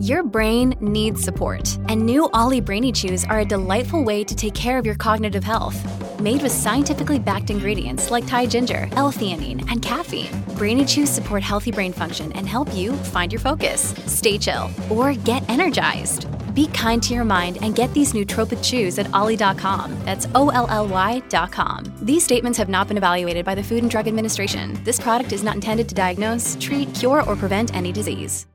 Your 0.00 0.22
brain 0.22 0.74
needs 0.80 1.20
support, 1.20 1.78
and 1.90 2.00
new 2.00 2.26
OLLY 2.32 2.62
Brainy 2.62 2.90
Chews 2.90 3.26
are 3.26 3.40
a 3.40 3.44
delightful 3.44 4.02
way 4.02 4.24
to 4.24 4.34
take 4.34 4.54
care 4.54 4.78
of 4.78 4.86
your 4.86 4.94
cognitive 4.94 5.44
health. 5.44 5.78
Made 6.18 6.40
with 6.42 6.52
scientifically 6.52 7.18
backed 7.18 7.50
ingredients 7.50 8.10
like 8.10 8.26
Thai 8.26 8.46
ginger, 8.46 8.88
L-theanine, 8.92 9.60
and 9.70 9.82
caffeine, 9.82 10.32
Brainy 10.56 10.86
Chews 10.86 11.10
support 11.10 11.42
healthy 11.42 11.70
brain 11.70 11.92
function 11.92 12.32
and 12.32 12.48
help 12.48 12.74
you 12.74 12.94
find 13.12 13.30
your 13.30 13.40
focus, 13.42 13.94
stay 14.06 14.38
chill, 14.38 14.70
or 14.88 15.12
get 15.12 15.46
energized. 15.50 16.24
Be 16.54 16.68
kind 16.68 17.02
to 17.02 17.12
your 17.12 17.26
mind 17.26 17.58
and 17.60 17.74
get 17.74 17.92
these 17.92 18.14
nootropic 18.14 18.64
chews 18.64 18.98
at 18.98 19.12
olly.com. 19.12 19.94
That's 20.06 20.26
O 20.34 20.48
L 20.48 20.66
L 20.70 20.88
Y.com. 20.88 21.92
These 22.00 22.24
statements 22.24 22.56
have 22.56 22.70
not 22.70 22.88
been 22.88 22.96
evaluated 22.96 23.44
by 23.44 23.54
the 23.54 23.62
Food 23.62 23.82
and 23.82 23.90
Drug 23.90 24.08
Administration. 24.08 24.82
This 24.82 24.98
product 24.98 25.32
is 25.32 25.42
not 25.42 25.56
intended 25.56 25.90
to 25.90 25.94
diagnose, 25.94 26.56
treat, 26.58 26.94
cure, 26.94 27.22
or 27.24 27.36
prevent 27.36 27.76
any 27.76 27.92
disease. 27.92 28.46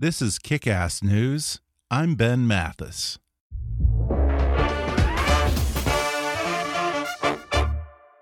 This 0.00 0.22
is 0.22 0.38
Kickass 0.38 1.02
News. 1.02 1.60
I'm 1.90 2.14
Ben 2.14 2.46
Mathis. 2.46 3.18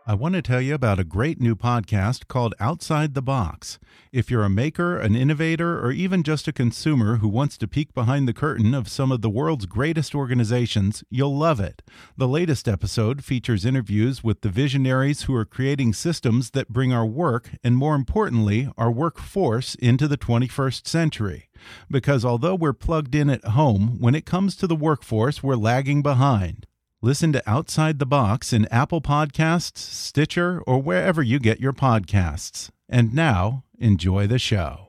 I 0.05 0.15
want 0.15 0.35
to 0.35 0.43
tell 0.43 0.61
you 0.61 0.75
about 0.75 0.99
a 0.99 1.05
great 1.05 1.41
new 1.41 1.55
podcast 1.55 2.27
called 2.27 2.55
Outside 2.59 3.15
the 3.15 3.23
Box. 3.23 3.79
If 4.11 4.29
you're 4.29 4.43
a 4.43 4.51
maker, 4.51 4.99
an 4.99 5.15
innovator, 5.15 5.79
or 5.79 5.93
even 5.93 6.25
just 6.25 6.49
a 6.49 6.53
consumer 6.53 7.19
who 7.19 7.29
wants 7.29 7.57
to 7.59 7.69
peek 7.69 7.95
behind 7.95 8.27
the 8.27 8.33
curtain 8.33 8.75
of 8.75 8.89
some 8.89 9.13
of 9.13 9.21
the 9.21 9.31
world's 9.31 9.67
greatest 9.67 10.17
organizations, 10.17 11.05
you'll 11.11 11.37
love 11.37 11.61
it. 11.61 11.83
The 12.17 12.27
latest 12.27 12.67
episode 12.67 13.23
features 13.23 13.65
interviews 13.65 14.25
with 14.25 14.41
the 14.41 14.49
visionaries 14.49 15.25
who 15.25 15.35
are 15.37 15.45
creating 15.45 15.93
systems 15.93 16.51
that 16.53 16.73
bring 16.73 16.93
our 16.93 17.07
work, 17.07 17.51
and 17.63 17.77
more 17.77 17.95
importantly, 17.95 18.69
our 18.77 18.91
workforce, 18.91 19.77
into 19.77 20.09
the 20.09 20.19
21st 20.19 20.89
century. 20.89 21.48
Because 21.91 22.25
although 22.25 22.55
we're 22.55 22.73
plugged 22.73 23.15
in 23.15 23.31
at 23.31 23.45
home, 23.45 23.99
when 24.01 24.15
it 24.15 24.27
comes 24.27 24.57
to 24.57 24.67
the 24.67 24.77
workforce, 24.77 25.43
we're 25.43 25.57
lagging 25.57 26.03
behind. 26.03 26.67
Listen 27.01 27.33
to 27.33 27.49
Outside 27.49 27.99
the 27.99 28.07
Box 28.07 28.53
in 28.53 28.67
Apple 28.73 29.01
Podcasts, 29.01 29.79
Stitcher, 29.79 30.61
or 30.67 30.83
wherever 30.83 31.23
you 31.23 31.39
get 31.39 31.61
your 31.61 31.73
podcasts. 31.73 32.71
And 32.89 33.15
now, 33.15 33.65
enjoy 33.79 34.27
the 34.27 34.39
show. 34.39 34.89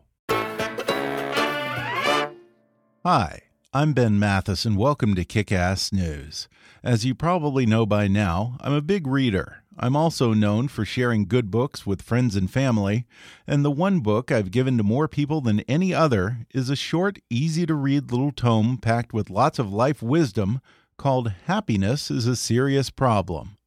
Hi, 3.05 3.43
I'm 3.71 3.93
Ben 3.93 4.17
Mathis, 4.17 4.65
and 4.65 4.75
welcome 4.75 5.13
to 5.15 5.23
Kickass 5.23 5.93
News. 5.93 6.47
As 6.83 7.05
you 7.05 7.13
probably 7.13 7.65
know 7.65 7.85
by 7.85 8.07
now, 8.07 8.57
I'm 8.59 8.73
a 8.73 8.81
big 8.81 9.05
reader. 9.05 9.63
I'm 9.81 9.95
also 9.95 10.33
known 10.33 10.67
for 10.67 10.83
sharing 10.83 11.25
good 11.25 11.49
books 11.49 11.85
with 11.85 12.01
friends 12.01 12.35
and 12.35 12.51
family, 12.51 13.05
and 13.47 13.63
the 13.63 13.71
one 13.71 14.01
book 14.01 14.29
I've 14.29 14.51
given 14.51 14.77
to 14.77 14.83
more 14.83 15.07
people 15.07 15.39
than 15.39 15.61
any 15.61 15.93
other 15.93 16.39
is 16.53 16.69
a 16.69 16.75
short, 16.75 17.17
easy 17.29 17.65
to 17.65 17.73
read 17.73 18.11
little 18.11 18.33
tome 18.33 18.77
packed 18.77 19.13
with 19.13 19.29
lots 19.29 19.57
of 19.57 19.71
life 19.71 20.03
wisdom 20.03 20.59
called 20.97 21.31
Happiness 21.45 22.11
is 22.11 22.27
a 22.27 22.35
Serious 22.35 22.89
Problem. 22.89 23.57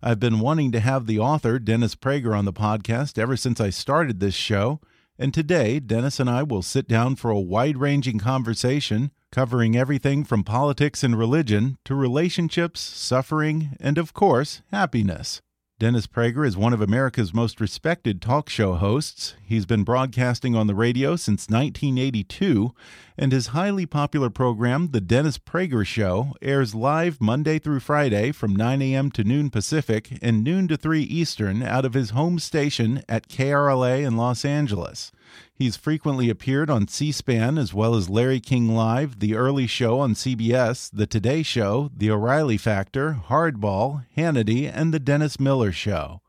I've 0.00 0.20
been 0.20 0.38
wanting 0.38 0.70
to 0.70 0.80
have 0.80 1.06
the 1.06 1.18
author, 1.18 1.58
Dennis 1.58 1.96
Prager, 1.96 2.38
on 2.38 2.44
the 2.44 2.52
podcast 2.52 3.18
ever 3.18 3.36
since 3.36 3.60
I 3.60 3.70
started 3.70 4.20
this 4.20 4.36
show, 4.36 4.80
and 5.18 5.34
today 5.34 5.80
Dennis 5.80 6.20
and 6.20 6.30
I 6.30 6.44
will 6.44 6.62
sit 6.62 6.86
down 6.86 7.16
for 7.16 7.32
a 7.32 7.40
wide 7.40 7.76
ranging 7.76 8.20
conversation 8.20 9.10
covering 9.32 9.76
everything 9.76 10.22
from 10.22 10.44
politics 10.44 11.02
and 11.02 11.18
religion 11.18 11.76
to 11.84 11.94
relationships, 11.96 12.80
suffering, 12.80 13.76
and 13.80 13.98
of 13.98 14.14
course, 14.14 14.62
happiness. 14.70 15.42
Dennis 15.78 16.06
Prager 16.06 16.46
is 16.46 16.56
one 16.56 16.72
of 16.72 16.80
America's 16.80 17.34
most 17.34 17.60
respected 17.60 18.22
talk 18.22 18.48
show 18.48 18.76
hosts. 18.76 19.34
He's 19.44 19.66
been 19.66 19.84
broadcasting 19.84 20.56
on 20.56 20.68
the 20.68 20.74
radio 20.74 21.16
since 21.16 21.50
1982, 21.50 22.72
and 23.18 23.30
his 23.30 23.48
highly 23.48 23.84
popular 23.84 24.30
program, 24.30 24.92
The 24.92 25.02
Dennis 25.02 25.36
Prager 25.36 25.86
Show, 25.86 26.32
airs 26.40 26.74
live 26.74 27.20
Monday 27.20 27.58
through 27.58 27.80
Friday 27.80 28.32
from 28.32 28.56
9 28.56 28.80
a.m. 28.80 29.10
to 29.10 29.22
noon 29.22 29.50
Pacific 29.50 30.16
and 30.22 30.42
noon 30.42 30.66
to 30.68 30.78
3 30.78 31.02
Eastern 31.02 31.62
out 31.62 31.84
of 31.84 31.92
his 31.92 32.10
home 32.10 32.38
station 32.38 33.02
at 33.06 33.28
KRLA 33.28 34.02
in 34.02 34.16
Los 34.16 34.46
Angeles. 34.46 35.12
He's 35.54 35.76
frequently 35.76 36.30
appeared 36.30 36.70
on 36.70 36.88
C 36.88 37.12
SPAN 37.12 37.58
as 37.58 37.72
well 37.72 37.94
as 37.94 38.10
Larry 38.10 38.40
King 38.40 38.74
Live, 38.74 39.20
The 39.20 39.34
Early 39.34 39.66
Show 39.66 40.00
on 40.00 40.14
CBS, 40.14 40.90
The 40.92 41.06
Today 41.06 41.42
Show, 41.42 41.90
The 41.96 42.10
O'Reilly 42.10 42.56
Factor, 42.56 43.20
Hardball, 43.28 44.06
Hannity, 44.16 44.70
and 44.72 44.92
The 44.92 45.00
Dennis 45.00 45.40
Miller 45.40 45.72
Show. 45.72 46.20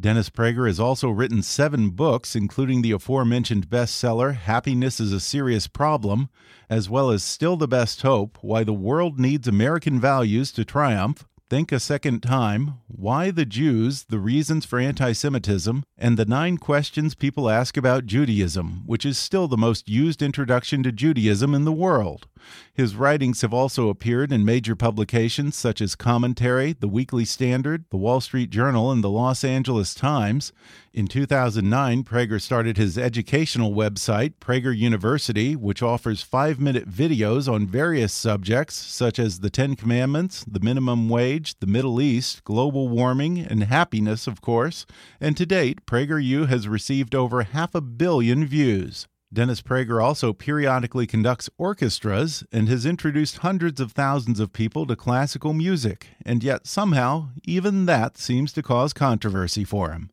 Dennis 0.00 0.30
Prager 0.30 0.68
has 0.68 0.78
also 0.78 1.10
written 1.10 1.42
seven 1.42 1.90
books, 1.90 2.36
including 2.36 2.82
the 2.82 2.92
aforementioned 2.92 3.68
bestseller 3.68 4.36
Happiness 4.36 5.00
is 5.00 5.12
a 5.12 5.18
Serious 5.18 5.66
Problem, 5.66 6.28
as 6.70 6.88
well 6.88 7.10
as 7.10 7.24
Still 7.24 7.56
the 7.56 7.66
Best 7.66 8.02
Hope 8.02 8.38
Why 8.40 8.62
the 8.62 8.72
World 8.72 9.18
Needs 9.18 9.48
American 9.48 10.00
Values 10.00 10.52
to 10.52 10.64
Triumph, 10.64 11.26
Think 11.50 11.72
a 11.72 11.80
Second 11.80 12.22
Time, 12.22 12.74
Why 12.88 13.30
the 13.30 13.46
Jews, 13.46 14.04
The 14.10 14.18
Reasons 14.18 14.66
for 14.66 14.78
Anti 14.78 15.12
Semitism, 15.12 15.82
and 15.96 16.18
the 16.18 16.26
Nine 16.26 16.58
Questions 16.58 17.14
People 17.14 17.48
Ask 17.48 17.78
About 17.78 18.04
Judaism, 18.04 18.82
which 18.84 19.06
is 19.06 19.16
still 19.16 19.48
the 19.48 19.56
most 19.56 19.88
used 19.88 20.20
introduction 20.20 20.82
to 20.82 20.92
Judaism 20.92 21.54
in 21.54 21.64
the 21.64 21.72
world. 21.72 22.28
His 22.74 22.96
writings 22.96 23.40
have 23.40 23.54
also 23.54 23.88
appeared 23.88 24.30
in 24.30 24.44
major 24.44 24.76
publications 24.76 25.56
such 25.56 25.80
as 25.80 25.94
Commentary, 25.94 26.74
The 26.74 26.86
Weekly 26.86 27.24
Standard, 27.24 27.86
The 27.90 27.96
Wall 27.96 28.20
Street 28.20 28.50
Journal, 28.50 28.92
and 28.92 29.02
The 29.02 29.08
Los 29.08 29.42
Angeles 29.42 29.94
Times. 29.94 30.52
In 30.98 31.06
2009, 31.06 32.02
Prager 32.02 32.42
started 32.42 32.76
his 32.76 32.98
educational 32.98 33.72
website, 33.72 34.34
Prager 34.40 34.76
University, 34.76 35.54
which 35.54 35.80
offers 35.80 36.22
five 36.22 36.58
minute 36.58 36.90
videos 36.90 37.48
on 37.48 37.68
various 37.68 38.12
subjects 38.12 38.74
such 38.74 39.20
as 39.20 39.38
the 39.38 39.48
Ten 39.48 39.76
Commandments, 39.76 40.44
the 40.44 40.58
minimum 40.58 41.08
wage, 41.08 41.56
the 41.60 41.68
Middle 41.68 42.00
East, 42.00 42.42
global 42.42 42.88
warming, 42.88 43.38
and 43.38 43.62
happiness, 43.62 44.26
of 44.26 44.40
course. 44.40 44.86
And 45.20 45.36
to 45.36 45.46
date, 45.46 45.86
PragerU 45.86 46.48
has 46.48 46.66
received 46.66 47.14
over 47.14 47.44
half 47.44 47.76
a 47.76 47.80
billion 47.80 48.44
views. 48.44 49.06
Dennis 49.32 49.62
Prager 49.62 50.02
also 50.02 50.32
periodically 50.32 51.06
conducts 51.06 51.48
orchestras 51.58 52.42
and 52.50 52.68
has 52.68 52.84
introduced 52.84 53.38
hundreds 53.38 53.80
of 53.80 53.92
thousands 53.92 54.40
of 54.40 54.52
people 54.52 54.84
to 54.88 54.96
classical 54.96 55.52
music, 55.52 56.08
and 56.26 56.42
yet 56.42 56.66
somehow 56.66 57.28
even 57.44 57.86
that 57.86 58.18
seems 58.18 58.52
to 58.52 58.64
cause 58.64 58.92
controversy 58.92 59.62
for 59.62 59.92
him. 59.92 60.10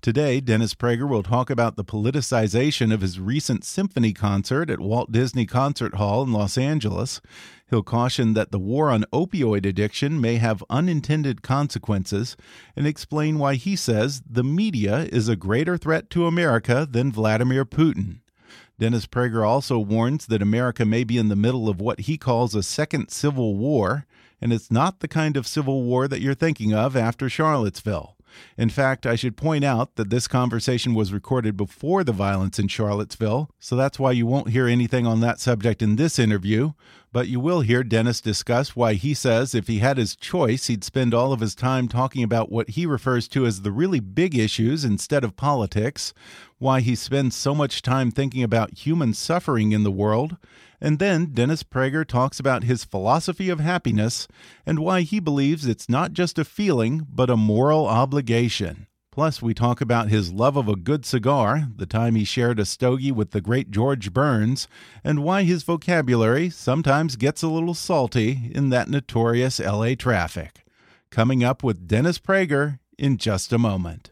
Today, 0.00 0.40
Dennis 0.40 0.74
Prager 0.74 1.08
will 1.08 1.22
talk 1.22 1.50
about 1.50 1.76
the 1.76 1.84
politicization 1.84 2.92
of 2.92 3.00
his 3.00 3.18
recent 3.18 3.64
symphony 3.64 4.12
concert 4.12 4.70
at 4.70 4.80
Walt 4.80 5.12
Disney 5.12 5.46
Concert 5.46 5.94
Hall 5.94 6.22
in 6.22 6.32
Los 6.32 6.56
Angeles. 6.56 7.20
He'll 7.68 7.82
caution 7.82 8.34
that 8.34 8.52
the 8.52 8.58
war 8.58 8.90
on 8.90 9.04
opioid 9.12 9.66
addiction 9.66 10.20
may 10.20 10.36
have 10.36 10.62
unintended 10.70 11.42
consequences 11.42 12.36
and 12.76 12.86
explain 12.86 13.38
why 13.38 13.54
he 13.54 13.74
says 13.74 14.22
the 14.28 14.44
media 14.44 15.08
is 15.10 15.28
a 15.28 15.36
greater 15.36 15.76
threat 15.76 16.08
to 16.10 16.26
America 16.26 16.86
than 16.88 17.10
Vladimir 17.10 17.64
Putin. 17.64 18.20
Dennis 18.78 19.06
Prager 19.06 19.46
also 19.46 19.78
warns 19.78 20.26
that 20.26 20.42
America 20.42 20.84
may 20.84 21.02
be 21.02 21.16
in 21.18 21.28
the 21.28 21.36
middle 21.36 21.68
of 21.68 21.80
what 21.80 22.00
he 22.00 22.18
calls 22.18 22.54
a 22.54 22.62
second 22.62 23.08
civil 23.08 23.56
war, 23.56 24.06
and 24.40 24.52
it's 24.52 24.70
not 24.70 25.00
the 25.00 25.08
kind 25.08 25.36
of 25.36 25.46
civil 25.46 25.82
war 25.82 26.06
that 26.06 26.20
you're 26.20 26.34
thinking 26.34 26.74
of 26.74 26.94
after 26.94 27.28
Charlottesville. 27.28 28.15
In 28.56 28.70
fact, 28.70 29.06
I 29.06 29.16
should 29.16 29.36
point 29.36 29.64
out 29.64 29.96
that 29.96 30.10
this 30.10 30.28
conversation 30.28 30.94
was 30.94 31.12
recorded 31.12 31.56
before 31.56 32.04
the 32.04 32.12
violence 32.12 32.58
in 32.58 32.68
Charlottesville, 32.68 33.50
so 33.58 33.76
that's 33.76 33.98
why 33.98 34.12
you 34.12 34.26
won't 34.26 34.50
hear 34.50 34.66
anything 34.66 35.06
on 35.06 35.20
that 35.20 35.40
subject 35.40 35.82
in 35.82 35.96
this 35.96 36.18
interview. 36.18 36.72
But 37.12 37.28
you 37.28 37.40
will 37.40 37.62
hear 37.62 37.82
Dennis 37.82 38.20
discuss 38.20 38.76
why 38.76 38.92
he 38.94 39.14
says 39.14 39.54
if 39.54 39.68
he 39.68 39.78
had 39.78 39.96
his 39.96 40.16
choice, 40.16 40.66
he'd 40.66 40.84
spend 40.84 41.14
all 41.14 41.32
of 41.32 41.40
his 41.40 41.54
time 41.54 41.88
talking 41.88 42.22
about 42.22 42.52
what 42.52 42.70
he 42.70 42.84
refers 42.84 43.26
to 43.28 43.46
as 43.46 43.62
the 43.62 43.72
really 43.72 44.00
big 44.00 44.36
issues 44.36 44.84
instead 44.84 45.24
of 45.24 45.34
politics, 45.34 46.12
why 46.58 46.80
he 46.80 46.94
spends 46.94 47.36
so 47.36 47.54
much 47.54 47.82
time 47.82 48.10
thinking 48.10 48.42
about 48.42 48.78
human 48.78 49.12
suffering 49.12 49.72
in 49.72 49.82
the 49.82 49.90
world, 49.90 50.36
and 50.80 50.98
then 50.98 51.26
Dennis 51.26 51.62
Prager 51.62 52.06
talks 52.06 52.40
about 52.40 52.64
his 52.64 52.84
philosophy 52.84 53.48
of 53.48 53.60
happiness 53.60 54.26
and 54.64 54.78
why 54.78 55.02
he 55.02 55.20
believes 55.20 55.66
it's 55.66 55.88
not 55.88 56.12
just 56.12 56.38
a 56.38 56.44
feeling, 56.44 57.06
but 57.08 57.30
a 57.30 57.36
moral 57.36 57.86
obligation. 57.86 58.86
Plus, 59.10 59.40
we 59.40 59.54
talk 59.54 59.80
about 59.80 60.10
his 60.10 60.30
love 60.30 60.58
of 60.58 60.68
a 60.68 60.76
good 60.76 61.06
cigar, 61.06 61.68
the 61.74 61.86
time 61.86 62.16
he 62.16 62.24
shared 62.24 62.60
a 62.60 62.66
stogie 62.66 63.10
with 63.10 63.30
the 63.30 63.40
great 63.40 63.70
George 63.70 64.12
Burns, 64.12 64.68
and 65.02 65.24
why 65.24 65.42
his 65.42 65.62
vocabulary 65.62 66.50
sometimes 66.50 67.16
gets 67.16 67.42
a 67.42 67.48
little 67.48 67.72
salty 67.72 68.50
in 68.54 68.68
that 68.68 68.90
notorious 68.90 69.58
LA 69.58 69.94
traffic. 69.94 70.66
Coming 71.10 71.42
up 71.42 71.62
with 71.62 71.88
Dennis 71.88 72.18
Prager 72.18 72.78
in 72.98 73.16
just 73.16 73.54
a 73.54 73.58
moment. 73.58 74.10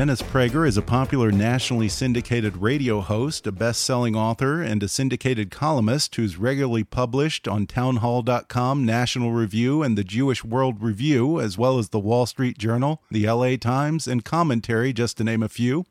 Dennis 0.00 0.22
Prager 0.22 0.66
is 0.66 0.78
a 0.78 0.82
popular 0.82 1.30
nationally 1.30 1.90
syndicated 1.90 2.56
radio 2.56 3.02
host, 3.02 3.46
a 3.46 3.52
best 3.52 3.82
selling 3.82 4.16
author, 4.16 4.62
and 4.62 4.82
a 4.82 4.88
syndicated 4.88 5.50
columnist 5.50 6.14
who's 6.14 6.38
regularly 6.38 6.84
published 6.84 7.46
on 7.46 7.66
townhall.com, 7.66 8.86
National 8.86 9.32
Review, 9.32 9.82
and 9.82 9.98
the 9.98 10.02
Jewish 10.02 10.42
World 10.42 10.80
Review, 10.80 11.38
as 11.38 11.58
well 11.58 11.78
as 11.78 11.90
the 11.90 11.98
Wall 11.98 12.24
Street 12.24 12.56
Journal, 12.56 13.02
the 13.10 13.26
LA 13.26 13.56
Times, 13.56 14.08
and 14.08 14.24
Commentary, 14.24 14.94
just 14.94 15.18
to 15.18 15.24
name 15.24 15.42
a 15.42 15.50
few. 15.50 15.84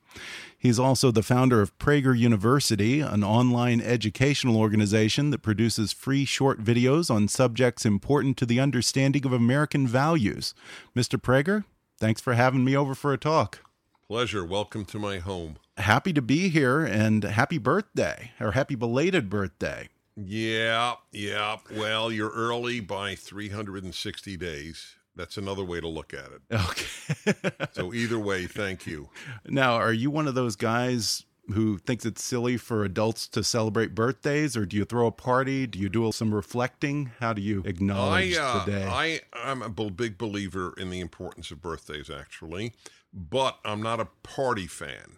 He's 0.57 0.79
also 0.79 1.11
the 1.11 1.21
founder 1.21 1.61
of 1.61 1.77
Prager 1.77 2.17
University, 2.17 3.01
an 3.01 3.23
online 3.23 3.79
educational 3.79 4.57
organization 4.57 5.29
that 5.29 5.43
produces 5.43 5.93
free 5.93 6.25
short 6.25 6.63
videos 6.63 7.11
on 7.11 7.27
subjects 7.27 7.85
important 7.85 8.37
to 8.37 8.47
the 8.47 8.59
understanding 8.59 9.23
of 9.27 9.33
American 9.33 9.85
values. 9.85 10.55
Mr. 10.95 11.21
Prager, 11.21 11.63
thanks 11.99 12.21
for 12.21 12.33
having 12.33 12.65
me 12.65 12.75
over 12.75 12.95
for 12.95 13.13
a 13.13 13.17
talk. 13.19 13.68
Pleasure. 14.09 14.43
Welcome 14.43 14.85
to 14.85 14.97
my 14.97 15.19
home. 15.19 15.57
Happy 15.77 16.13
to 16.13 16.21
be 16.23 16.49
here 16.49 16.83
and 16.83 17.23
happy 17.23 17.59
birthday 17.59 18.31
or 18.39 18.53
happy 18.53 18.73
belated 18.73 19.29
birthday. 19.29 19.89
Yeah, 20.15 20.95
yeah. 21.11 21.57
Well, 21.75 22.11
you're 22.11 22.31
early 22.31 22.79
by 22.79 23.13
360 23.13 24.35
days. 24.35 24.95
That's 25.15 25.37
another 25.37 25.63
way 25.63 25.79
to 25.79 25.87
look 25.87 26.15
at 26.15 26.31
it. 26.31 26.41
Okay. 26.51 27.67
so, 27.71 27.93
either 27.93 28.17
way, 28.17 28.47
thank 28.47 28.87
you. 28.87 29.09
Now, 29.47 29.73
are 29.73 29.93
you 29.93 30.09
one 30.09 30.27
of 30.27 30.33
those 30.33 30.55
guys 30.55 31.25
who 31.53 31.77
thinks 31.77 32.03
it's 32.03 32.23
silly 32.23 32.57
for 32.57 32.83
adults 32.83 33.27
to 33.27 33.43
celebrate 33.43 33.93
birthdays, 33.93 34.57
or 34.57 34.65
do 34.65 34.75
you 34.75 34.85
throw 34.85 35.05
a 35.05 35.11
party? 35.11 35.67
Do 35.67 35.77
you 35.77 35.89
do 35.89 36.11
some 36.11 36.33
reflecting? 36.33 37.11
How 37.19 37.33
do 37.33 37.43
you 37.43 37.61
acknowledge 37.63 38.35
I, 38.35 38.41
uh, 38.41 38.65
the 38.65 38.71
day? 38.71 38.85
I, 38.87 39.19
I'm 39.33 39.61
a 39.61 39.69
big 39.69 40.17
believer 40.17 40.73
in 40.77 40.89
the 40.89 40.99
importance 40.99 41.51
of 41.51 41.61
birthdays, 41.61 42.09
actually 42.09 42.73
but 43.13 43.59
I'm 43.65 43.81
not 43.81 43.99
a 43.99 44.07
party 44.23 44.67
fan. 44.67 45.17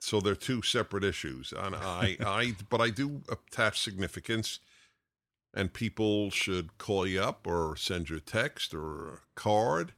So 0.00 0.20
they're 0.20 0.34
two 0.34 0.60
separate 0.60 1.04
issues. 1.04 1.52
And 1.56 1.74
I, 1.74 2.16
I, 2.26 2.54
but 2.68 2.80
I 2.80 2.90
do 2.90 3.22
attach 3.30 3.80
significance. 3.80 4.60
And 5.56 5.72
people 5.72 6.30
should 6.30 6.78
call 6.78 7.06
you 7.06 7.22
up 7.22 7.46
or 7.46 7.76
send 7.76 8.10
you 8.10 8.16
a 8.16 8.20
text 8.20 8.74
or 8.74 9.08
a 9.08 9.18
card. 9.36 9.92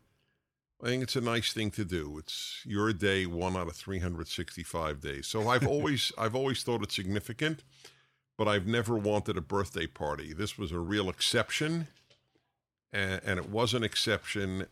I 0.82 0.86
think 0.88 1.02
it's 1.02 1.16
a 1.16 1.22
nice 1.22 1.52
thing 1.52 1.70
to 1.72 1.84
do. 1.84 2.18
It's 2.18 2.60
your 2.66 2.92
day, 2.92 3.24
one 3.24 3.56
out 3.56 3.68
of 3.68 3.74
365 3.74 5.00
days. 5.00 5.26
So 5.26 5.48
I've 5.48 5.66
always, 5.68 6.12
I've 6.18 6.36
always 6.36 6.62
thought 6.62 6.82
it 6.82 6.92
significant, 6.92 7.64
but 8.36 8.46
I've 8.46 8.66
never 8.66 8.94
wanted 8.96 9.38
a 9.38 9.40
birthday 9.40 9.86
party. 9.86 10.34
This 10.34 10.58
was 10.58 10.72
a 10.72 10.78
real 10.78 11.08
exception, 11.08 11.88
and, 12.92 13.22
and 13.24 13.38
it 13.38 13.48
was 13.48 13.72
an 13.72 13.82
exception. 13.82 14.66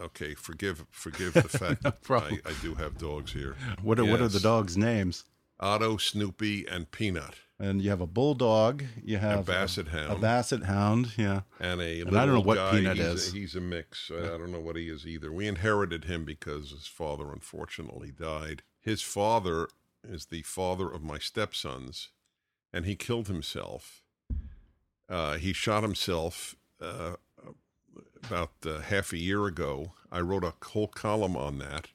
Okay, 0.00 0.34
forgive 0.34 0.84
forgive 0.90 1.34
the 1.34 1.42
fact 1.48 1.82
that 1.82 1.96
I, 2.10 2.38
I, 2.44 2.52
do 2.62 2.74
have 2.74 2.98
dogs 2.98 3.32
here. 3.32 3.56
What 3.82 3.98
are 3.98 4.04
yes. 4.04 4.10
what 4.10 4.20
are 4.20 4.28
the 4.28 4.40
dogs' 4.40 4.76
names? 4.76 5.24
Otto, 5.60 5.96
Snoopy, 5.96 6.66
and 6.66 6.90
Peanut. 6.90 7.34
And 7.58 7.80
you 7.80 7.90
have 7.90 8.00
a 8.00 8.06
bulldog. 8.06 8.82
You 9.04 9.18
have 9.18 9.48
a 9.48 9.52
basset 9.52 9.88
hound. 9.88 10.12
A 10.12 10.16
basset 10.16 10.64
hound, 10.64 11.12
yeah. 11.16 11.42
And 11.60 11.80
a 11.80 12.00
and 12.00 12.18
I 12.18 12.26
don't 12.26 12.34
know 12.34 12.40
what 12.40 12.56
guy. 12.56 12.72
Peanut 12.72 12.96
he's 12.96 13.06
is. 13.06 13.28
A, 13.28 13.36
he's 13.36 13.56
a 13.56 13.60
mix. 13.60 14.10
I 14.10 14.36
don't 14.36 14.50
know 14.50 14.60
what 14.60 14.76
he 14.76 14.88
is 14.88 15.06
either. 15.06 15.30
We 15.32 15.46
inherited 15.46 16.04
him 16.04 16.24
because 16.24 16.70
his 16.70 16.88
father 16.88 17.30
unfortunately 17.32 18.10
died. 18.10 18.62
His 18.80 19.02
father 19.02 19.68
is 20.02 20.26
the 20.26 20.42
father 20.42 20.90
of 20.90 21.04
my 21.04 21.18
stepsons, 21.18 22.08
and 22.72 22.84
he 22.84 22.96
killed 22.96 23.28
himself. 23.28 24.02
Uh, 25.08 25.34
he 25.34 25.52
shot 25.52 25.84
himself 25.84 26.56
uh, 26.80 27.14
about 28.24 28.52
uh, 28.66 28.80
half 28.80 29.12
a 29.12 29.18
year 29.18 29.46
ago. 29.46 29.92
I 30.10 30.20
wrote 30.20 30.44
a 30.44 30.54
whole 30.64 30.88
column 30.88 31.36
on 31.36 31.58
that. 31.58 31.88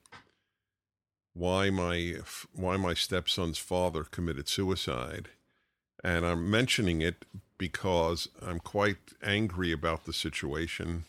Why 1.33 1.69
my 1.69 2.15
why 2.53 2.77
my 2.77 2.93
stepson's 2.93 3.59
father 3.59 4.03
committed 4.03 4.47
suicide, 4.47 5.29
and 6.03 6.25
I'm 6.25 6.49
mentioning 6.49 7.01
it 7.01 7.25
because 7.57 8.27
I'm 8.41 8.59
quite 8.59 9.13
angry 9.23 9.71
about 9.71 10.05
the 10.05 10.13
situation. 10.13 11.05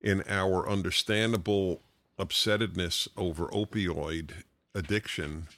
In 0.00 0.22
our 0.28 0.68
understandable 0.68 1.82
upsettedness 2.18 3.08
over 3.16 3.48
opioid 3.48 4.44
addiction, 4.74 5.48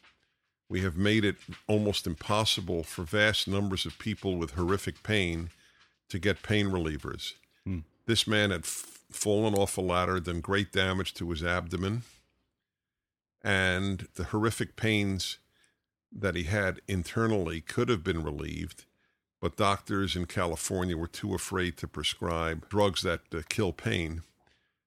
we 0.68 0.80
have 0.82 0.96
made 0.96 1.24
it 1.24 1.36
almost 1.66 2.06
impossible 2.06 2.84
for 2.84 3.02
vast 3.02 3.48
numbers 3.48 3.86
of 3.86 3.98
people 3.98 4.36
with 4.36 4.52
horrific 4.52 5.02
pain 5.02 5.50
to 6.08 6.18
get 6.18 6.42
pain 6.42 6.66
relievers. 6.66 7.34
This 8.08 8.26
man 8.26 8.50
had 8.52 8.62
f- 8.62 9.00
fallen 9.10 9.54
off 9.54 9.76
a 9.76 9.82
ladder, 9.82 10.18
done 10.18 10.40
great 10.40 10.72
damage 10.72 11.12
to 11.12 11.28
his 11.28 11.44
abdomen, 11.44 12.04
and 13.42 14.08
the 14.14 14.24
horrific 14.24 14.76
pains 14.76 15.36
that 16.10 16.34
he 16.34 16.44
had 16.44 16.80
internally 16.88 17.60
could 17.60 17.90
have 17.90 18.02
been 18.02 18.24
relieved, 18.24 18.86
but 19.42 19.58
doctors 19.58 20.16
in 20.16 20.24
California 20.24 20.96
were 20.96 21.06
too 21.06 21.34
afraid 21.34 21.76
to 21.76 21.86
prescribe 21.86 22.66
drugs 22.70 23.02
that 23.02 23.20
uh, 23.34 23.42
kill 23.50 23.74
pain 23.74 24.22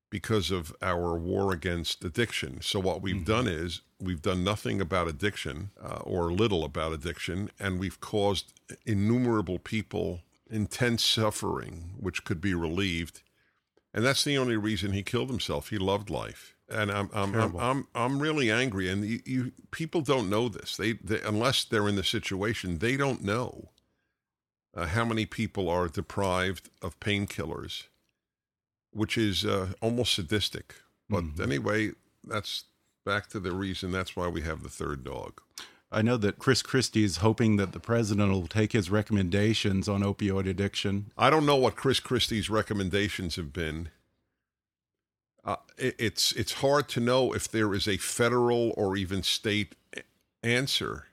because 0.10 0.50
of 0.50 0.76
our 0.82 1.16
war 1.16 1.54
against 1.54 2.04
addiction. 2.04 2.60
So, 2.64 2.80
what 2.80 3.04
we've 3.04 3.18
mm-hmm. 3.18 3.26
done 3.26 3.48
is 3.48 3.82
we've 4.00 4.24
done 4.24 4.44
nothing 4.44 4.82
about 4.82 5.08
addiction 5.08 5.70
uh, 5.80 6.00
or 6.06 6.32
little 6.32 6.64
about 6.64 6.92
addiction, 6.92 7.52
and 7.60 7.80
we've 7.80 8.02
caused 8.02 8.52
innumerable 8.84 9.60
people 9.60 10.22
intense 10.52 11.04
suffering, 11.04 11.96
which 12.00 12.24
could 12.24 12.42
be 12.42 12.54
relieved. 12.54 13.22
And 13.94 14.06
that's 14.06 14.24
the 14.24 14.38
only 14.38 14.58
reason 14.58 14.92
he 14.92 15.04
killed 15.04 15.30
himself. 15.30 15.70
He 15.70 15.78
loved 15.78 16.10
life. 16.10 16.56
And 16.70 16.90
I'm 16.90 17.10
I'm 17.14 17.36
I'm, 17.36 17.58
I'm, 17.58 17.88
I'm 17.94 18.20
really 18.20 18.50
angry. 18.50 18.90
And 18.90 19.04
you, 19.04 19.20
you 19.26 19.52
people 19.72 20.02
don't 20.02 20.30
know 20.30 20.48
this. 20.48 20.78
They, 20.78 20.94
they, 20.94 21.20
unless 21.22 21.66
they're 21.66 21.90
in 21.90 21.96
the 21.96 22.04
situation, 22.04 22.78
they 22.78 22.96
don't 22.96 23.24
know 23.24 23.70
uh, 24.74 24.86
how 24.86 25.04
many 25.04 25.26
people 25.26 25.68
are 25.68 25.88
deprived 25.88 26.70
of 26.82 27.00
painkillers, 27.02 27.88
which 28.92 29.18
is 29.18 29.46
uh, 29.46 29.74
almost 29.82 30.14
sadistic. 30.14 30.76
But 31.10 31.24
mm-hmm. 31.26 31.42
anyway, 31.42 31.92
that's 32.24 32.66
back 33.06 33.28
to 33.30 33.40
the 33.40 33.52
reason. 33.52 33.92
That's 33.92 34.16
why 34.16 34.30
we 34.30 34.42
have 34.42 34.64
the 34.64 34.70
third 34.70 35.04
dog. 35.04 35.42
I 35.92 36.02
know 36.02 36.16
that 36.18 36.40
Chris 36.40 36.62
Christie 36.62 37.04
is 37.04 37.18
hoping 37.18 37.58
that 37.58 37.74
the 37.74 37.80
president 37.80 38.32
will 38.32 38.48
take 38.48 38.72
his 38.72 38.90
recommendations 38.90 39.90
on 39.90 40.02
opioid 40.02 40.48
addiction. 40.48 41.12
I 41.18 41.30
don't 41.30 41.46
know 41.46 41.58
what 41.58 41.76
Chris 41.76 42.00
Christie's 42.00 42.50
recommendations 42.50 43.36
have 43.36 43.52
been. 43.52 43.90
Uh, 45.44 45.58
it, 45.78 45.96
it's 46.00 46.32
it's 46.34 46.54
hard 46.54 46.88
to 46.90 47.02
know 47.02 47.34
if 47.34 47.50
there 47.50 47.74
is 47.74 47.88
a 47.88 47.98
federal 47.98 48.74
or 48.78 48.96
even 48.96 49.22
state 49.22 49.76
answer 50.42 51.08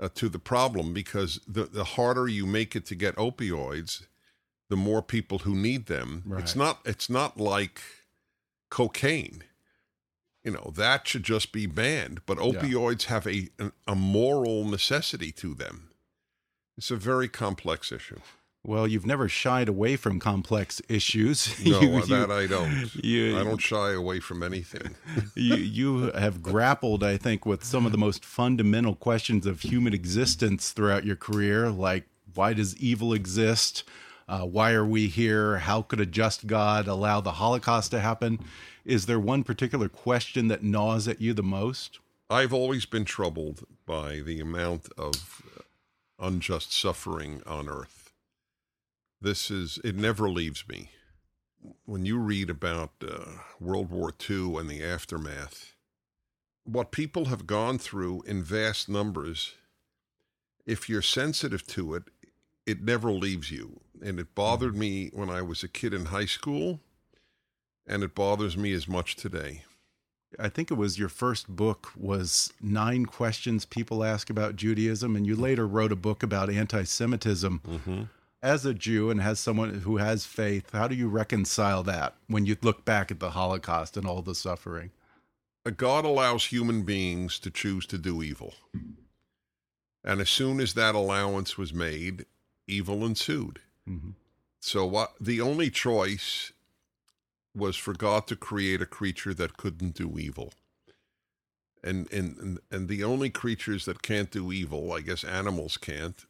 uh, 0.00 0.08
to 0.14 0.28
the 0.30 0.38
problem 0.38 0.94
because 0.94 1.40
the 1.46 1.64
the 1.64 1.84
harder 1.84 2.28
you 2.28 2.46
make 2.46 2.74
it 2.74 2.86
to 2.86 2.94
get 2.94 3.16
opioids, 3.16 4.06
the 4.70 4.76
more 4.76 5.02
people 5.02 5.40
who 5.40 5.54
need 5.54 5.86
them. 5.86 6.22
Right. 6.24 6.40
It's 6.40 6.56
not 6.56 6.80
it's 6.86 7.10
not 7.10 7.38
like 7.38 7.82
cocaine 8.70 9.44
you 10.44 10.50
know 10.52 10.72
that 10.76 11.06
should 11.06 11.22
just 11.22 11.52
be 11.52 11.66
banned 11.66 12.20
but 12.26 12.38
opioids 12.38 13.04
yeah. 13.04 13.10
have 13.10 13.26
a 13.26 13.48
a 13.86 13.94
moral 13.94 14.64
necessity 14.64 15.32
to 15.32 15.54
them. 15.54 15.90
It's 16.78 16.90
a 16.90 16.96
very 16.96 17.28
complex 17.28 17.92
issue. 17.92 18.20
Well 18.64 18.86
you've 18.86 19.06
never 19.06 19.28
shied 19.28 19.68
away 19.68 19.96
from 19.96 20.18
complex 20.18 20.80
issues. 20.88 21.54
No 21.64 21.80
you, 21.80 22.06
that 22.06 22.30
i 22.30 22.46
don't. 22.46 22.94
you, 22.94 23.38
i 23.38 23.44
don't 23.44 23.60
shy 23.60 23.92
away 23.92 24.20
from 24.20 24.42
anything. 24.42 24.94
you 25.34 25.56
you 25.56 26.10
have 26.12 26.42
grappled 26.42 27.02
i 27.04 27.16
think 27.16 27.46
with 27.46 27.64
some 27.64 27.86
of 27.86 27.92
the 27.92 27.98
most 27.98 28.24
fundamental 28.24 28.94
questions 28.94 29.46
of 29.46 29.60
human 29.60 29.92
existence 29.94 30.70
throughout 30.70 31.04
your 31.04 31.16
career 31.16 31.70
like 31.70 32.04
why 32.34 32.52
does 32.52 32.76
evil 32.76 33.12
exist 33.12 33.84
uh, 34.28 34.44
why 34.44 34.72
are 34.72 34.86
we 34.86 35.08
here 35.08 35.58
how 35.58 35.82
could 35.82 36.00
a 36.00 36.06
just 36.06 36.46
god 36.46 36.86
allow 36.86 37.20
the 37.20 37.32
holocaust 37.32 37.90
to 37.90 38.00
happen 38.00 38.38
is 38.84 39.06
there 39.06 39.20
one 39.20 39.44
particular 39.44 39.88
question 39.88 40.48
that 40.48 40.64
gnaws 40.64 41.06
at 41.06 41.20
you 41.20 41.34
the 41.34 41.42
most? 41.42 42.00
I've 42.28 42.52
always 42.52 42.84
been 42.84 43.04
troubled 43.04 43.64
by 43.86 44.20
the 44.20 44.40
amount 44.40 44.88
of 44.98 45.42
unjust 46.18 46.72
suffering 46.72 47.42
on 47.46 47.68
earth. 47.68 48.12
This 49.20 49.50
is, 49.50 49.78
it 49.84 49.94
never 49.94 50.28
leaves 50.28 50.64
me. 50.68 50.90
When 51.84 52.04
you 52.04 52.18
read 52.18 52.50
about 52.50 52.90
uh, 53.06 53.24
World 53.60 53.90
War 53.90 54.12
II 54.28 54.56
and 54.56 54.68
the 54.68 54.82
aftermath, 54.82 55.74
what 56.64 56.90
people 56.90 57.26
have 57.26 57.46
gone 57.46 57.78
through 57.78 58.22
in 58.22 58.42
vast 58.42 58.88
numbers, 58.88 59.54
if 60.66 60.88
you're 60.88 61.02
sensitive 61.02 61.66
to 61.68 61.94
it, 61.94 62.04
it 62.66 62.82
never 62.82 63.12
leaves 63.12 63.52
you. 63.52 63.80
And 64.02 64.18
it 64.18 64.34
bothered 64.34 64.76
me 64.76 65.10
when 65.12 65.30
I 65.30 65.42
was 65.42 65.62
a 65.62 65.68
kid 65.68 65.94
in 65.94 66.06
high 66.06 66.26
school, 66.26 66.80
and 67.86 68.02
it 68.02 68.14
bothers 68.14 68.56
me 68.56 68.72
as 68.72 68.88
much 68.88 69.14
today. 69.16 69.62
I 70.38 70.48
think 70.48 70.70
it 70.70 70.74
was 70.74 70.98
your 70.98 71.08
first 71.08 71.48
book 71.48 71.92
was 71.96 72.52
nine 72.60 73.06
questions 73.06 73.64
people 73.64 74.02
ask 74.02 74.30
about 74.30 74.56
Judaism, 74.56 75.14
and 75.14 75.26
you 75.26 75.36
later 75.36 75.66
wrote 75.66 75.92
a 75.92 75.96
book 75.96 76.22
about 76.22 76.50
anti-Semitism. 76.50 77.60
Mm 77.64 77.80
-hmm. 77.84 78.08
As 78.42 78.66
a 78.66 78.74
Jew 78.74 79.10
and 79.10 79.20
as 79.20 79.38
someone 79.38 79.80
who 79.84 79.98
has 79.98 80.26
faith, 80.26 80.72
how 80.72 80.88
do 80.88 80.94
you 80.94 81.08
reconcile 81.08 81.84
that 81.84 82.16
when 82.26 82.46
you 82.46 82.56
look 82.60 82.84
back 82.84 83.10
at 83.10 83.20
the 83.20 83.30
Holocaust 83.30 83.96
and 83.96 84.06
all 84.06 84.22
the 84.22 84.34
suffering? 84.34 84.90
A 85.64 85.70
God 85.70 86.04
allows 86.04 86.46
human 86.46 86.82
beings 86.84 87.38
to 87.38 87.50
choose 87.50 87.86
to 87.86 87.98
do 87.98 88.22
evil. 88.22 88.54
And 90.02 90.20
as 90.20 90.28
soon 90.30 90.60
as 90.60 90.74
that 90.74 90.96
allowance 90.96 91.56
was 91.56 91.72
made, 91.72 92.26
evil 92.66 93.04
ensued. 93.04 93.60
Mm 93.86 94.00
-hmm. 94.00 94.14
So 94.60 94.86
what 94.86 95.14
the 95.20 95.40
only 95.40 95.70
choice 95.70 96.52
was 97.54 97.76
for 97.76 97.94
God 97.94 98.26
to 98.26 98.36
create 98.36 98.82
a 98.82 98.86
creature 98.86 99.34
that 99.34 99.56
couldn't 99.56 99.94
do 99.94 100.18
evil. 100.18 100.52
And, 101.84 102.12
and 102.12 102.60
and 102.70 102.88
the 102.88 103.04
only 103.04 103.30
creatures 103.30 103.84
that 103.84 104.02
can't 104.02 104.30
do 104.30 104.52
evil, 104.52 104.92
I 104.92 105.02
guess 105.02 105.24
animals 105.24 105.76
can't, 105.76 106.26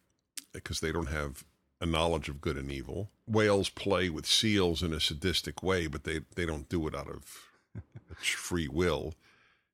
because 0.52 0.80
they 0.80 0.92
don't 0.92 1.10
have 1.10 1.44
a 1.80 1.86
knowledge 1.86 2.28
of 2.28 2.40
good 2.40 2.56
and 2.56 2.70
evil. 2.70 3.10
Whales 3.26 3.68
play 3.68 4.08
with 4.08 4.24
seals 4.24 4.82
in 4.82 4.94
a 4.94 5.00
sadistic 5.00 5.62
way, 5.62 5.88
but 5.88 6.04
they, 6.04 6.20
they 6.36 6.46
don't 6.46 6.68
do 6.68 6.86
it 6.86 6.94
out 6.94 7.08
of 7.08 7.50
free 8.16 8.68
will. 8.68 9.14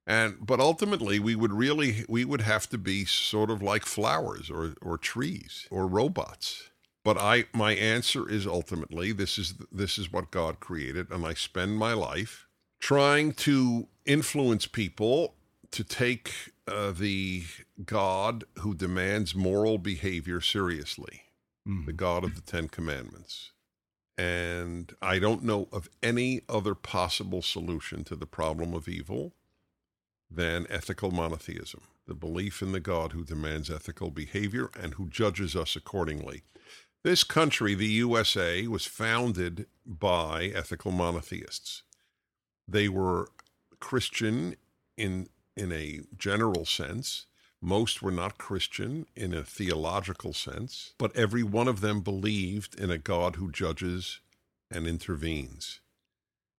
And 0.07 0.39
but 0.41 0.59
ultimately 0.59 1.19
we 1.19 1.37
would 1.37 1.53
really 1.53 2.07
we 2.09 2.25
would 2.25 2.41
have 2.41 2.67
to 2.71 2.79
be 2.79 3.05
sort 3.05 3.51
of 3.51 3.63
like 3.63 3.85
flowers 3.85 4.49
or 4.51 4.75
or 4.81 4.97
trees 4.97 5.67
or 5.71 5.87
robots. 5.87 6.68
But 7.09 7.17
I, 7.17 7.47
my 7.55 7.73
answer 7.73 8.29
is 8.29 8.47
ultimately 8.47 9.13
this 9.13 9.39
is 9.39 9.55
this 9.73 9.97
is 9.97 10.13
what 10.13 10.31
God 10.31 10.61
created, 10.61 11.11
and 11.11 11.25
I 11.25 11.33
spend 11.33 11.79
my 11.79 11.95
life 11.95 12.47
trying 12.81 13.33
to 13.49 13.89
influence 14.05 14.67
people 14.67 15.35
to 15.71 15.85
take 15.85 16.53
uh, 16.67 16.91
the 16.91 17.45
God 17.83 18.45
who 18.59 18.75
demands 18.75 19.35
moral 19.35 19.79
behavior 19.79 20.43
seriously, 20.43 21.23
mm. 21.67 21.87
the 21.87 21.95
God 21.95 22.25
of 22.25 22.35
the 22.35 22.43
Ten 22.43 22.69
Commandments. 22.69 23.53
And 24.19 24.95
I 25.01 25.19
don't 25.19 25.45
know 25.45 25.69
of 25.73 25.89
any 26.03 26.43
other 26.47 26.75
possible 26.75 27.41
solution 27.41 28.05
to 28.05 28.17
the 28.17 28.27
problem 28.27 28.75
of 28.75 28.87
evil 28.87 29.33
than 30.31 30.67
ethical 30.69 31.11
monotheism, 31.11 31.81
the 32.07 32.13
belief 32.13 32.61
in 32.61 32.73
the 32.73 32.81
God 32.81 33.13
who 33.13 33.25
demands 33.25 33.71
ethical 33.71 34.11
behavior 34.11 34.69
and 34.79 34.93
who 34.93 35.09
judges 35.09 35.57
us 35.57 35.75
accordingly. 35.75 36.43
This 37.09 37.25
country, 37.25 37.75
the 37.75 37.87
USA, 37.87 38.67
was 38.67 38.85
founded 38.85 39.65
by 39.87 40.53
ethical 40.55 40.93
monotheists. 40.93 41.83
They 42.71 42.87
were 42.91 43.29
Christian 43.81 44.57
in, 44.99 45.31
in 45.57 45.73
a 45.73 46.01
general 46.19 46.67
sense. 46.67 47.25
Most 47.63 48.03
were 48.03 48.11
not 48.11 48.37
Christian 48.37 49.07
in 49.17 49.33
a 49.33 49.43
theological 49.43 50.35
sense, 50.35 50.93
but 50.99 51.17
every 51.17 51.43
one 51.43 51.67
of 51.67 51.81
them 51.81 52.03
believed 52.03 52.79
in 52.79 52.91
a 52.91 52.99
God 52.99 53.37
who 53.37 53.51
judges 53.51 54.21
and 54.71 54.87
intervenes. 54.87 55.81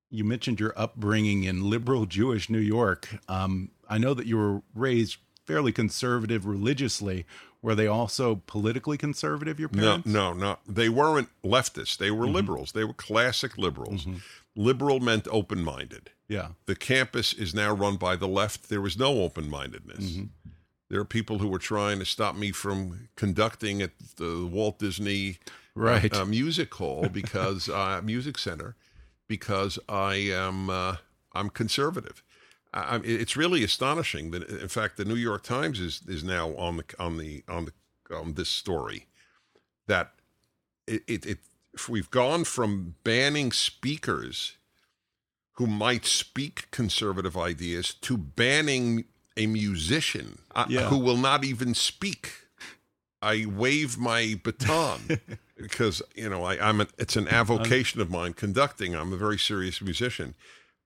You 0.09 0.23
mentioned 0.23 0.59
your 0.59 0.73
upbringing 0.75 1.43
in 1.43 1.69
liberal 1.69 2.07
Jewish 2.07 2.49
New 2.49 2.57
York. 2.57 3.07
Um, 3.27 3.69
I 3.87 3.99
know 3.99 4.15
that 4.15 4.25
you 4.25 4.37
were 4.37 4.63
raised 4.73 5.17
fairly 5.49 5.71
conservative 5.71 6.45
religiously. 6.45 7.25
Were 7.61 7.75
they 7.75 7.87
also 7.87 8.41
politically 8.45 8.97
conservative, 8.97 9.59
your 9.59 9.69
parents? 9.69 10.07
No, 10.07 10.33
no, 10.33 10.39
no. 10.39 10.59
They 10.67 10.87
weren't 10.87 11.29
leftists. 11.43 11.97
They 11.97 12.11
were 12.11 12.25
mm 12.25 12.31
-hmm. 12.31 12.35
liberals. 12.35 12.71
They 12.71 12.85
were 12.85 12.93
classic 12.93 13.57
liberals. 13.57 14.05
Mm 14.05 14.13
-hmm. 14.13 14.21
Liberal 14.55 14.99
meant 14.99 15.27
open 15.27 15.63
minded. 15.63 16.11
Yeah. 16.27 16.51
The 16.65 16.75
campus 16.75 17.33
is 17.33 17.53
now 17.53 17.75
run 17.75 17.97
by 17.97 18.17
the 18.17 18.27
left. 18.27 18.69
There 18.69 18.81
was 18.81 18.95
no 18.95 19.23
open 19.23 19.49
mindedness. 19.49 20.11
Mm 20.11 20.15
-hmm. 20.15 20.29
There 20.89 20.99
are 20.99 21.05
people 21.05 21.37
who 21.37 21.49
were 21.49 21.59
trying 21.59 21.99
to 21.99 22.05
stop 22.05 22.35
me 22.35 22.51
from 22.51 23.09
conducting 23.15 23.81
at 23.81 23.91
the 24.15 24.47
Walt 24.51 24.79
Disney 24.79 25.37
right. 25.75 26.15
uh, 26.15 26.25
Music 26.25 26.73
Hall 26.73 27.09
because 27.09 27.71
uh, 27.81 28.01
Music 28.01 28.37
Center 28.37 28.75
because 29.27 29.79
I 29.87 30.33
am 30.33 30.69
uh, 30.69 30.95
I'm 31.33 31.49
conservative. 31.49 32.23
I, 32.73 32.99
it's 33.03 33.35
really 33.35 33.63
astonishing 33.63 34.31
that, 34.31 34.47
in 34.47 34.67
fact, 34.67 34.97
the 34.97 35.05
New 35.05 35.15
York 35.15 35.43
Times 35.43 35.79
is 35.79 36.01
is 36.07 36.23
now 36.23 36.55
on 36.55 36.77
the 36.77 36.83
on 36.99 37.17
the 37.17 37.43
on 37.47 37.65
the 37.65 38.15
on 38.15 38.33
this 38.33 38.49
story 38.49 39.07
that 39.87 40.13
it, 40.87 41.03
it, 41.07 41.25
it 41.25 41.37
we've 41.87 42.11
gone 42.11 42.43
from 42.43 42.95
banning 43.03 43.51
speakers 43.51 44.57
who 45.53 45.67
might 45.67 46.05
speak 46.05 46.71
conservative 46.71 47.35
ideas 47.35 47.93
to 47.93 48.17
banning 48.17 49.05
a 49.35 49.45
musician 49.45 50.39
uh, 50.55 50.65
yeah. 50.69 50.87
who 50.89 50.97
will 50.97 51.17
not 51.17 51.43
even 51.43 51.73
speak. 51.73 52.31
I 53.21 53.45
wave 53.45 53.97
my 53.97 54.39
baton 54.41 55.19
because 55.57 56.01
you 56.15 56.29
know 56.29 56.43
I, 56.43 56.69
am 56.69 56.81
it's 56.97 57.15
an 57.15 57.27
avocation 57.27 57.99
of 57.99 58.09
mine 58.09 58.33
conducting. 58.33 58.95
I'm 58.95 59.11
a 59.11 59.17
very 59.17 59.37
serious 59.37 59.81
musician, 59.81 60.35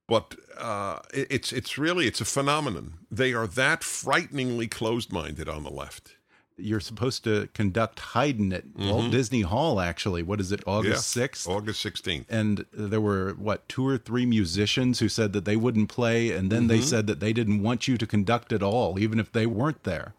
but 0.07 0.35
uh, 0.57 0.99
it's 1.13 1.51
it's 1.51 1.77
really 1.77 2.07
it's 2.07 2.21
a 2.21 2.25
phenomenon. 2.25 2.93
They 3.09 3.33
are 3.33 3.47
that 3.47 3.83
frighteningly 3.83 4.67
closed-minded 4.67 5.47
on 5.47 5.63
the 5.63 5.69
left. 5.71 6.15
You're 6.55 6.81
supposed 6.81 7.23
to 7.23 7.47
conduct 7.53 7.99
Haydn 7.99 8.53
at 8.53 8.65
mm 8.65 8.73
-hmm. 8.75 8.89
Walt 8.89 9.11
Disney 9.11 9.41
Hall. 9.41 9.79
Actually, 9.79 10.23
what 10.23 10.39
is 10.39 10.51
it? 10.51 10.61
August 10.67 11.09
sixth, 11.09 11.47
yeah, 11.47 11.57
August 11.57 11.81
sixteenth. 11.81 12.31
And 12.31 12.65
there 12.71 13.01
were 13.01 13.33
what 13.33 13.67
two 13.67 13.87
or 13.87 13.97
three 13.97 14.25
musicians 14.25 14.99
who 14.99 15.09
said 15.09 15.33
that 15.33 15.45
they 15.45 15.57
wouldn't 15.57 15.95
play, 15.95 16.31
and 16.37 16.49
then 16.49 16.63
mm 16.63 16.65
-hmm. 16.65 16.67
they 16.67 16.77
mm-hmm. 16.77 16.89
said 16.89 17.07
that 17.07 17.19
they 17.19 17.33
didn't 17.33 17.61
want 17.61 17.87
you 17.87 17.97
to 17.97 18.05
conduct 18.05 18.53
at 18.53 18.61
all, 18.61 18.99
even 18.99 19.19
if 19.19 19.31
they 19.31 19.47
weren't 19.47 19.83
there. 19.83 20.13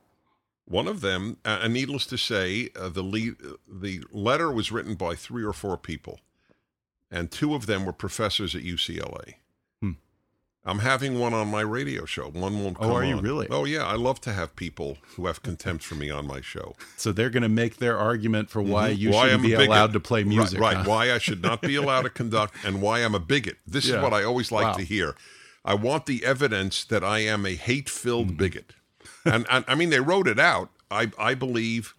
One 0.67 0.91
of 0.91 1.01
them, 1.01 1.37
uh, 1.45 1.59
and 1.63 1.73
needless 1.75 2.07
to 2.07 2.17
say, 2.17 2.71
uh, 2.75 2.89
the 2.89 3.03
lead, 3.03 3.37
the 3.83 4.03
letter 4.11 4.51
was 4.51 4.73
written 4.73 4.95
by 4.95 5.15
three 5.15 5.45
or 5.45 5.53
four 5.53 5.77
people, 5.77 6.21
and 7.11 7.31
two 7.31 7.55
of 7.55 7.67
them 7.67 7.85
were 7.85 7.93
professors 7.93 8.55
at 8.55 8.63
UCLA. 8.63 9.44
I'm 10.67 10.79
having 10.79 11.19
one 11.19 11.35
on 11.35 11.49
my 11.49 11.61
radio 11.61 12.07
show. 12.07 12.31
One 12.31 12.63
won't 12.63 12.79
come 12.79 12.91
Oh, 12.91 12.95
are 12.95 13.03
on. 13.03 13.09
you 13.09 13.21
really? 13.21 13.47
Oh, 13.51 13.65
yeah. 13.65 13.87
I 13.87 13.97
love 13.97 14.21
to 14.23 14.33
have 14.33 14.57
people 14.57 14.97
who 15.17 15.27
have 15.27 15.43
contempt 15.43 15.85
for 15.85 15.95
me 15.95 16.11
on 16.11 16.27
my 16.27 16.41
show. 16.41 16.75
So 16.97 17.13
they're 17.13 17.29
going 17.29 17.43
to 17.43 17.51
make 17.51 17.77
their 17.77 17.99
argument 17.99 18.51
for 18.51 18.63
why 18.63 18.91
mm 18.91 18.95
-hmm. 18.95 19.01
you 19.01 19.11
why 19.11 19.29
shouldn't 19.29 19.43
be 19.43 19.55
allowed 19.55 19.93
to 19.93 20.01
play 20.01 20.25
music. 20.25 20.59
Right. 20.59 20.77
right. 20.77 20.87
Huh? 20.87 20.91
Why 20.91 21.15
I 21.15 21.19
should 21.19 21.43
not 21.43 21.61
be 21.61 21.77
allowed 21.77 22.05
to 22.05 22.11
conduct 22.23 22.65
and 22.65 22.81
why 22.81 23.05
I'm 23.05 23.15
a 23.15 23.21
bigot. 23.21 23.57
This 23.71 23.85
yeah. 23.85 23.97
is 23.97 24.03
what 24.03 24.21
I 24.21 24.25
always 24.25 24.51
like 24.51 24.67
wow. 24.67 24.77
to 24.77 24.85
hear. 24.95 25.15
I 25.65 25.75
want 25.75 26.07
the 26.07 26.25
evidence 26.25 26.87
that 26.87 27.03
I 27.03 27.29
am 27.33 27.47
a 27.47 27.55
hate 27.69 27.91
filled 27.91 28.29
mm 28.29 28.37
-hmm. 28.37 28.45
bigot. 28.45 28.75
And, 29.25 29.47
and 29.49 29.65
I 29.69 29.75
mean, 29.75 29.91
they 29.91 30.01
wrote 30.01 30.31
it 30.31 30.39
out. 30.39 30.69
I, 30.91 31.31
I 31.31 31.35
believe 31.35 31.95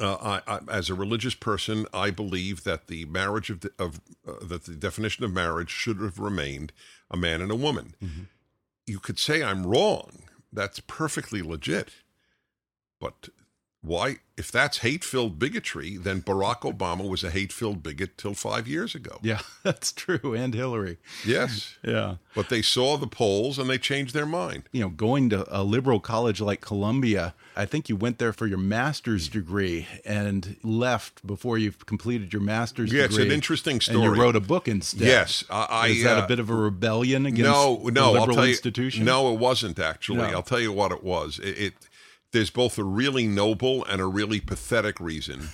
uh, 0.00 0.16
I, 0.20 0.54
I, 0.54 0.58
as 0.68 0.90
a 0.90 0.94
religious 0.94 1.34
person, 1.34 1.86
I 1.94 2.10
believe 2.10 2.64
that 2.64 2.86
the 2.86 3.04
marriage 3.04 3.50
of, 3.50 3.60
the, 3.60 3.70
of 3.78 4.00
uh, 4.26 4.32
that 4.42 4.64
the 4.64 4.74
definition 4.74 5.24
of 5.24 5.32
marriage 5.32 5.70
should 5.70 6.00
have 6.00 6.18
remained 6.18 6.72
a 7.10 7.16
man 7.16 7.40
and 7.40 7.50
a 7.50 7.56
woman. 7.56 7.94
Mm 8.00 8.08
-hmm. 8.08 8.26
You 8.86 9.00
could 9.00 9.18
say 9.18 9.42
I'm 9.42 9.66
wrong. 9.66 10.28
That's 10.52 10.80
perfectly 10.80 11.42
legit. 11.42 12.04
But 13.00 13.28
why, 13.84 14.16
if 14.38 14.50
that's 14.50 14.78
hate 14.78 15.04
filled 15.04 15.38
bigotry, 15.38 15.98
then 15.98 16.22
Barack 16.22 16.60
Obama 16.60 17.06
was 17.06 17.22
a 17.22 17.30
hate 17.30 17.52
filled 17.52 17.82
bigot 17.82 18.16
till 18.16 18.32
five 18.32 18.66
years 18.66 18.94
ago. 18.94 19.18
Yeah, 19.22 19.40
that's 19.62 19.92
true. 19.92 20.34
And 20.34 20.54
Hillary. 20.54 20.96
Yes. 21.24 21.76
yeah. 21.82 22.16
But 22.34 22.48
they 22.48 22.62
saw 22.62 22.96
the 22.96 23.06
polls 23.06 23.58
and 23.58 23.68
they 23.68 23.76
changed 23.76 24.14
their 24.14 24.26
mind. 24.26 24.64
You 24.72 24.80
know, 24.80 24.88
going 24.88 25.28
to 25.30 25.44
a 25.54 25.62
liberal 25.62 26.00
college 26.00 26.40
like 26.40 26.62
Columbia, 26.62 27.34
I 27.56 27.66
think 27.66 27.90
you 27.90 27.96
went 27.96 28.18
there 28.18 28.32
for 28.32 28.46
your 28.46 28.58
master's 28.58 29.28
degree 29.28 29.86
and 30.04 30.56
left 30.62 31.24
before 31.26 31.58
you've 31.58 31.84
completed 31.84 32.32
your 32.32 32.42
master's 32.42 32.90
yeah, 32.90 33.02
degree. 33.02 33.24
it's 33.24 33.26
an 33.26 33.32
interesting 33.32 33.82
story. 33.82 34.06
And 34.06 34.16
you 34.16 34.22
wrote 34.22 34.34
a 34.34 34.40
book 34.40 34.66
instead. 34.66 35.06
Yes. 35.06 35.44
I, 35.50 35.88
Is 35.88 36.04
that 36.04 36.18
uh, 36.18 36.24
a 36.24 36.26
bit 36.26 36.38
of 36.38 36.48
a 36.48 36.54
rebellion 36.54 37.26
against 37.26 37.50
no, 37.50 37.76
no, 37.84 38.14
the 38.14 38.20
liberal 38.20 38.40
I'll 38.40 38.46
institution? 38.46 39.00
You, 39.00 39.06
no, 39.06 39.32
it 39.34 39.38
wasn't 39.38 39.78
actually. 39.78 40.18
No. 40.18 40.24
I'll 40.24 40.42
tell 40.42 40.60
you 40.60 40.72
what 40.72 40.90
it 40.90 41.04
was. 41.04 41.38
it, 41.38 41.58
it 41.58 41.74
there's 42.34 42.50
both 42.50 42.76
a 42.78 42.84
really 42.84 43.28
noble 43.28 43.84
and 43.84 44.00
a 44.00 44.06
really 44.06 44.40
pathetic 44.40 44.98
reason 44.98 45.50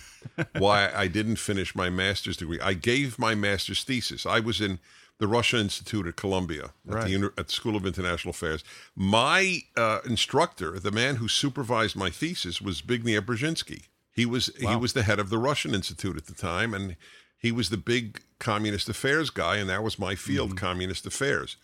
why 0.58 0.90
I 0.92 1.08
didn't 1.08 1.37
finish 1.37 1.75
my 1.75 1.90
master's 1.90 2.38
degree. 2.38 2.58
I 2.58 2.72
gave 2.72 3.18
my 3.18 3.34
master's 3.34 3.84
thesis. 3.84 4.25
I 4.25 4.40
was 4.40 4.62
in 4.62 4.78
the 5.18 5.28
Russia 5.28 5.58
Institute 5.58 6.06
at 6.06 6.16
Columbia 6.16 6.70
right. 6.87 7.04
at, 7.04 7.20
the, 7.20 7.32
at, 7.37 7.46
the, 7.49 7.52
School 7.52 7.76
of 7.76 7.84
International 7.84 8.30
Affairs. 8.30 8.64
My 8.96 9.60
uh, 9.76 9.99
instructor, 10.06 10.80
the 10.80 10.90
man 10.90 11.16
who 11.16 11.28
supervised 11.28 11.96
my 11.96 12.08
thesis, 12.08 12.62
was 12.62 12.80
Zbigniew 12.80 13.20
Brzezinski. 13.20 13.88
He 14.10 14.25
was 14.25 14.50
wow. 14.62 14.70
he 14.70 14.76
was 14.76 14.94
the 14.94 15.02
head 15.02 15.18
of 15.18 15.28
the 15.28 15.38
Russian 15.38 15.75
Institute 15.75 16.16
at 16.16 16.26
the 16.26 16.34
time, 16.34 16.72
and 16.72 16.96
he 17.37 17.52
was 17.52 17.68
the 17.68 17.76
big 17.76 18.22
communist 18.38 18.88
affairs 18.88 19.28
guy, 19.28 19.56
and 19.56 19.68
that 19.68 19.82
was 19.82 19.99
my 19.99 20.14
field, 20.14 20.50
mm-hmm. 20.50 20.66
communist 20.66 21.06
affairs. 21.06 21.58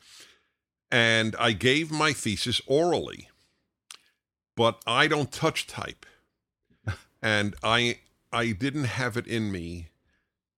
And 0.93 1.35
I 1.39 1.53
gave 1.53 1.91
my 1.91 2.13
thesis 2.13 2.61
orally, 2.67 3.31
but 4.57 4.83
I 4.87 5.07
don't 5.07 5.31
touch 5.31 5.67
type, 5.67 6.07
and 7.23 7.55
I 7.63 8.01
I 8.33 8.53
didn't 8.53 8.85
have 8.85 9.17
it 9.17 9.27
in 9.27 9.53
me 9.53 9.89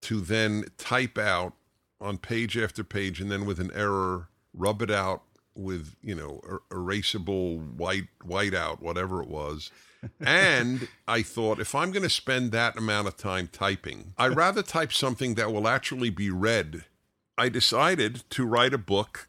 to 0.01 0.21
then 0.21 0.65
type 0.77 1.17
out 1.17 1.53
on 2.01 2.17
page 2.17 2.57
after 2.57 2.83
page, 2.83 3.21
and 3.21 3.29
then 3.29 3.45
with 3.45 3.59
an 3.59 3.71
error 3.75 4.29
rub 4.53 4.81
it 4.81 4.89
out 4.89 5.23
with 5.55 5.95
you 6.01 6.15
know 6.15 6.41
er- 6.47 6.61
erasable 6.71 7.75
white 7.75 8.07
white 8.23 8.53
out 8.53 8.81
whatever 8.81 9.21
it 9.21 9.29
was. 9.29 9.71
And 10.21 10.87
i 11.09 11.21
thought 11.21 11.59
if 11.59 11.75
i'm 11.75 11.91
going 11.91 12.03
to 12.03 12.09
spend 12.09 12.53
that 12.53 12.77
amount 12.77 13.09
of 13.09 13.17
time 13.17 13.49
typing 13.51 14.13
i'd 14.17 14.33
rather 14.33 14.63
type 14.63 14.93
something 14.93 15.33
that 15.35 15.51
will 15.51 15.67
actually 15.67 16.09
be 16.09 16.29
read. 16.29 16.85
I 17.37 17.49
decided 17.49 18.23
to 18.31 18.45
write 18.45 18.73
a 18.73 18.77
book 18.77 19.27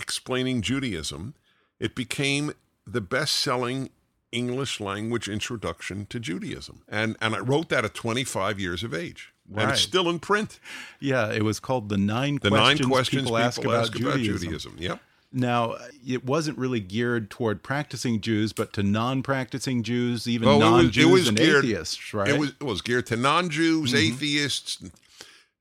explaining 0.00 0.62
judaism. 0.62 1.34
It 1.78 1.94
became 1.94 2.52
the 2.86 3.00
best-selling 3.00 3.90
english 4.32 4.80
language 4.80 5.28
introduction 5.28 6.06
to 6.06 6.20
judaism 6.20 6.82
and 6.88 7.16
and 7.20 7.34
i 7.34 7.38
wrote 7.38 7.68
that 7.68 7.84
at 7.84 7.94
25 7.94 8.60
years 8.60 8.82
of 8.82 8.94
age 8.94 9.32
Right. 9.50 9.64
And 9.64 9.72
it's 9.72 9.80
still 9.80 10.08
in 10.08 10.20
print. 10.20 10.60
Yeah, 11.00 11.32
it 11.32 11.42
was 11.42 11.58
called 11.58 11.88
the 11.88 11.98
nine 11.98 12.38
the 12.40 12.50
questions 12.50 12.80
nine 12.80 12.88
questions 12.88 13.22
people, 13.22 13.36
people 13.36 13.38
ask, 13.38 13.60
about, 13.60 13.74
ask 13.74 13.92
Judaism. 13.92 14.12
about 14.12 14.40
Judaism. 14.40 14.76
Yep. 14.78 15.00
Now, 15.32 15.76
it 16.06 16.24
wasn't 16.24 16.58
really 16.58 16.80
geared 16.80 17.30
toward 17.30 17.62
practicing 17.62 18.20
Jews, 18.20 18.52
but 18.52 18.72
to 18.72 18.82
non-practicing 18.82 19.84
Jews, 19.84 20.26
even 20.26 20.58
non-Jews 20.58 21.04
it 21.04 21.08
was, 21.08 21.12
it 21.12 21.12
was 21.12 21.28
and 21.28 21.38
geared, 21.38 21.64
atheists, 21.64 22.14
right? 22.14 22.28
It 22.28 22.38
was, 22.38 22.50
it 22.50 22.64
was 22.64 22.82
geared 22.82 23.06
to 23.06 23.16
non-Jews, 23.16 23.92
mm-hmm. 23.92 24.12
atheists, 24.12 24.82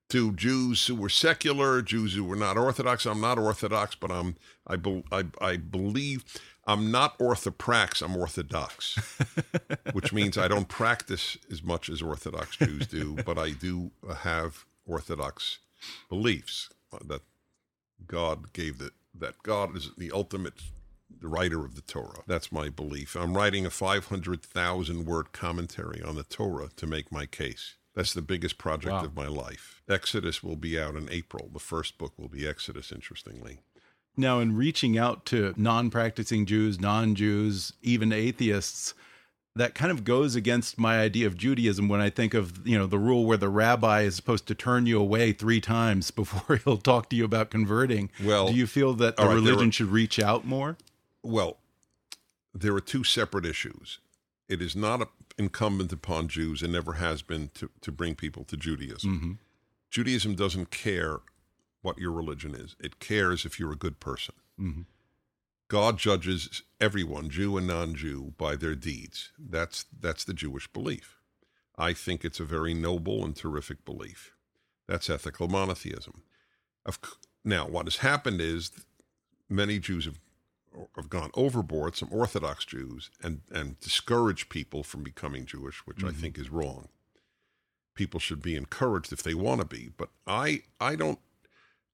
to 0.10 0.34
Jews 0.34 0.88
who 0.88 0.96
were 0.96 1.10
secular, 1.10 1.84
Jews 1.84 2.16
who 2.16 2.24
were 2.24 2.36
not 2.36 2.58
Orthodox. 2.58 3.06
I'm 3.06 3.22
not 3.22 3.38
Orthodox, 3.38 3.94
but 3.94 4.12
I'm 4.12 4.38
I, 4.66 4.76
be, 4.76 5.04
I, 5.12 5.26
I 5.40 5.58
believe 5.58 6.26
I'm 6.70 6.92
not 6.92 7.18
orthoprax. 7.18 8.04
I'm 8.04 8.16
Orthodox, 8.16 9.00
which 9.94 10.14
means 10.14 10.38
I 10.38 10.48
don't 10.48 10.68
practice 10.68 11.36
as 11.52 11.64
much 11.64 11.90
as 11.90 12.00
Orthodox 12.00 12.58
Jews 12.58 12.86
do, 12.86 13.16
but 13.26 13.40
I 13.40 13.52
do 13.52 13.90
have 14.20 14.66
Orthodox 14.86 15.58
beliefs 16.10 16.70
that 17.08 17.22
God 18.06 18.54
gave 18.54 18.78
the 18.78 18.92
that 19.16 19.42
God 19.42 19.76
is 19.76 19.90
the 19.98 20.12
ultimate 20.12 20.62
the 21.10 21.28
writer 21.28 21.66
of 21.66 21.74
the 21.74 21.82
Torah. 21.82 22.22
That's 22.28 22.52
my 22.52 22.70
belief. 22.70 23.16
I'm 23.16 23.36
writing 23.36 23.66
a 23.66 23.72
500,000 23.72 25.06
word 25.08 25.32
commentary 25.32 26.04
on 26.04 26.16
the 26.16 26.24
Torah 26.24 26.70
to 26.76 26.86
make 26.86 27.12
my 27.12 27.26
case. 27.26 27.78
That's 27.96 28.14
the 28.14 28.22
biggest 28.22 28.60
project 28.60 28.94
wow. 28.94 29.06
of 29.06 29.16
my 29.16 29.28
life. 29.28 29.82
Exodus 29.90 30.44
will 30.44 30.56
be 30.56 30.80
out 30.80 30.96
in 30.96 31.10
April. 31.10 31.50
The 31.52 31.60
first 31.60 31.98
book 31.98 32.14
will 32.18 32.30
be 32.30 32.48
Exodus, 32.48 32.92
interestingly. 32.92 33.62
Now, 34.18 34.40
in 34.40 34.56
reaching 34.56 34.98
out 34.98 35.26
to 35.28 35.54
non 35.56 35.90
practicing 35.90 36.46
Jews, 36.46 36.80
non 36.80 37.16
Jews, 37.16 37.74
even 37.82 38.12
atheists, 38.12 38.94
that 39.56 39.76
kind 39.76 39.92
of 39.92 40.04
goes 40.04 40.36
against 40.36 40.78
my 40.78 41.00
idea 41.00 41.28
of 41.28 41.38
Judaism 41.38 41.88
when 41.88 42.02
I 42.02 42.10
think 42.10 42.34
of 42.34 42.66
you 42.68 42.78
know 42.78 42.88
the 42.88 43.00
rule 43.00 43.26
where 43.26 43.38
the 43.38 43.50
rabbi 43.50 44.02
is 44.02 44.16
supposed 44.16 44.48
to 44.48 44.56
turn 44.56 44.86
you 44.86 45.00
away 45.00 45.32
three 45.32 45.62
times 45.62 46.12
before 46.22 46.58
he'll 46.58 46.78
talk 46.78 47.10
to 47.10 47.16
you 47.16 47.26
about 47.26 47.50
converting. 47.50 48.10
Well, 48.24 48.50
do 48.50 48.56
you 48.56 48.68
feel 48.68 48.94
that 48.96 49.18
the 49.18 49.26
right, 49.26 49.34
religion 49.34 49.72
should 49.72 49.88
reach 49.88 50.20
out 50.20 50.46
more? 50.46 50.78
Well, 51.24 51.58
there 52.54 52.74
are 52.76 52.82
two 52.82 53.04
separate 53.04 53.46
issues. 53.46 54.00
It 54.48 54.62
is 54.62 54.76
not 54.76 55.10
incumbent 55.38 55.94
upon 55.94 56.28
Jews, 56.28 56.62
and 56.62 56.74
never 56.74 56.94
has 56.94 57.22
been, 57.22 57.50
to, 57.56 57.70
to 57.82 57.92
bring 57.92 58.16
people 58.16 58.44
to 58.46 58.58
Judaism. 58.58 59.12
Mm 59.12 59.20
-hmm. 59.22 59.38
Judaism 59.92 60.36
doesn't 60.36 60.70
care 60.70 61.20
what 61.82 61.98
your 61.98 62.12
religion 62.12 62.56
is; 62.56 62.76
it 62.80 63.00
cares 63.00 63.46
if 63.46 63.60
you're 63.60 63.74
a 63.74 63.86
good 63.86 64.00
person. 64.00 64.36
Mm 64.58 64.74
-hmm. 64.74 64.86
God 65.70 66.00
judges 66.00 66.64
everyone, 66.80 67.30
Jew 67.30 67.56
and 67.56 67.68
non-Jew, 67.68 68.34
by 68.38 68.56
their 68.56 68.76
deeds. 68.76 69.32
That's 69.38 69.86
that's 70.02 70.24
the 70.24 70.34
Jewish 70.34 70.68
belief. 70.74 71.20
I 71.78 71.94
think 71.94 72.26
it's 72.26 72.40
a 72.40 72.46
very 72.46 72.74
noble 72.74 73.24
and 73.24 73.36
terrific 73.36 73.86
belief. 73.86 74.34
That's 74.88 75.10
ethical 75.10 75.48
monotheism. 75.48 76.24
Of, 76.86 77.00
now, 77.46 77.68
what 77.68 77.86
has 77.86 77.98
happened 77.98 78.42
is 78.42 78.72
many 79.48 79.80
Jews 79.80 80.06
have 80.06 80.20
have 80.96 81.10
gone 81.10 81.32
overboard, 81.34 81.96
some 81.96 82.10
Orthodox 82.12 82.66
Jews, 82.66 83.12
and 83.22 83.42
and 83.52 83.80
discouraged 83.80 84.50
people 84.50 84.84
from 84.84 85.04
becoming 85.04 85.46
Jewish, 85.46 85.86
which 85.86 85.98
mm-hmm. 85.98 86.08
I 86.08 86.12
think 86.12 86.38
is 86.38 86.50
wrong. 86.50 86.90
People 87.94 88.20
should 88.20 88.42
be 88.42 88.56
encouraged 88.56 89.14
if 89.14 89.22
they 89.22 89.36
want 89.36 89.62
to 89.62 89.68
be, 89.68 89.90
but 89.96 90.10
I 90.26 90.64
I 90.80 90.96
don't 90.96 91.20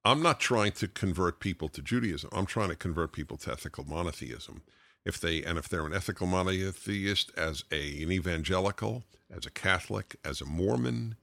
I'm 0.05 0.21
not 0.21 0.39
trying 0.39 0.71
to 0.73 0.87
convert 0.87 1.39
people 1.39 1.67
to 1.69 1.81
Judaism. 1.81 2.29
I'm 2.31 2.45
trying 2.45 2.69
to 2.69 2.75
convert 2.75 3.11
people 3.11 3.37
to 3.37 3.51
ethical 3.51 3.83
monotheism. 3.83 4.61
If 5.03 5.19
they 5.19 5.43
and 5.43 5.57
if 5.57 5.67
they're 5.67 5.85
an 5.85 5.93
ethical 5.93 6.27
monotheist 6.27 7.31
as 7.35 7.63
a, 7.71 8.03
an 8.03 8.11
evangelical, 8.11 9.03
as 9.35 9.47
a 9.47 9.51
Catholic, 9.51 10.15
as 10.23 10.41
a 10.41 10.45
Mormon, 10.45 11.15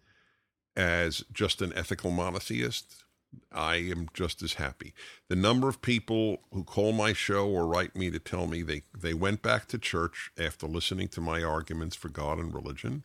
as 0.77 1.25
just 1.33 1.63
an 1.63 1.73
ethical 1.77 2.11
monotheist, 2.11 3.05
I 3.53 3.77
am 3.77 4.09
just 4.13 4.43
as 4.43 4.55
happy. 4.55 4.95
The 5.29 5.37
number 5.37 5.69
of 5.69 5.81
people 5.81 6.43
who 6.53 6.65
call 6.65 6.93
my 6.93 7.13
show 7.13 7.49
or 7.49 7.67
write 7.67 7.97
me 7.97 8.11
to 8.11 8.19
tell 8.19 8.47
me 8.47 8.63
they, 8.63 8.83
they 8.97 9.15
went 9.15 9.43
back 9.43 9.69
to 9.69 9.79
church 9.79 10.31
after 10.39 10.67
listening 10.67 11.09
to 11.09 11.21
my 11.21 11.43
arguments 11.43 11.97
for 11.97 12.09
God 12.09 12.39
and 12.39 12.53
religion 12.53 13.05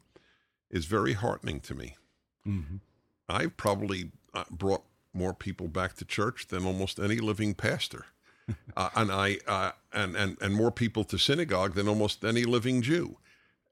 is 0.70 0.86
very 0.86 1.14
heartening 1.14 1.60
to 1.62 1.76
me. 1.76 1.96
Mm-hmm. 2.46 2.78
I've 3.30 3.58
probably 3.58 4.12
uh, 4.34 4.44
brought 4.52 4.84
more 5.14 5.34
people 5.34 5.68
back 5.68 5.96
to 5.96 6.06
church 6.06 6.48
than 6.48 6.66
almost 6.66 7.00
any 7.00 7.18
living 7.18 7.54
pastor. 7.54 8.06
uh, 8.78 8.90
and 8.96 9.12
I 9.12 9.38
uh, 9.48 9.72
and 9.94 10.16
and 10.16 10.38
and 10.42 10.56
more 10.56 10.72
people 10.72 11.04
to 11.06 11.18
synagogue 11.18 11.74
than 11.74 11.88
almost 11.88 12.24
any 12.24 12.46
living 12.46 12.82
Jew. 12.82 13.18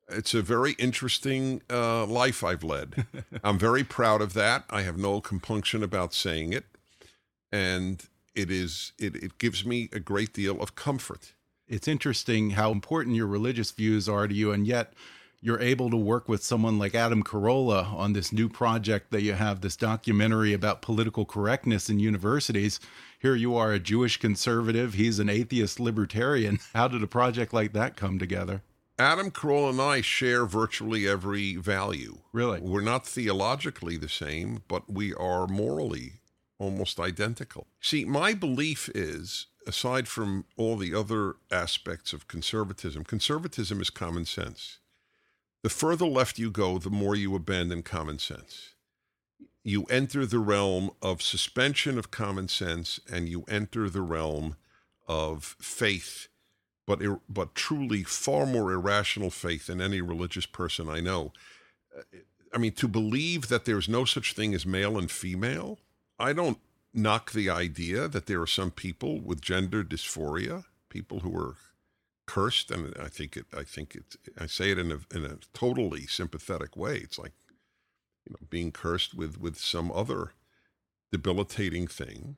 It's 0.07 0.33
a 0.33 0.41
very 0.41 0.73
interesting 0.73 1.61
uh, 1.69 2.05
life 2.05 2.43
I've 2.43 2.63
led. 2.63 3.07
I'm 3.43 3.57
very 3.57 3.83
proud 3.83 4.21
of 4.21 4.33
that. 4.33 4.65
I 4.69 4.83
have 4.83 4.97
no 4.97 5.19
compunction 5.19 5.81
about 5.81 6.13
saying 6.13 6.53
it, 6.53 6.65
and 7.51 8.03
it 8.35 8.51
is 8.51 8.91
it, 8.99 9.15
it 9.15 9.37
gives 9.37 9.65
me 9.65 9.89
a 9.93 9.99
great 9.99 10.33
deal 10.33 10.61
of 10.61 10.75
comfort. 10.75 11.33
It's 11.67 11.87
interesting 11.87 12.51
how 12.51 12.71
important 12.71 13.15
your 13.15 13.25
religious 13.25 13.71
views 13.71 14.07
are 14.07 14.27
to 14.27 14.33
you, 14.33 14.51
and 14.51 14.67
yet 14.67 14.93
you're 15.41 15.61
able 15.61 15.89
to 15.89 15.97
work 15.97 16.27
with 16.27 16.43
someone 16.43 16.79
like 16.79 16.95
Adam 16.95 17.23
Carolla 17.23 17.91
on 17.93 18.13
this 18.13 18.31
new 18.31 18.49
project 18.49 19.11
that 19.11 19.21
you 19.21 19.33
have, 19.33 19.61
this 19.61 19.75
documentary 19.75 20.53
about 20.53 20.81
political 20.81 21.25
correctness 21.25 21.89
in 21.89 21.99
universities. 21.99 22.79
Here 23.19 23.35
you 23.35 23.55
are, 23.55 23.71
a 23.71 23.79
Jewish 23.79 24.17
conservative. 24.17 24.93
He's 24.93 25.19
an 25.19 25.29
atheist 25.29 25.79
libertarian. 25.79 26.59
How 26.73 26.87
did 26.87 27.03
a 27.03 27.07
project 27.07 27.53
like 27.53 27.73
that 27.73 27.95
come 27.95 28.19
together? 28.19 28.61
Adam 28.97 29.29
Carolla 29.29 29.71
and 29.71 29.81
I 29.81 30.01
share 30.01 30.45
virtually 30.45 31.07
every 31.07 31.57
value. 31.57 32.19
Really? 32.31 32.61
We're 32.61 32.81
not 32.81 33.05
theologically 33.05 33.97
the 33.97 34.07
same, 34.07 34.63
but 34.67 34.89
we 34.89 35.13
are 35.13 35.47
morally 35.47 36.21
almost 36.57 36.99
identical. 36.99 37.67
See, 37.81 38.05
my 38.05 38.33
belief 38.33 38.89
is 38.95 39.47
aside 39.67 40.07
from 40.07 40.45
all 40.57 40.77
the 40.77 40.93
other 40.93 41.35
aspects 41.51 42.13
of 42.13 42.27
conservatism, 42.27 43.03
conservatism 43.03 43.81
is 43.81 43.89
common 43.89 44.25
sense. 44.25 44.79
The 45.65 45.69
further 45.71 46.05
left 46.05 46.37
you 46.37 46.51
go, 46.51 46.77
the 46.77 46.91
more 46.91 47.15
you 47.15 47.33
abandon 47.33 47.81
common 47.81 48.19
sense. 48.19 48.75
You 49.63 49.85
enter 49.85 50.23
the 50.23 50.37
realm 50.37 50.91
of 51.01 51.23
suspension 51.23 51.97
of 51.97 52.11
common 52.11 52.49
sense 52.49 52.99
and 53.11 53.27
you 53.27 53.45
enter 53.49 53.89
the 53.89 54.03
realm 54.03 54.57
of 55.07 55.55
faith, 55.59 56.27
but, 56.85 57.01
but 57.27 57.55
truly 57.55 58.03
far 58.03 58.45
more 58.45 58.73
irrational 58.73 59.31
faith 59.31 59.65
than 59.65 59.81
any 59.81 60.01
religious 60.01 60.45
person 60.45 60.87
I 60.87 60.99
know. 60.99 61.33
I 62.53 62.59
mean, 62.59 62.73
to 62.73 62.87
believe 62.87 63.47
that 63.47 63.65
there's 63.65 63.89
no 63.89 64.05
such 64.05 64.33
thing 64.33 64.53
as 64.53 64.67
male 64.67 64.99
and 64.99 65.09
female, 65.09 65.79
I 66.19 66.33
don't 66.33 66.59
knock 66.93 67.31
the 67.31 67.49
idea 67.49 68.07
that 68.07 68.27
there 68.27 68.39
are 68.39 68.45
some 68.45 68.69
people 68.69 69.19
with 69.19 69.41
gender 69.41 69.83
dysphoria, 69.83 70.65
people 70.89 71.21
who 71.21 71.35
are 71.35 71.55
cursed, 72.25 72.71
and 72.71 72.93
I 72.99 73.07
think 73.07 73.37
it. 73.37 73.45
I 73.55 73.63
think 73.63 73.95
it. 73.95 74.15
I 74.39 74.45
say 74.45 74.71
it 74.71 74.79
in 74.79 74.91
a 74.91 74.99
in 75.15 75.25
a 75.25 75.37
totally 75.53 76.07
sympathetic 76.07 76.75
way. 76.75 76.97
It's 76.97 77.19
like 77.19 77.33
you 78.25 78.33
know 78.33 78.47
being 78.49 78.71
cursed 78.71 79.13
with 79.13 79.39
with 79.39 79.57
some 79.57 79.91
other 79.91 80.31
debilitating 81.11 81.87
thing. 81.87 82.37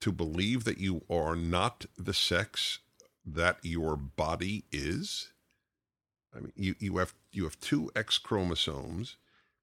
To 0.00 0.12
believe 0.12 0.64
that 0.64 0.76
you 0.76 1.02
are 1.08 1.34
not 1.34 1.86
the 1.96 2.12
sex 2.12 2.80
that 3.24 3.56
your 3.62 3.96
body 3.96 4.64
is. 4.70 5.32
I 6.36 6.40
mean, 6.40 6.52
you 6.56 6.74
you 6.78 6.98
have 6.98 7.14
you 7.32 7.44
have 7.44 7.58
two 7.60 7.90
X 7.96 8.18
chromosomes. 8.18 9.16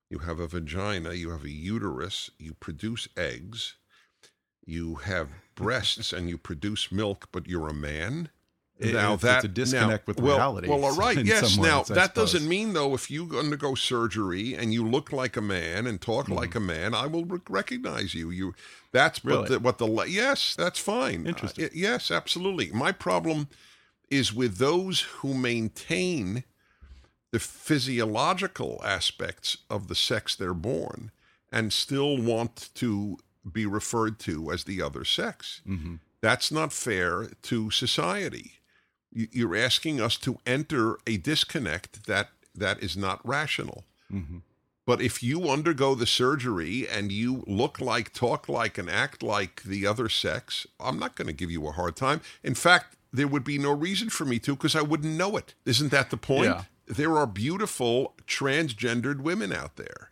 You 0.09 0.19
have 0.19 0.39
a 0.39 0.47
vagina. 0.47 1.13
You 1.13 1.29
have 1.29 1.45
a 1.45 1.49
uterus. 1.49 2.31
You 2.39 2.53
produce 2.53 3.07
eggs. 3.15 3.75
You 4.65 4.95
have 4.95 5.29
breasts 5.55 6.11
and 6.11 6.27
you 6.29 6.37
produce 6.37 6.91
milk, 6.91 7.29
but 7.31 7.47
you're 7.47 7.69
a 7.69 7.73
man 7.73 8.29
It- 8.81 8.93
now 8.93 9.13
it's, 9.13 9.23
that 9.23 9.37
it's 9.37 9.45
a 9.45 9.47
disconnect 9.47 10.07
now, 10.07 10.11
with 10.11 10.19
well, 10.21 10.35
reality. 10.37 10.67
Well, 10.69 10.83
all 10.85 10.95
right, 11.07 11.17
yes. 11.23 11.57
Now 11.57 11.83
that 11.83 12.15
doesn't 12.15 12.47
mean 12.47 12.73
though 12.73 12.93
if 12.93 13.11
you 13.11 13.37
undergo 13.37 13.75
surgery 13.75 14.55
and 14.55 14.73
you 14.73 14.87
look 14.87 15.11
like 15.11 15.37
a 15.37 15.41
man 15.41 15.85
and 15.87 16.01
talk 16.01 16.25
Mm-hmm. 16.25 16.33
like 16.35 16.55
a 16.55 16.59
man, 16.59 16.93
I 16.93 17.07
will 17.07 17.25
rec- 17.25 17.49
recognize 17.49 18.13
you. 18.13 18.29
You 18.31 18.53
that's 18.91 19.23
what 19.23 19.31
Really? 19.33 19.47
the, 19.49 19.59
what 19.59 19.77
the 19.77 19.87
yes, 20.07 20.55
that's 20.55 20.79
fine. 20.79 21.25
Interesting. 21.27 21.65
Uh, 21.65 21.69
yes, 21.73 22.11
absolutely. 22.11 22.71
My 22.71 22.91
problem 22.91 23.47
is 24.09 24.33
with 24.33 24.57
those 24.57 25.01
who 25.01 25.33
maintain 25.33 26.43
the 27.31 27.39
physiological 27.39 28.81
aspects 28.83 29.57
of 29.69 29.87
the 29.87 29.95
sex 29.95 30.35
they're 30.35 30.53
born 30.53 31.11
and 31.51 31.71
still 31.73 32.17
want 32.21 32.69
to 32.75 33.17
be 33.49 33.65
referred 33.65 34.19
to 34.19 34.51
as 34.51 34.63
the 34.65 34.81
other 34.81 35.03
sex. 35.05 35.61
Mm-hmm. 35.67 35.95
That's 36.21 36.51
not 36.51 36.71
fair 36.71 37.29
to 37.43 37.71
society. 37.71 38.53
You- 39.11 39.27
You're 39.31 39.55
asking 39.55 39.99
us 40.01 40.17
to 40.19 40.39
enter 40.45 40.97
a 41.07 41.17
disconnect 41.17 42.05
that 42.07 42.29
that 42.55 42.81
is 42.83 42.95
not 42.97 43.25
rational. 43.27 43.85
Mm-hmm. 44.11 44.39
But 44.85 45.01
if 45.01 45.21
you 45.23 45.49
undergo 45.49 45.95
the 45.95 46.05
surgery 46.07 46.87
and 46.89 47.11
you 47.11 47.43
look 47.47 47.79
like, 47.79 48.11
talk 48.13 48.49
like, 48.49 48.77
and 48.77 48.89
act 48.89 49.21
like 49.23 49.61
the 49.63 49.85
other 49.87 50.09
sex, 50.09 50.65
I'm 50.79 50.97
not 50.99 51.15
going 51.15 51.27
to 51.27 51.33
give 51.33 51.51
you 51.51 51.65
a 51.67 51.71
hard 51.71 51.95
time. 51.95 52.19
In 52.43 52.55
fact, 52.55 52.97
there 53.13 53.27
would 53.27 53.43
be 53.43 53.57
no 53.57 53.71
reason 53.71 54.09
for 54.09 54.25
me 54.25 54.39
to 54.39 54.55
because 54.55 54.75
I 54.75 54.81
wouldn't 54.81 55.15
know 55.15 55.37
it. 55.37 55.53
Isn't 55.65 55.91
that 55.91 56.09
the 56.09 56.17
point? 56.17 56.45
Yeah. 56.45 56.63
There 56.87 57.15
are 57.17 57.27
beautiful 57.27 58.15
transgendered 58.27 59.21
women 59.21 59.53
out 59.53 59.75
there. 59.77 60.11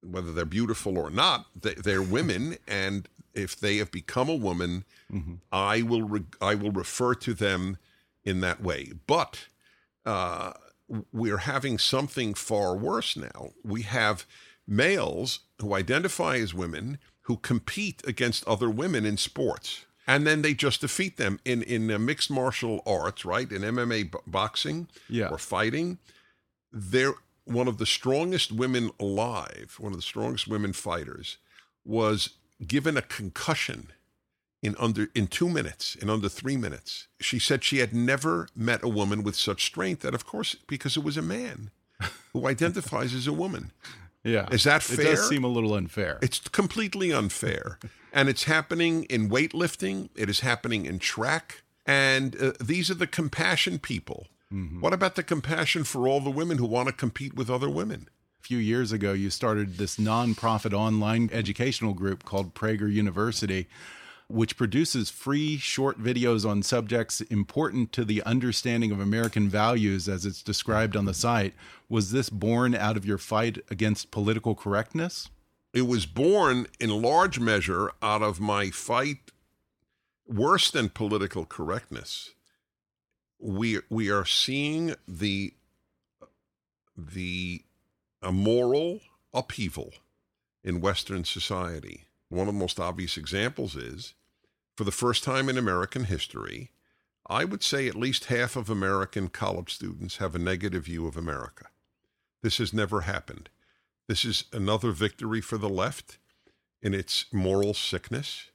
Whether 0.00 0.32
they're 0.32 0.44
beautiful 0.44 0.96
or 0.98 1.10
not, 1.10 1.46
they- 1.60 1.74
they're 1.74 2.02
women, 2.02 2.56
and 2.66 3.08
if 3.34 3.54
they 3.58 3.76
have 3.76 3.90
become 3.92 4.28
a 4.28 4.34
woman, 4.34 4.84
I 5.52 5.82
will 5.82 6.02
re- 6.02 6.24
I 6.40 6.54
will 6.54 6.72
refer 6.72 7.14
to 7.14 7.34
them 7.34 7.78
in 8.28 8.40
that 8.40 8.62
way. 8.62 8.92
But 9.06 9.46
uh, 10.04 10.52
we're 11.12 11.38
having 11.38 11.78
something 11.78 12.34
far 12.34 12.76
worse 12.76 13.16
now. 13.16 13.50
We 13.64 13.82
have 13.82 14.26
males 14.66 15.40
who 15.60 15.74
identify 15.74 16.36
as 16.36 16.54
women 16.54 16.98
who 17.22 17.36
compete 17.36 18.02
against 18.06 18.46
other 18.46 18.70
women 18.70 19.04
in 19.04 19.16
sports. 19.16 19.84
And 20.06 20.26
then 20.26 20.40
they 20.42 20.54
just 20.54 20.80
defeat 20.80 21.16
them 21.18 21.38
in 21.44 21.62
in 21.62 21.90
uh, 21.90 21.98
mixed 21.98 22.30
martial 22.30 22.80
arts, 22.86 23.24
right? 23.24 23.50
In 23.52 23.60
MMA 23.62 24.10
b- 24.12 24.18
boxing 24.26 24.88
Yeah. 25.08 25.28
or 25.28 25.36
fighting. 25.38 25.98
They're 26.72 27.14
one 27.44 27.68
of 27.68 27.76
the 27.78 27.86
strongest 27.86 28.52
women 28.52 28.90
alive, 28.98 29.76
one 29.78 29.92
of 29.92 29.98
the 29.98 30.02
strongest 30.12 30.48
women 30.48 30.72
fighters, 30.72 31.36
was 31.84 32.30
given 32.66 32.96
a 32.96 33.02
concussion 33.02 33.88
in 34.62 34.74
under 34.78 35.08
in 35.14 35.26
two 35.26 35.48
minutes, 35.48 35.94
in 35.94 36.10
under 36.10 36.28
three 36.28 36.56
minutes. 36.56 37.08
She 37.20 37.38
said 37.38 37.64
she 37.64 37.78
had 37.78 37.94
never 37.94 38.48
met 38.54 38.82
a 38.82 38.88
woman 38.88 39.22
with 39.22 39.36
such 39.36 39.64
strength, 39.64 40.04
and 40.04 40.14
of 40.14 40.26
course, 40.26 40.56
because 40.66 40.96
it 40.96 41.04
was 41.04 41.16
a 41.16 41.22
man 41.22 41.70
who 42.32 42.46
identifies 42.46 43.14
as 43.14 43.26
a 43.26 43.32
woman. 43.32 43.72
Yeah. 44.24 44.48
Is 44.50 44.64
that 44.64 44.82
fair? 44.82 45.00
It 45.00 45.04
does 45.14 45.28
seem 45.28 45.44
a 45.44 45.48
little 45.48 45.72
unfair. 45.74 46.18
It's 46.20 46.40
completely 46.40 47.12
unfair. 47.12 47.78
and 48.12 48.28
it's 48.28 48.44
happening 48.44 49.04
in 49.04 49.30
weightlifting, 49.30 50.10
it 50.16 50.28
is 50.28 50.40
happening 50.40 50.86
in 50.86 50.98
track, 50.98 51.62
and 51.86 52.36
uh, 52.36 52.52
these 52.60 52.90
are 52.90 52.94
the 52.94 53.06
compassion 53.06 53.78
people. 53.78 54.26
What 54.80 54.92
about 54.92 55.14
the 55.14 55.22
compassion 55.22 55.84
for 55.84 56.08
all 56.08 56.20
the 56.20 56.30
women 56.30 56.58
who 56.58 56.66
want 56.66 56.88
to 56.88 56.92
compete 56.92 57.34
with 57.34 57.48
other 57.48 57.70
women? 57.70 58.08
a 58.40 58.44
few 58.44 58.58
years 58.58 58.92
ago, 58.92 59.12
you 59.12 59.30
started 59.30 59.76
this 59.76 59.96
nonprofit 59.96 60.72
online 60.72 61.28
educational 61.32 61.92
group 61.92 62.24
called 62.24 62.54
Prager 62.54 62.90
University, 62.90 63.66
which 64.28 64.58
produces 64.58 65.08
free 65.10 65.56
short 65.56 65.98
videos 65.98 66.48
on 66.48 66.62
subjects 66.62 67.22
important 67.22 67.92
to 67.92 68.04
the 68.04 68.22
understanding 68.24 68.92
of 68.92 69.00
American 69.00 69.48
values 69.48 70.08
as 70.08 70.26
it's 70.26 70.42
described 70.42 70.96
on 70.96 71.06
the 71.06 71.14
site. 71.14 71.54
Was 71.88 72.12
this 72.12 72.28
born 72.28 72.74
out 72.74 72.96
of 72.96 73.06
your 73.06 73.18
fight 73.18 73.58
against 73.70 74.10
political 74.10 74.54
correctness? 74.54 75.30
It 75.72 75.86
was 75.86 76.04
born 76.04 76.66
in 76.78 76.90
large 76.90 77.40
measure 77.40 77.90
out 78.02 78.22
of 78.22 78.38
my 78.38 78.70
fight 78.70 79.32
worse 80.26 80.70
than 80.70 80.90
political 80.90 81.46
correctness. 81.46 82.30
We 83.40 83.80
we 83.88 84.10
are 84.10 84.26
seeing 84.26 84.94
the 85.06 85.54
the 86.96 87.62
a 88.20 88.32
moral 88.32 89.00
upheaval 89.32 89.92
in 90.64 90.80
Western 90.80 91.24
society. 91.24 92.04
One 92.28 92.48
of 92.48 92.54
the 92.54 92.60
most 92.60 92.80
obvious 92.80 93.16
examples 93.16 93.76
is 93.76 94.14
for 94.78 94.84
the 94.84 94.92
first 94.92 95.24
time 95.24 95.48
in 95.48 95.58
American 95.58 96.04
history, 96.04 96.70
I 97.28 97.44
would 97.44 97.64
say 97.64 97.88
at 97.88 97.96
least 97.96 98.26
half 98.26 98.54
of 98.54 98.70
American 98.70 99.26
college 99.26 99.74
students 99.74 100.18
have 100.18 100.36
a 100.36 100.38
negative 100.38 100.84
view 100.84 101.08
of 101.08 101.16
America. 101.16 101.66
This 102.44 102.58
has 102.58 102.72
never 102.72 103.00
happened. 103.00 103.48
This 104.06 104.24
is 104.24 104.44
another 104.52 104.92
victory 104.92 105.40
for 105.40 105.58
the 105.58 105.68
left 105.68 106.18
in 106.80 106.94
its 106.94 107.24
moral 107.32 107.74
sickness. 107.74 108.52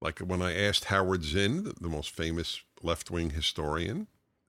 Like 0.00 0.20
when 0.20 0.40
I 0.40 0.56
asked 0.56 0.86
Howard 0.86 1.24
Zinn, 1.24 1.74
the- 1.78 1.90
most 1.90 2.16
famous 2.16 2.62
left 2.82 3.10
wing 3.10 3.28
historian, 3.28 4.06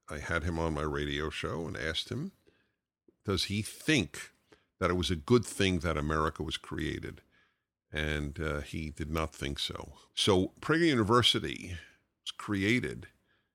I 0.07 0.19
had 0.19 0.43
him 0.45 0.57
on 0.57 0.75
my 0.75 0.83
radio 0.83 1.29
show 1.29 1.67
and 1.67 1.75
asked 1.75 2.07
him, 2.07 2.31
does 3.25 3.45
he 3.51 3.61
think 3.61 4.31
that 4.79 4.91
it 4.91 4.95
was 4.95 5.11
a 5.11 5.17
good 5.17 5.45
thing 5.45 5.79
that 5.79 5.97
America 5.97 6.41
was 6.41 6.55
created? 6.55 7.19
And 7.95 8.37
uh, 8.41 8.59
he 8.59 8.89
did 8.89 9.09
not 9.09 9.33
think 9.33 9.57
so. 9.57 9.93
So 10.13 10.51
Prager 10.59 10.87
University 10.87 11.77
was 12.23 12.31
created 12.31 13.07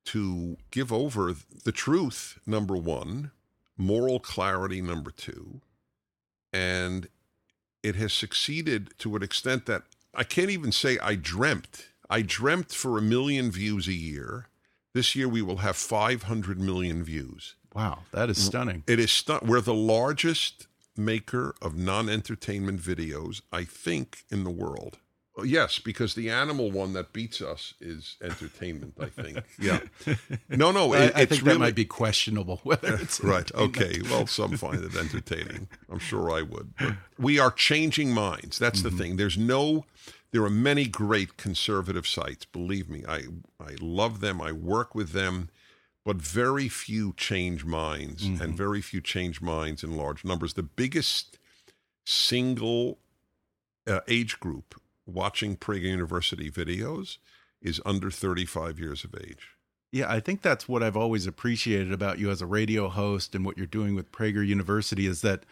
to 0.06 0.56
give 0.70 0.90
over 0.90 1.34
the 1.64 1.72
truth, 1.72 2.38
number 2.46 2.74
one, 2.74 3.32
moral 3.76 4.18
clarity, 4.18 4.80
number 4.80 5.10
two, 5.10 5.60
and 6.54 7.08
it 7.82 7.96
has 7.96 8.12
succeeded 8.12 8.94
to 8.98 9.14
an 9.14 9.22
extent 9.22 9.66
that 9.66 9.82
I 10.14 10.24
can't 10.24 10.50
even 10.50 10.72
say 10.72 10.98
I 10.98 11.14
dreamt. 11.14 11.88
I 12.08 12.22
dreamt 12.22 12.72
for 12.72 12.98
a 12.98 13.02
million 13.02 13.50
views 13.50 13.86
a 13.88 13.92
year. 13.92 14.48
This 14.94 15.14
year 15.14 15.28
we 15.28 15.42
will 15.42 15.58
have 15.58 15.76
500 15.76 16.60
million 16.60 17.04
views. 17.04 17.54
Wow, 17.74 18.00
that 18.10 18.28
is 18.30 18.42
stunning. 18.42 18.82
It 18.88 18.98
is 18.98 19.12
stu- 19.12 19.38
we're 19.42 19.60
the 19.60 19.74
largest 19.74 20.66
maker 20.96 21.54
of 21.62 21.76
non-entertainment 21.76 22.80
videos, 22.80 23.42
I 23.52 23.64
think, 23.64 24.24
in 24.30 24.44
the 24.44 24.50
world. 24.50 24.98
Oh, 25.36 25.44
Yes, 25.44 25.78
because 25.78 26.14
the 26.14 26.28
animal 26.30 26.70
one 26.70 26.92
that 26.94 27.12
beats 27.12 27.40
us 27.40 27.74
is 27.80 28.16
entertainment. 28.22 28.94
I 29.00 29.06
think. 29.06 29.38
Yeah. 29.58 29.80
No, 30.48 30.72
no. 30.72 30.92
I, 30.94 31.04
It, 31.04 31.16
I 31.16 31.20
it's 31.22 31.30
think 31.30 31.42
really, 31.42 31.54
that 31.54 31.58
might 31.58 31.74
be 31.74 31.84
questionable 31.84 32.60
whether 32.62 32.94
it's 32.94 33.20
right. 33.24 33.50
Okay. 33.54 34.00
Well, 34.10 34.26
some 34.26 34.56
find 34.56 34.82
it 34.82 34.96
entertaining. 34.96 35.68
I'm 35.90 35.98
sure 35.98 36.30
I 36.30 36.42
would. 36.42 36.74
But 36.76 36.94
we 37.18 37.38
are 37.38 37.50
changing 37.50 38.12
minds. 38.12 38.58
That's 38.58 38.82
the 38.82 38.88
mm-hmm. 38.88 38.98
thing. 38.98 39.16
There's 39.16 39.38
no. 39.38 39.84
There 40.32 40.44
are 40.44 40.50
many 40.50 40.86
great 40.86 41.36
conservative 41.36 42.06
sites. 42.06 42.44
Believe 42.44 42.88
me, 42.88 43.04
I 43.08 43.24
I 43.60 43.76
love 43.80 44.20
them. 44.20 44.40
I 44.40 44.52
work 44.52 44.94
with 44.94 45.10
them, 45.10 45.50
but 46.04 46.16
very 46.16 46.68
few 46.68 47.12
change 47.16 47.64
minds, 47.64 48.24
and 48.40 48.56
very 48.56 48.80
few 48.80 49.00
change 49.00 49.40
minds 49.40 49.84
in 49.84 49.96
large 49.96 50.24
numbers. 50.24 50.54
The 50.54 50.62
biggest 50.62 51.38
single 52.06 52.98
uh, 53.86 54.00
age 54.08 54.40
group 54.40 54.80
watching 55.06 55.56
Prager 55.56 55.82
University 55.82 56.50
videos 56.50 57.18
is 57.60 57.80
under 57.84 58.10
35 58.10 58.78
years 58.78 59.04
of 59.04 59.14
age. 59.14 59.56
Yeah, 59.92 60.10
I 60.10 60.20
think 60.20 60.40
that's 60.40 60.68
what 60.68 60.82
I've 60.82 60.96
always 60.96 61.26
appreciated 61.26 61.92
about 61.92 62.18
you 62.18 62.30
as 62.30 62.40
a 62.40 62.46
radio 62.46 62.88
host 62.88 63.34
and 63.34 63.44
what 63.44 63.56
you're 63.56 63.66
doing 63.66 63.94
with 63.94 64.12
Prager 64.12 64.46
University 64.46 65.06
is 65.06 65.20
that 65.22 65.44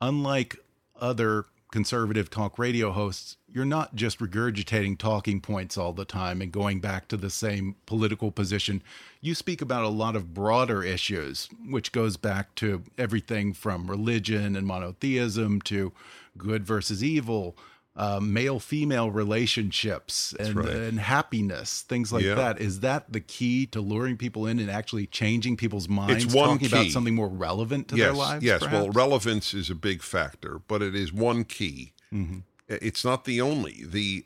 unlike 0.00 0.56
other 1.00 1.46
conservative 1.72 2.28
talk 2.30 2.58
radio 2.58 2.92
hosts, 2.92 3.38
you're 3.56 3.64
not 3.64 3.94
just 3.94 4.18
regurgitating 4.18 4.98
talking 4.98 5.40
points 5.40 5.78
all 5.78 5.94
the 5.94 6.04
time 6.04 6.42
and 6.42 6.52
going 6.52 6.78
back 6.78 7.08
to 7.08 7.16
the 7.16 7.30
same 7.30 7.74
political 7.86 8.30
position. 8.30 8.82
You 9.22 9.34
speak 9.34 9.62
about 9.62 9.82
a 9.82 9.88
lot 9.88 10.14
of 10.14 10.34
broader 10.34 10.82
issues, 10.82 11.48
which 11.66 11.90
goes 11.90 12.18
back 12.18 12.54
to 12.56 12.82
everything 12.98 13.54
from 13.54 13.90
religion 13.90 14.56
and 14.56 14.66
monotheism 14.66 15.62
to 15.62 15.94
good 16.36 16.66
versus 16.66 17.02
evil, 17.02 17.56
uh, 17.96 18.20
male 18.20 18.60
female 18.60 19.10
relationships, 19.10 20.34
and, 20.38 20.56
right. 20.56 20.68
and 20.68 21.00
happiness, 21.00 21.80
things 21.80 22.12
like 22.12 22.24
Yeah. 22.24 22.34
that. 22.34 22.60
Is 22.60 22.80
that 22.80 23.10
the 23.10 23.20
key 23.20 23.64
to 23.68 23.80
luring 23.80 24.18
people 24.18 24.46
in 24.46 24.58
and 24.58 24.70
actually 24.70 25.06
changing 25.06 25.56
people's 25.56 25.88
minds? 25.88 26.26
It's 26.26 26.34
one 26.34 26.58
talking 26.58 26.66
about 26.66 26.88
something 26.88 27.14
more 27.14 27.30
relevant 27.30 27.88
to 27.88 27.96
yes, 27.96 28.04
their 28.08 28.12
lives? 28.12 28.44
Yes, 28.44 28.60
well, 28.60 28.90
relevance 28.90 29.54
is 29.54 29.70
a 29.70 29.74
big 29.74 30.02
factor, 30.02 30.60
but 30.68 30.82
it 30.82 30.94
is 30.94 31.10
one 31.10 31.44
key. 31.44 31.94
Mhm. 32.12 32.42
It's 32.68 33.04
not 33.04 33.24
the 33.24 33.40
only. 33.40 33.84
The 33.84 34.24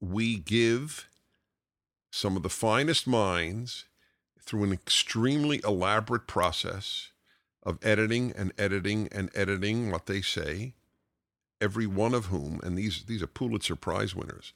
we 0.00 0.36
give 0.36 1.08
some 2.10 2.36
of 2.36 2.42
the 2.42 2.48
finest 2.48 3.06
minds 3.06 3.84
through 4.40 4.64
an 4.64 4.72
extremely 4.72 5.60
elaborate 5.64 6.26
process 6.26 7.08
of 7.62 7.78
editing 7.84 8.32
and 8.36 8.52
editing 8.58 9.08
and 9.12 9.30
editing 9.34 9.90
what 9.90 10.06
they 10.06 10.20
say. 10.22 10.74
Every 11.60 11.86
one 11.86 12.14
of 12.14 12.26
whom, 12.26 12.60
and 12.62 12.78
these 12.78 13.04
these 13.04 13.22
are 13.22 13.26
Pulitzer 13.26 13.74
Prize 13.76 14.14
winners. 14.14 14.52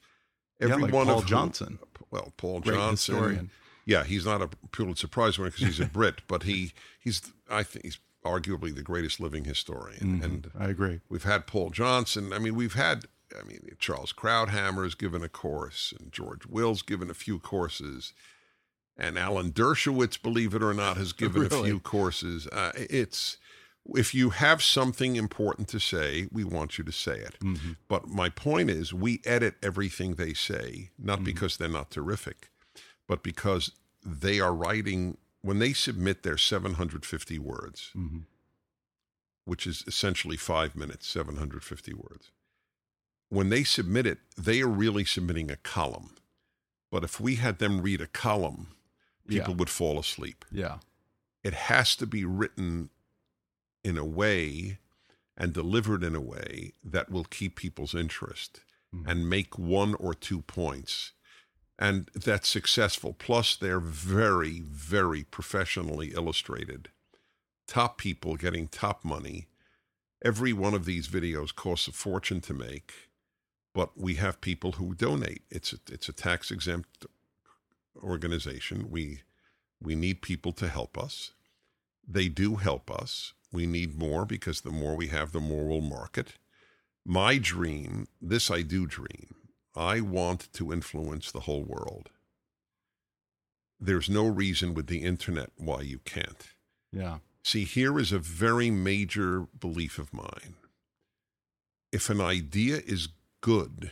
Yeah, 0.59 0.69
Every 0.69 0.83
like 0.83 0.93
one 0.93 1.05
Paul 1.07 1.15
of 1.17 1.23
whom- 1.23 1.29
Johnson. 1.29 1.79
well, 2.11 2.33
Paul 2.37 2.61
Great 2.61 2.75
Johnson, 2.75 3.15
historian. 3.15 3.51
Yeah, 3.85 4.05
he's 4.05 4.25
not 4.25 4.41
a 4.41 4.47
Pulitzer 4.71 5.09
Prize 5.09 5.37
winner 5.37 5.51
because 5.51 5.65
he's 5.67 5.79
a 5.81 5.85
Brit, 5.89 6.21
but 6.29 6.43
he 6.43 6.71
he's 7.01 7.21
I 7.49 7.63
think 7.63 7.83
he's 7.83 7.99
arguably 8.23 8.73
the 8.73 8.81
greatest 8.83 9.19
living 9.19 9.43
historian. 9.45 10.19
Mhm. 10.19 10.23
And 10.23 10.51
I 10.57 10.65
agree. 10.69 11.01
we've 11.09 11.23
had 11.23 11.45
Paul 11.47 11.69
Johnson. 11.69 12.33
I 12.33 12.39
mean, 12.39 12.55
we've 12.55 12.73
had 12.73 13.05
I 13.39 13.43
mean 13.43 13.75
Charles 13.79 14.13
Krauthammer 14.13 14.83
has 14.83 14.95
given 14.95 15.23
a 15.23 15.29
course, 15.29 15.93
and 15.99 16.11
George 16.11 16.45
Will's 16.45 16.81
given 16.81 17.09
a 17.09 17.13
few 17.15 17.39
courses, 17.39 18.13
and 18.97 19.17
Alan 19.17 19.51
Dershowitz, 19.51 20.21
believe 20.21 20.53
it 20.53 20.61
or 20.63 20.73
not, 20.73 20.97
has 20.97 21.13
given 21.13 21.45
a 21.45 21.49
few 21.63 21.79
courses. 21.79 22.47
Uh, 22.47 22.71
it's 22.75 23.37
if 23.93 24.13
you 24.13 24.29
have 24.29 24.63
something 24.63 25.17
important 25.17 25.67
to 25.67 25.79
say, 25.79 26.27
we 26.31 26.43
want 26.45 26.77
you 26.77 26.85
to 26.85 26.91
say 26.91 27.17
it. 27.19 27.35
Mhm. 27.41 27.75
But 27.89 28.07
my 28.07 28.29
point 28.29 28.69
is, 28.69 28.93
we 28.93 29.21
edit 29.25 29.55
everything 29.61 30.15
they 30.15 30.33
say, 30.33 30.91
not 30.97 31.23
because 31.25 31.57
they're 31.57 31.67
not 31.67 31.91
terrific, 31.91 32.49
but 33.07 33.23
because 33.23 33.71
they 34.05 34.39
are 34.39 34.53
writing, 34.53 35.17
when 35.43 35.59
they 35.59 35.73
submit 35.73 36.23
their 36.23 36.37
750 36.37 37.37
words, 37.37 37.91
Mhm. 37.93 38.25
which 39.43 39.67
is 39.67 39.83
essentially 39.85 40.37
five 40.37 40.75
minutes, 40.75 41.05
750 41.07 41.93
words, 41.93 42.31
when 43.27 43.49
they 43.49 43.63
submit 43.63 44.05
it, 44.07 44.19
they 44.37 44.61
are 44.61 44.69
really 44.69 45.03
submitting 45.05 45.51
a 45.51 45.57
column. 45.57 46.15
But 46.89 47.03
if 47.03 47.19
we 47.19 47.35
had 47.35 47.59
them 47.59 47.81
read 47.81 47.99
a 47.99 48.07
column, 48.07 48.75
people 49.27 49.53
Yeah. 49.53 49.57
would 49.57 49.69
fall 49.69 49.99
asleep 49.99 50.45
Yeah. 50.49 50.79
it 51.43 51.53
has 51.53 51.95
to 51.97 52.07
be 52.07 52.23
written 52.23 52.89
in 53.83 53.97
a 53.97 54.05
way 54.05 54.79
and 55.35 55.53
delivered 55.53 56.03
in 56.03 56.15
a 56.15 56.21
way 56.21 56.73
that 56.83 57.09
will 57.09 57.25
keep 57.25 57.57
people's 57.57 57.93
interest 57.93 58.61
Mhm. 58.93 59.07
and 59.07 59.29
make 59.29 59.57
one 59.57 59.93
or 59.95 60.13
two 60.13 60.41
points. 60.43 61.11
And 61.79 62.09
that's 62.13 62.47
successful. 62.47 63.13
Plus, 63.13 63.55
they're 63.55 63.79
very, 63.79 64.59
very 64.59 65.23
professionally 65.23 66.13
illustrated. 66.13 66.89
Top 67.67 67.97
people 67.97 68.35
getting 68.35 68.67
top 68.67 69.03
money. 69.03 69.47
Every 70.23 70.53
one 70.53 70.73
of 70.73 70.85
these 70.85 71.07
videos 71.07 71.53
costs 71.53 71.87
a 71.87 71.91
fortune 71.91 72.41
to 72.41 72.53
make, 72.53 72.93
but 73.73 73.97
we 73.97 74.15
have 74.15 74.39
people 74.39 74.73
who 74.73 74.93
donate. 74.93 75.43
It's 75.49 75.73
a, 75.73 75.77
it's 75.91 76.07
a 76.07 76.13
tax 76.13 76.51
exempt 76.51 77.05
organization. 78.01 78.89
We 78.89 79.21
we 79.81 79.95
need 79.95 80.21
people 80.21 80.53
to 80.53 80.69
help 80.69 80.97
us. 80.97 81.31
They 82.07 82.29
do 82.29 82.55
help 82.55 82.89
us. 82.89 83.33
We 83.51 83.65
need 83.65 83.97
more 83.97 84.25
because 84.25 84.61
the 84.61 84.71
more 84.71 84.95
we 84.95 85.07
have, 85.07 85.31
the 85.31 85.41
more 85.41 85.65
we'll 85.65 85.81
market. 85.81 86.33
My 87.05 87.37
dream, 87.37 88.07
this 88.21 88.49
I 88.49 88.61
do 88.61 88.85
dream, 88.87 89.35
I 89.75 90.01
want 90.01 90.51
to 90.53 90.71
influence 90.71 91.31
the 91.31 91.41
whole 91.41 91.63
world. 91.63 92.09
There's 93.79 94.09
no 94.09 94.27
reason 94.27 94.73
with 94.73 94.87
the 94.87 95.03
internet 95.03 95.49
why 95.57 95.81
you 95.81 95.99
can't. 95.99 96.47
Yeah. 96.91 97.17
See, 97.43 97.65
here 97.65 97.99
is 97.99 98.11
a 98.11 98.19
very 98.19 98.71
major 98.71 99.47
belief 99.59 99.97
of 99.97 100.13
mine. 100.13 100.55
If 101.91 102.09
an 102.09 102.21
idea 102.21 102.77
is 102.85 103.09
good, 103.41 103.91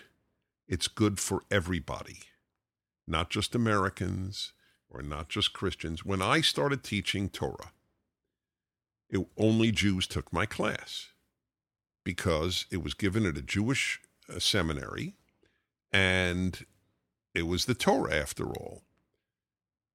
it's 0.68 0.88
good 0.88 1.20
for 1.20 1.44
everybody, 1.52 2.20
not 3.08 3.30
just 3.30 3.54
Americans 3.54 4.54
or 4.90 5.02
not 5.02 5.30
just 5.30 5.52
Christians. 5.52 6.06
When 6.06 6.22
I 6.22 6.42
started 6.42 6.84
teaching 6.84 7.30
Torah, 7.30 7.72
it, 9.10 9.26
only 9.38 9.72
Jews 9.72 10.08
took 10.08 10.32
my 10.32 10.46
class 10.46 11.10
because 12.04 12.66
it 12.72 12.82
was 12.82 12.94
given 12.94 13.26
at 13.26 13.38
a 13.38 13.42
Jewish 13.42 14.00
uh, 14.34 14.40
seminary 14.40 15.16
and 15.92 16.66
it 17.34 17.44
was 17.44 17.66
the 17.66 17.76
Torah 17.76 18.16
after 18.16 18.48
all. 18.48 18.84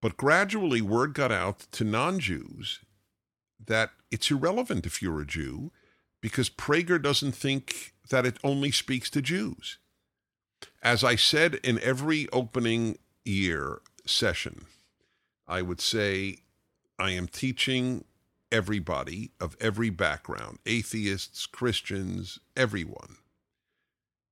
But 0.00 0.16
gradually, 0.16 0.80
word 0.80 1.14
got 1.14 1.32
out 1.32 1.61
to 1.72 1.85
non 1.85 2.18
Jews 2.18 2.80
that 3.64 3.90
it's 4.11 4.30
irrelevant 4.30 4.87
if 4.87 5.02
you're 5.02 5.20
a 5.20 5.26
Jew 5.26 5.72
because 6.20 6.50
Prager 6.50 7.00
doesn't 7.00 7.32
think 7.32 7.94
that 8.11 8.26
it 8.26 8.38
only 8.44 8.70
speaks 8.70 9.11
to 9.11 9.22
Jews. 9.22 9.78
As 10.82 11.02
I 11.02 11.16
said 11.16 11.56
in 11.56 11.80
every 11.80 12.28
opening 12.30 12.98
year 13.24 13.80
session, 14.04 14.66
I 15.48 15.62
would 15.62 15.80
say, 15.80 16.38
I 16.98 17.11
am 17.11 17.28
teaching 17.28 18.04
everybody 18.50 19.32
of 19.40 19.56
every 19.61 19.90
background 19.90 20.59
atheists, 20.66 21.46
Christians, 21.46 22.38
everyone. 22.56 23.16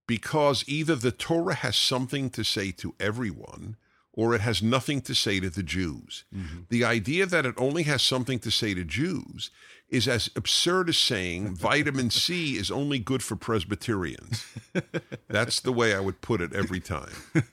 Because 0.07 0.63
either 0.67 0.95
the 0.95 1.11
Torah 1.11 1.55
has 1.55 1.75
something 1.75 2.29
to 2.31 2.43
say 2.43 2.71
to 2.73 2.93
everyone 2.99 3.77
or 4.15 4.33
it 4.33 4.41
has 4.41 4.63
nothing 4.63 5.01
to 5.01 5.13
say 5.13 5.39
to 5.39 5.49
the 5.49 5.63
Jews. 5.63 6.23
Mm-hmm. 6.33 6.61
The 6.69 6.85
idea 6.85 7.25
that 7.25 7.45
it 7.45 7.55
only 7.57 7.83
has 7.83 8.01
something 8.01 8.39
to 8.39 8.49
say 8.49 8.73
to 8.73 8.83
Jews 8.83 9.51
is 9.89 10.07
as 10.07 10.29
absurd 10.35 10.89
as 10.89 10.97
saying 10.97 11.55
vitamin 11.55 12.09
C 12.09 12.55
is 12.55 12.71
only 12.71 12.97
good 12.97 13.21
for 13.21 13.35
Presbyterians. 13.35 14.45
That's 15.27 15.59
the 15.59 15.73
way 15.73 15.93
I 15.93 15.99
would 15.99 16.21
put 16.21 16.41
it 16.41 16.53
every 16.53 16.79
time. 16.79 17.11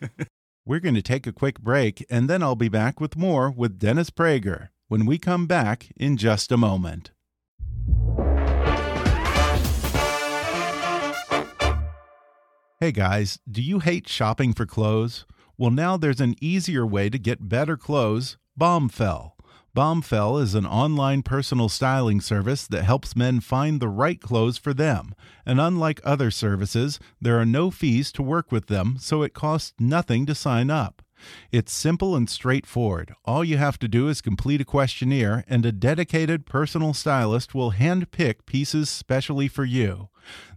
We're 0.64 0.80
going 0.80 0.94
to 0.94 1.02
take 1.02 1.26
a 1.26 1.32
quick 1.32 1.58
break, 1.60 2.06
and 2.08 2.30
then 2.30 2.42
I'll 2.42 2.54
be 2.54 2.68
back 2.68 3.00
with 3.00 3.16
more 3.16 3.50
with 3.50 3.80
Dennis 3.80 4.10
Prager 4.10 4.68
when 4.86 5.06
we 5.06 5.18
come 5.18 5.48
back 5.48 5.88
in 5.96 6.16
just 6.16 6.52
a 6.52 6.56
moment. 6.56 7.10
Hey 12.82 12.90
guys, 12.90 13.38
do 13.48 13.62
you 13.62 13.78
hate 13.78 14.08
shopping 14.08 14.52
for 14.52 14.66
clothes? 14.66 15.24
Well, 15.56 15.70
now 15.70 15.96
there's 15.96 16.20
an 16.20 16.34
easier 16.40 16.84
way 16.84 17.10
to 17.10 17.16
get 17.16 17.48
better 17.48 17.76
clothes 17.76 18.38
Bombfell. 18.58 19.34
Bombfell 19.72 20.42
is 20.42 20.56
an 20.56 20.66
online 20.66 21.22
personal 21.22 21.68
styling 21.68 22.20
service 22.20 22.66
that 22.66 22.82
helps 22.82 23.14
men 23.14 23.38
find 23.38 23.78
the 23.78 23.88
right 23.88 24.20
clothes 24.20 24.58
for 24.58 24.74
them. 24.74 25.14
And 25.46 25.60
unlike 25.60 26.00
other 26.02 26.32
services, 26.32 26.98
there 27.20 27.38
are 27.38 27.46
no 27.46 27.70
fees 27.70 28.10
to 28.14 28.22
work 28.24 28.50
with 28.50 28.66
them, 28.66 28.96
so 28.98 29.22
it 29.22 29.32
costs 29.32 29.74
nothing 29.78 30.26
to 30.26 30.34
sign 30.34 30.68
up. 30.68 31.02
It's 31.52 31.72
simple 31.72 32.16
and 32.16 32.28
straightforward. 32.28 33.14
All 33.24 33.44
you 33.44 33.58
have 33.58 33.78
to 33.78 33.86
do 33.86 34.08
is 34.08 34.20
complete 34.20 34.60
a 34.60 34.64
questionnaire, 34.64 35.44
and 35.46 35.64
a 35.64 35.70
dedicated 35.70 36.46
personal 36.46 36.94
stylist 36.94 37.54
will 37.54 37.70
handpick 37.70 38.44
pieces 38.44 38.90
specially 38.90 39.46
for 39.46 39.64
you. 39.64 40.08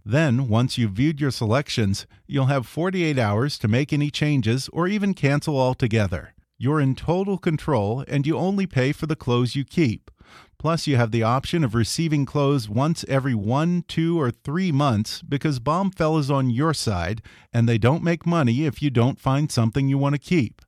Then, 0.08 0.46
once 0.46 0.78
you've 0.78 0.92
viewed 0.92 1.20
your 1.20 1.32
selections, 1.32 2.06
you'll 2.28 2.46
have 2.46 2.64
48 2.64 3.18
hours 3.18 3.58
to 3.58 3.66
make 3.66 3.92
any 3.92 4.08
changes 4.08 4.70
or 4.72 4.86
even 4.86 5.14
cancel 5.14 5.58
altogether. 5.58 6.32
You're 6.56 6.80
in 6.80 6.94
total 6.94 7.38
control, 7.38 8.04
and 8.06 8.24
you 8.24 8.38
only 8.38 8.68
pay 8.68 8.92
for 8.92 9.06
the 9.06 9.16
clothes 9.16 9.56
you 9.56 9.64
keep. 9.64 10.12
Plus, 10.60 10.86
you 10.86 10.96
have 10.96 11.10
the 11.10 11.24
option 11.24 11.64
of 11.64 11.74
receiving 11.74 12.24
clothes 12.24 12.68
once 12.68 13.04
every 13.08 13.34
one, 13.34 13.82
two, 13.88 14.20
or 14.20 14.30
three 14.30 14.70
months 14.70 15.22
because 15.22 15.58
Bombfell 15.58 16.20
is 16.20 16.30
on 16.30 16.50
your 16.50 16.72
side 16.72 17.20
and 17.52 17.68
they 17.68 17.76
don't 17.76 18.04
make 18.04 18.24
money 18.24 18.64
if 18.64 18.80
you 18.80 18.90
don't 18.90 19.18
find 19.18 19.50
something 19.50 19.88
you 19.88 19.98
want 19.98 20.14
to 20.14 20.20
keep. 20.20 20.62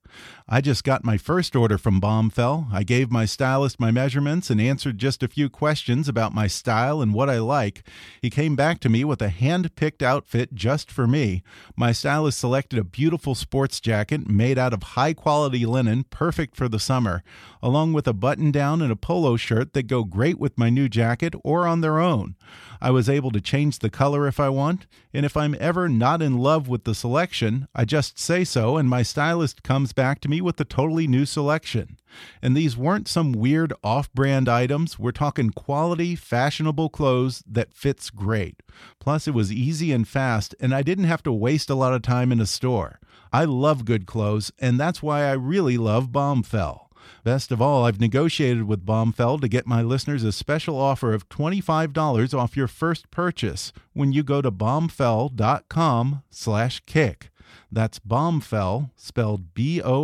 I 0.51 0.63
just 0.63 0.83
got 0.83 1.05
my 1.05 1.19
first 1.19 1.55
order 1.55 1.77
from 1.77 2.01
Bombfell. 2.01 2.73
I 2.73 2.83
gave 2.83 3.11
my 3.11 3.27
stylist 3.27 3.79
my 3.79 3.91
measurements 3.91 4.49
and 4.49 4.59
answered 4.59 4.97
just 4.97 5.23
a 5.23 5.29
few 5.29 5.51
questions 5.51 6.09
about 6.09 6.33
my 6.33 6.47
style 6.47 7.03
and 7.03 7.13
what 7.13 7.29
I 7.29 7.39
like. 7.39 7.83
He 8.23 8.31
came 8.31 8.57
back 8.57 8.81
to 8.81 8.89
me 8.89 9.05
with 9.05 9.21
a 9.21 9.29
hand 9.29 9.77
picked 9.77 10.03
outfit 10.03 10.55
just 10.55 10.91
for 10.91 11.07
me. 11.07 11.43
My 11.77 11.93
stylist 11.93 12.39
selected 12.39 12.79
a 12.79 12.85
beautiful 12.85 13.35
sports 13.35 13.79
jacket 13.79 14.27
made 14.27 14.57
out 14.57 14.73
of 14.73 14.83
high 14.83 15.13
quality 15.13 15.67
linen, 15.67 16.05
perfect 16.05 16.57
for 16.57 16.67
the 16.67 16.81
summer, 16.81 17.23
along 17.63 17.93
with 17.93 18.09
a 18.09 18.15
button 18.15 18.51
down 18.51 18.81
and 18.81 18.91
a 18.91 18.97
polo 18.97 19.37
shirt 19.37 19.75
that 19.75 19.87
go 19.87 20.03
great 20.03 20.39
with 20.39 20.57
my 20.57 20.71
new 20.71 20.89
jacket 20.89 21.35
or 21.45 21.67
on 21.67 21.83
their 21.83 21.99
own. 21.99 22.37
I 22.81 22.91
was 22.91 23.09
able 23.09 23.33
to 23.33 23.41
change 23.41 23.81
the 23.81 23.91
color 23.91 24.27
if 24.27 24.39
I 24.39 24.49
want, 24.49 24.87
and 25.13 25.27
if 25.27 25.37
I'm 25.37 25.57
ever 25.59 25.89
not 25.89 26.23
in 26.23 26.39
love 26.39 26.69
with 26.69 26.85
the 26.85 26.95
selection, 26.95 27.67
I 27.75 27.85
just 27.85 28.19
say 28.19 28.45
so, 28.45 28.77
and 28.77 28.89
my 28.89 29.03
stylist 29.03 29.63
comes 29.63 29.93
back 29.93 30.21
to 30.21 30.29
with 30.41 30.61
a 30.61 30.65
totally 30.65 31.07
new 31.07 31.27
selection. 31.27 31.99
And 32.43 32.57
these 32.57 32.77
weren't 32.77 33.09
some 33.09 33.33
weird 33.33 33.73
off 33.83 34.13
brand 34.13 34.49
items, 34.49 34.99
we're 34.99 35.13
talking 35.13 35.51
quality, 35.51 36.17
fashionable 36.17 36.89
clothes 36.89 37.43
that 37.47 37.75
fits 37.75 38.11
great. 38.11 38.63
Plus, 38.99 39.29
it 39.29 39.35
was 39.35 39.53
easy 39.53 39.93
and 39.93 40.07
fast, 40.07 40.55
and 40.61 40.75
I 40.75 40.83
didn't 40.83 41.05
have 41.05 41.23
to 41.25 41.33
waste 41.33 41.71
a 41.71 41.75
lot 41.75 41.95
of 41.95 42.03
time 42.03 42.33
in 42.33 42.41
a 42.41 42.47
store. 42.47 43.01
I 43.33 43.45
love 43.45 43.85
good 43.85 44.07
clothes, 44.07 44.51
and 44.59 44.81
that's 44.81 45.03
why 45.03 45.25
I 45.25 45.33
really 45.33 45.77
love 45.77 46.09
Bombfell. 46.09 46.89
Best 47.25 47.53
of 47.53 47.61
all, 47.61 47.85
I've 47.85 48.01
negotiated 48.01 48.65
with 48.65 48.87
Bombfell 48.87 49.41
to 49.41 49.49
get 49.49 49.67
my 49.67 49.83
listeners 49.83 50.25
a 50.25 50.33
special 50.33 50.79
offer 50.79 51.13
of 51.13 51.29
$25 51.29 52.39
off 52.39 52.57
your 52.57 52.69
first 52.69 53.11
purchase 53.11 53.73
when 53.93 54.13
you 54.13 54.23
go 54.23 54.41
to 54.41 54.51
bombfell.com 54.51 56.23
slash 56.31 56.81
kick. 56.87 57.31
That's 57.71 57.99
Bombfell, 57.99 58.91
spelled 58.97 59.55
B-O-M-B-F-E-L-L 59.55 59.99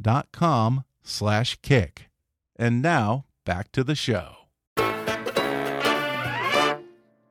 dot 0.00 0.28
com 0.32 0.84
slash 1.02 1.56
kick. 1.62 2.08
And 2.56 2.82
now, 2.82 3.24
back 3.44 3.72
to 3.72 3.82
the 3.84 3.94
show. 3.94 4.36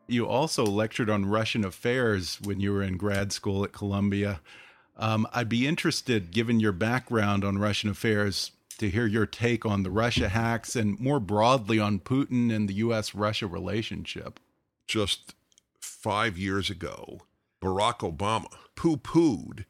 You 0.07 0.27
also 0.27 0.63
lectured 0.65 1.09
on 1.09 1.25
Russian 1.25 1.65
affairs 1.65 2.39
when 2.43 2.59
you 2.59 2.71
were 2.71 2.83
in 2.83 2.97
grad 2.97 3.31
school 3.31 3.63
at 3.63 3.73
Columbia. 3.73 4.39
Um, 4.97 5.27
I'd 5.33 5.49
be 5.49 5.67
interested, 5.67 6.31
given 6.31 6.59
your 6.59 6.71
background 6.71 7.43
on 7.43 7.57
Russian 7.57 7.89
affairs, 7.89 8.51
to 8.77 8.89
hear 8.89 9.07
your 9.07 9.25
take 9.25 9.65
on 9.65 9.83
the 9.83 9.89
Russia 9.89 10.29
hacks 10.29 10.75
and 10.75 10.99
more 10.99 11.19
broadly 11.19 11.79
on 11.79 11.99
Putin 11.99 12.53
and 12.53 12.69
the 12.69 12.75
U.S. 12.75 13.15
Russia 13.15 13.47
relationship. 13.47 14.39
Just 14.87 15.33
five 15.79 16.37
years 16.37 16.69
ago, 16.69 17.21
Barack 17.61 17.99
Obama 17.99 18.47
poo 18.75 18.97
pooed 18.97 19.65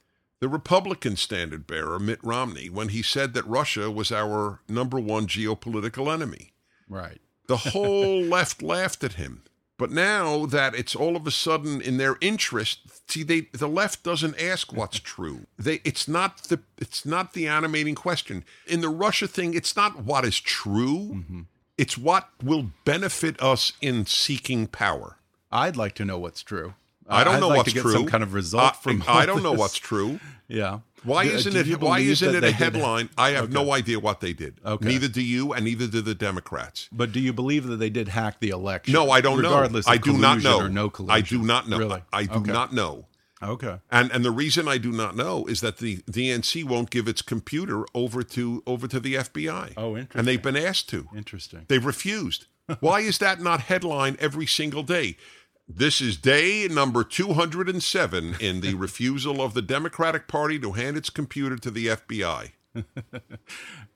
the 0.46 0.50
Republican 0.50 1.16
standard 1.16 1.66
bearer, 1.66 1.98
Mitt 1.98 2.20
Romney, 2.22 2.70
when 2.70 2.90
he 2.90 3.02
said 3.02 3.34
that 3.34 3.48
Russia 3.48 3.90
was 3.90 4.12
our 4.12 4.60
number 4.68 5.00
one 5.00 5.28
geopolitical 5.28 6.14
enemy. 6.14 6.54
Right. 6.90 7.20
The 7.48 7.58
whole 7.58 8.22
left 8.24 8.62
laughed 8.62 9.04
at 9.04 9.14
him. 9.14 9.44
But 9.78 9.92
now 9.92 10.46
that 10.46 10.76
it's 10.76 10.96
all 10.96 11.16
of 11.16 11.28
a 11.28 11.32
sudden 11.32 11.82
in 11.82 11.98
their 11.98 12.18
interest, 12.22 12.80
see, 13.10 13.24
they 13.24 13.48
the 13.54 13.68
left 13.68 14.04
doesn't 14.04 14.40
ask 14.40 14.72
what's 14.72 15.00
true. 15.16 15.48
They 15.58 15.82
it's 15.84 16.08
not 16.08 16.44
the 16.44 16.60
it's 16.78 17.06
not 17.06 17.34
the 17.34 17.48
animating 17.48 17.96
question 17.96 18.46
in 18.68 18.82
the 18.82 18.90
Russia 18.90 19.28
thing. 19.28 19.54
It's 19.54 19.76
not 19.76 20.04
what 20.04 20.26
is 20.26 20.40
true. 20.40 21.12
Mm-hmm. 21.16 21.42
It's 21.78 21.98
what 21.98 22.30
will 22.42 22.72
benefit 22.86 23.42
us 23.42 23.74
in 23.82 24.06
seeking 24.06 24.68
power. 24.68 25.18
I'd 25.52 25.76
like 25.76 25.96
to 25.96 26.06
know 26.06 26.20
what's 26.20 26.42
true. 26.42 26.76
I 27.08 27.24
don't 27.24 27.36
I'd 27.36 27.40
know 27.42 27.50
like 27.50 27.58
what's 27.58 27.70
to 27.70 27.76
get 27.76 27.82
true. 27.82 27.92
Some 27.94 28.06
kind 28.08 28.24
of 28.24 28.34
result 28.34 28.78
from. 28.78 29.04
I, 29.08 29.20
I 29.20 29.26
don't 29.26 29.44
know 29.44 29.54
what's 29.54 29.78
true. 29.78 30.20
Yeah. 30.48 30.82
Why 31.04 31.24
Do- 31.28 31.32
isn't 31.34 31.54
do 31.54 31.60
it? 31.74 31.80
Why 31.82 31.98
isn't 32.02 32.30
it 32.30 32.38
a 32.38 32.42
did 32.42 32.54
headline? 32.54 33.10
I 33.18 33.32
have 33.32 33.46
Okay. 33.46 33.54
no 33.54 33.72
idea 33.74 34.00
what 34.00 34.20
they 34.22 34.32
did. 34.32 34.60
Okay. 34.64 34.86
Neither 34.90 35.08
do 35.08 35.24
you, 35.24 35.54
and 35.54 35.66
neither 35.66 35.88
do 35.88 36.02
the 36.02 36.14
Democrats. 36.14 36.88
But 36.92 37.12
do 37.12 37.20
you 37.20 37.34
believe 37.34 37.66
that 37.66 37.78
they 37.78 37.90
did 37.90 38.10
hack 38.10 38.40
the 38.42 38.50
election? 38.50 38.94
No, 38.94 39.10
I 39.10 39.22
don't 39.22 39.38
regardless 39.40 39.88
know. 39.88 39.94
of 39.94 39.96
I 39.96 39.98
do 40.00 40.16
not 40.20 40.44
know. 40.44 40.60
Or 40.60 40.70
no 40.70 40.92
collusion. 40.92 41.16
I 41.16 41.22
do 41.22 41.42
not 41.42 41.68
know. 41.68 41.80
Really? 41.80 42.04
I 42.14 42.26
do 42.26 42.34
Okay. 42.36 42.52
not 42.52 42.74
know. 42.74 43.08
Okay. 43.42 43.80
And 43.92 44.12
and 44.12 44.24
the 44.24 44.30
reason 44.30 44.68
I 44.68 44.78
do 44.78 44.92
not 44.92 45.16
know 45.16 45.46
is 45.48 45.62
that 45.62 45.78
the 45.78 45.98
DNC 46.12 46.64
won't 46.64 46.92
give 46.92 47.08
its 47.08 47.24
computer 47.24 47.86
over 47.96 48.22
to 48.22 48.62
over 48.68 48.88
to 48.88 49.00
the 49.00 49.16
FBI. 49.16 49.74
Oh, 49.76 49.98
interesting. 49.98 50.20
And 50.20 50.28
they've 50.28 50.44
been 50.44 50.56
asked 50.56 50.90
to. 50.90 51.08
Interesting. 51.18 51.66
They've 51.70 51.84
refused. 51.84 52.46
Why 52.82 53.00
is 53.00 53.18
that 53.18 53.42
not 53.42 53.62
headline 53.62 54.16
every 54.20 54.46
single 54.46 54.84
day? 54.84 55.18
This 55.68 56.00
is 56.00 56.18
day 56.18 56.68
number 56.70 57.04
207 57.04 58.36
in 58.40 58.62
the 58.62 58.76
refusal 58.76 59.42
of 59.42 59.54
the 59.54 59.64
Democratic 59.64 60.28
Party 60.28 60.60
to 60.60 60.74
hand 60.74 60.96
its 60.96 61.10
computer 61.10 61.58
to 61.58 61.72
the 61.72 61.88
FBI. 61.88 62.52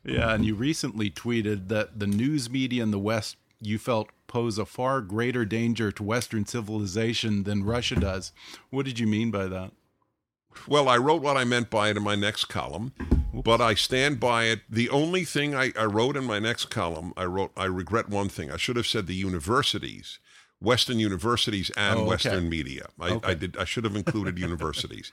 Yeah, 0.05 0.33
and 0.33 0.45
you 0.45 0.55
recently 0.55 1.09
tweeted 1.11 1.67
that 1.67 1.99
the 1.99 2.07
news 2.07 2.49
media 2.49 2.81
in 2.81 2.91
the 2.91 2.97
West 2.99 3.35
you 3.61 3.77
felt 3.77 4.09
pose 4.27 4.57
a 4.57 4.65
far 4.65 5.01
greater 5.01 5.43
danger 5.43 5.91
to 5.91 6.03
Western 6.03 6.45
civilization 6.45 7.43
than 7.43 7.65
Russia 7.65 7.95
does. 7.95 8.31
What 8.69 8.85
did 8.85 8.97
you 8.97 9.05
mean 9.05 9.29
by 9.29 9.47
that? 9.47 9.71
Well, 10.67 10.87
I 10.87 10.97
wrote 10.97 11.21
what 11.21 11.37
I 11.37 11.43
meant 11.43 11.69
by 11.69 11.89
it 11.89 11.97
in 11.97 12.03
my 12.03 12.15
next 12.15 12.45
column, 12.45 12.93
but 13.33 13.61
I 13.61 13.75
stand 13.75 14.19
by 14.19 14.45
it. 14.45 14.61
The 14.69 14.89
only 14.89 15.25
thing 15.25 15.53
I, 15.53 15.73
I 15.77 15.85
wrote 15.85 16.15
in 16.15 16.23
my 16.23 16.39
next 16.39 16.65
column, 16.65 17.13
I 17.17 17.25
wrote, 17.25 17.51
I 17.57 17.65
regret 17.65 18.09
one 18.09 18.29
thing. 18.29 18.49
I 18.49 18.57
should 18.57 18.77
have 18.77 18.87
said 18.87 19.05
the 19.05 19.15
universities, 19.15 20.19
Western 20.61 20.99
universities 20.99 21.71
and 21.77 21.99
Oh, 21.99 22.01
okay. 22.01 22.09
Western 22.09 22.49
media. 22.49 22.87
I, 22.99 23.09
Okay. 23.11 23.31
I 23.31 23.33
did. 23.33 23.57
I 23.57 23.65
should 23.65 23.83
have 23.85 23.95
included 23.95 24.37
universities. 24.49 25.11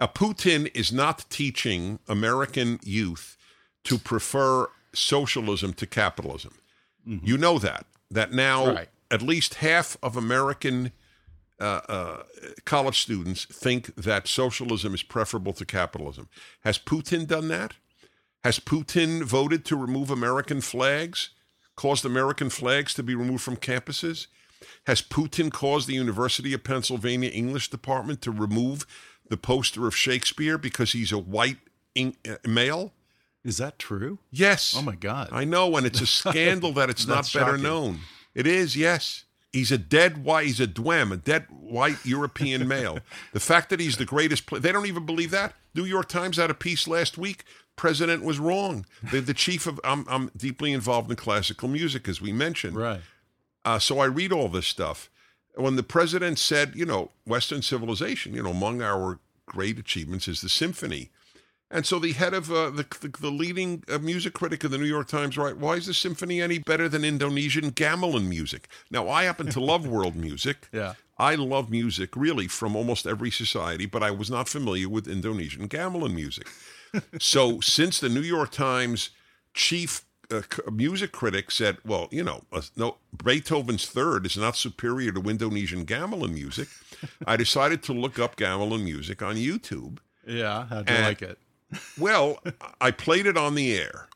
Uh, 0.00 0.06
Putin 0.08 0.70
is 0.74 0.92
not 0.92 1.24
teaching 1.30 1.98
American 2.08 2.80
youth 2.82 3.36
to 3.84 3.98
prefer 3.98 4.68
socialism 4.92 5.72
to 5.74 5.86
capitalism. 5.86 6.54
You 7.06 7.36
know 7.36 7.58
that. 7.58 7.84
That 8.10 8.32
now 8.32 8.64
Mm-hmm. 8.66 8.76
Right. 8.76 8.88
at 9.10 9.20
least 9.22 9.54
half 9.54 9.96
of 10.02 10.16
American 10.16 10.92
uh, 11.60 11.80
uh, 11.88 12.22
college 12.64 13.00
students 13.02 13.44
think 13.44 13.94
that 13.94 14.26
socialism 14.26 14.94
is 14.94 15.02
preferable 15.02 15.52
to 15.54 15.64
capitalism. 15.64 16.28
Has 16.64 16.78
Putin 16.78 17.26
done 17.26 17.48
that? 17.48 17.74
Has 18.42 18.58
Putin 18.58 19.22
voted 19.22 19.64
to 19.66 19.76
remove 19.76 20.10
American 20.10 20.60
flags, 20.60 21.30
caused 21.76 22.04
American 22.04 22.50
flags 22.50 22.92
to 22.94 23.02
be 23.02 23.14
removed 23.14 23.42
from 23.42 23.56
campuses? 23.56 24.26
Has 24.86 25.02
Putin 25.02 25.52
caused 25.52 25.88
the 25.88 25.94
University 25.94 26.52
of 26.52 26.64
Pennsylvania 26.64 27.30
English 27.30 27.70
department 27.70 28.20
to 28.22 28.30
remove 28.30 28.86
the 29.28 29.36
poster 29.36 29.86
of 29.86 29.96
Shakespeare 29.96 30.58
because 30.58 30.92
he's 30.92 31.12
a 31.12 31.18
white 31.18 31.58
in- 31.94 32.16
uh, 32.28 32.36
male? 32.46 32.92
Is 33.44 33.58
that 33.58 33.78
true? 33.78 34.18
Yes. 34.30 34.74
Oh 34.76 34.82
my 34.82 34.94
God. 34.94 35.28
I 35.32 35.44
know, 35.44 35.76
and 35.76 35.86
it's 35.86 36.00
a 36.00 36.06
scandal 36.30 36.72
that 36.74 36.88
it's 36.90 37.06
not 37.06 37.30
better 37.32 37.52
shocking. 37.52 37.62
known. 37.62 37.98
It 38.34 38.46
is, 38.46 38.76
yes. 38.76 39.24
He's 39.52 39.70
a 39.70 39.78
dead 39.78 40.24
white, 40.24 40.46
he's 40.46 40.58
a 40.60 40.66
dwem, 40.66 41.12
a 41.12 41.16
dead 41.16 41.46
white 41.50 42.04
European 42.04 42.66
male. 42.76 42.98
The 43.32 43.40
fact 43.40 43.70
that 43.70 43.78
he's 43.80 43.98
the 43.98 44.04
greatest 44.04 44.46
player, 44.46 44.60
they 44.60 44.72
don't 44.72 44.86
even 44.86 45.06
believe 45.06 45.30
that. 45.30 45.54
New 45.74 45.84
York 45.84 46.08
Times 46.08 46.38
had 46.38 46.50
a 46.50 46.54
piece 46.54 46.88
last 46.88 47.16
week. 47.18 47.44
President 47.76 48.24
was 48.24 48.38
wrong. 48.38 48.86
The, 49.10 49.20
the 49.20 49.34
chief 49.34 49.66
of, 49.66 49.80
I'm, 49.84 50.06
I'm 50.08 50.30
deeply 50.36 50.72
involved 50.72 51.10
in 51.10 51.16
classical 51.16 51.68
music, 51.68 52.08
as 52.08 52.20
we 52.20 52.32
mentioned. 52.32 52.76
Right. 52.76 53.00
Uh, 53.64 53.78
so 53.78 53.98
I 53.98 54.06
read 54.06 54.32
all 54.32 54.48
this 54.48 54.66
stuff. 54.66 55.10
When 55.56 55.76
the 55.76 55.82
president 55.82 56.38
said, 56.38 56.74
you 56.74 56.84
know, 56.84 57.12
Western 57.26 57.62
civilization, 57.62 58.34
you 58.34 58.42
know, 58.42 58.50
among 58.50 58.82
our 58.82 59.20
great 59.46 59.78
achievements 59.78 60.26
is 60.28 60.40
the 60.40 60.48
symphony. 60.48 61.10
And 61.70 61.86
so 61.86 61.98
the 61.98 62.12
head 62.12 62.34
of 62.34 62.52
uh, 62.52 62.70
the, 62.70 62.86
the 63.00 63.08
the 63.20 63.30
leading 63.30 63.82
uh, 63.88 63.98
music 63.98 64.34
critic 64.34 64.62
of 64.64 64.70
the 64.70 64.78
New 64.78 64.84
York 64.84 65.08
Times, 65.08 65.36
right? 65.36 65.56
Why 65.56 65.74
is 65.74 65.86
the 65.86 65.94
symphony 65.94 66.40
any 66.40 66.58
better 66.58 66.88
than 66.88 67.04
Indonesian 67.04 67.72
gamelan 67.72 68.28
music? 68.28 68.68
Now, 68.90 69.08
I 69.08 69.24
happen 69.24 69.48
to 69.48 69.60
love 69.60 69.86
world 69.96 70.14
music. 70.14 70.68
Yeah. 70.72 70.94
I 71.18 71.34
love 71.36 71.70
music 71.70 72.16
really 72.16 72.48
from 72.48 72.76
almost 72.76 73.06
every 73.06 73.30
society, 73.30 73.86
but 73.86 74.02
I 74.02 74.10
was 74.10 74.30
not 74.30 74.48
familiar 74.48 74.88
with 74.88 75.08
Indonesian 75.08 75.68
gamelan 75.68 76.14
music. 76.14 76.48
so, 77.18 77.60
since 77.60 77.98
the 77.98 78.08
New 78.08 78.20
York 78.20 78.52
Times 78.52 79.10
chief 79.52 80.03
c- 80.30 80.62
music 80.70 81.12
critic 81.12 81.50
said, 81.50 81.78
"Well, 81.84 82.08
you 82.10 82.22
know, 82.24 82.42
uh, 82.52 82.62
no, 82.76 82.96
Beethoven's 83.24 83.86
Third 83.86 84.26
is 84.26 84.36
not 84.36 84.56
superior 84.56 85.12
to 85.12 85.20
Indonesian 85.28 85.84
gamelan 85.86 86.32
music," 86.34 86.68
I 87.26 87.36
decided 87.36 87.82
to 87.84 87.92
look 87.92 88.18
up 88.18 88.36
gamelan 88.36 88.82
music 88.84 89.22
on 89.22 89.36
YouTube. 89.36 89.98
Yeah. 90.26 90.66
How'd 90.66 90.88
you 90.88 90.94
And- 90.96 91.04
like 91.06 91.22
it? 91.22 91.38
Well, 91.98 92.38
I 92.80 92.90
played 92.92 93.26
it 93.26 93.36
on 93.36 93.56
the 93.56 93.74
air 93.76 94.08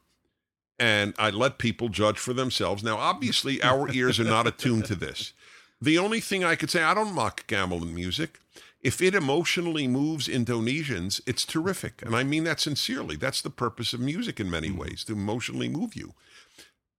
and 0.78 1.12
I 1.18 1.30
let 1.30 1.58
people 1.58 1.88
judge 1.88 2.18
for 2.18 2.32
themselves. 2.32 2.84
Now, 2.84 2.96
obviously, 2.98 3.60
our 3.62 3.90
ears 3.92 4.20
are 4.20 4.24
not 4.24 4.46
attuned 4.46 4.84
to 4.86 4.94
this. 4.94 5.32
The 5.80 5.98
only 5.98 6.20
thing 6.20 6.44
I 6.44 6.54
could 6.54 6.70
say, 6.70 6.82
I 6.84 6.94
don't 6.94 7.12
mock 7.14 7.46
gamelan 7.48 7.92
music. 7.92 8.38
If 8.80 9.02
it 9.02 9.14
emotionally 9.14 9.88
moves 9.88 10.28
Indonesians, 10.28 11.20
it's 11.26 11.44
terrific. 11.44 12.00
And 12.02 12.14
I 12.14 12.22
mean 12.22 12.44
that 12.44 12.60
sincerely. 12.60 13.16
That's 13.16 13.42
the 13.42 13.50
purpose 13.50 13.92
of 13.92 14.00
music 14.00 14.38
in 14.38 14.50
many 14.50 14.68
mm-hmm. 14.68 14.78
ways, 14.78 15.04
to 15.04 15.14
emotionally 15.14 15.68
move 15.68 15.96
you. 15.96 16.14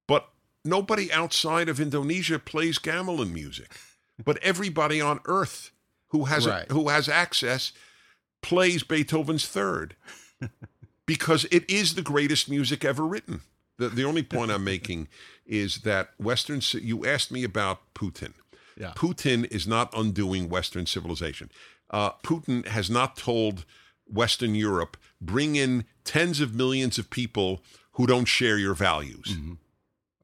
But 0.07 0.29
nobody 0.65 1.11
outside 1.11 1.69
of 1.69 1.79
Indonesia 1.79 2.39
plays 2.39 2.79
gamelan 2.79 3.33
music. 3.33 3.71
But 4.25 4.37
everybody 4.43 4.99
on 4.99 5.21
earth 5.23 5.71
who 6.09 6.25
has 6.25 6.45
Right. 6.45 6.69
who 6.69 6.89
has 6.89 7.07
access 7.07 7.71
plays 8.41 8.83
Beethoven's 8.83 9.47
third 9.47 9.95
because 11.05 11.45
it 11.51 11.69
is 11.69 11.95
the 11.95 12.01
greatest 12.01 12.49
music 12.49 12.83
ever 12.83 13.05
written. 13.07 13.41
The, 13.77 13.87
the 13.87 14.03
only 14.03 14.23
point 14.23 14.51
I'm 14.51 14.65
making 14.65 15.07
is 15.45 15.79
that 15.79 16.09
Western, 16.17 16.61
you 16.73 17.05
asked 17.05 17.31
me 17.31 17.43
about 17.43 17.93
Putin. 17.93 18.33
Yeah. 18.79 18.93
Putin 18.95 19.45
is 19.51 19.67
not 19.67 19.93
undoing 19.93 20.49
Western 20.49 20.85
civilization. 20.85 21.51
Uh, 21.89 22.11
Putin 22.23 22.65
has 22.67 22.89
not 22.89 23.15
told 23.17 23.65
Western 24.07 24.55
Europe, 24.55 24.97
bring 25.21 25.55
in 25.55 25.85
tens 26.03 26.39
of 26.39 26.55
millions 26.55 26.97
of 26.97 27.09
people 27.09 27.61
who 27.93 28.07
don't 28.07 28.25
share 28.25 28.57
your 28.57 28.73
values. 28.73 29.35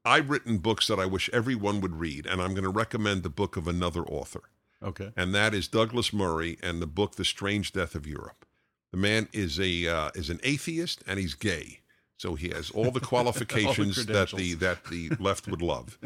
I've 0.04 0.30
written 0.30 0.58
books 0.58 0.86
that 0.86 0.98
I 0.98 1.06
wish 1.06 1.28
everyone 1.32 1.80
would 1.80 1.96
read, 2.00 2.26
and 2.26 2.40
I'm 2.40 2.52
going 2.54 2.64
to 2.64 2.70
recommend 2.70 3.22
the 3.22 3.28
book 3.28 3.56
of 3.56 3.68
another 3.68 4.02
author 4.04 4.42
Okay. 4.82 5.10
and 5.16 5.34
that 5.34 5.52
is 5.54 5.68
Douglas 5.68 6.12
Murray 6.12 6.58
and 6.62 6.80
the 6.80 6.86
book 6.86 7.16
The 7.16 7.24
Strange 7.24 7.72
Death 7.72 7.94
of 7.94 8.06
Europe. 8.06 8.44
The 8.92 8.96
man 8.98 9.28
is 9.32 9.58
a 9.60 9.86
uh, 9.88 10.10
is 10.14 10.30
an 10.30 10.40
atheist 10.42 11.02
and 11.06 11.18
he's 11.18 11.34
gay, 11.34 11.80
so 12.16 12.34
he 12.34 12.48
has 12.50 12.70
all 12.70 12.90
the 12.90 13.00
qualifications 13.12 14.06
that 14.06 14.30
the 14.30 14.54
that 14.54 14.84
the 14.86 15.10
left 15.20 15.46
would 15.48 15.62
love. 15.62 15.98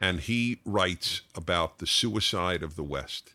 And 0.00 0.20
he 0.20 0.60
writes 0.64 1.22
about 1.34 1.78
the 1.78 1.86
suicide 1.86 2.62
of 2.62 2.76
the 2.76 2.82
West, 2.84 3.34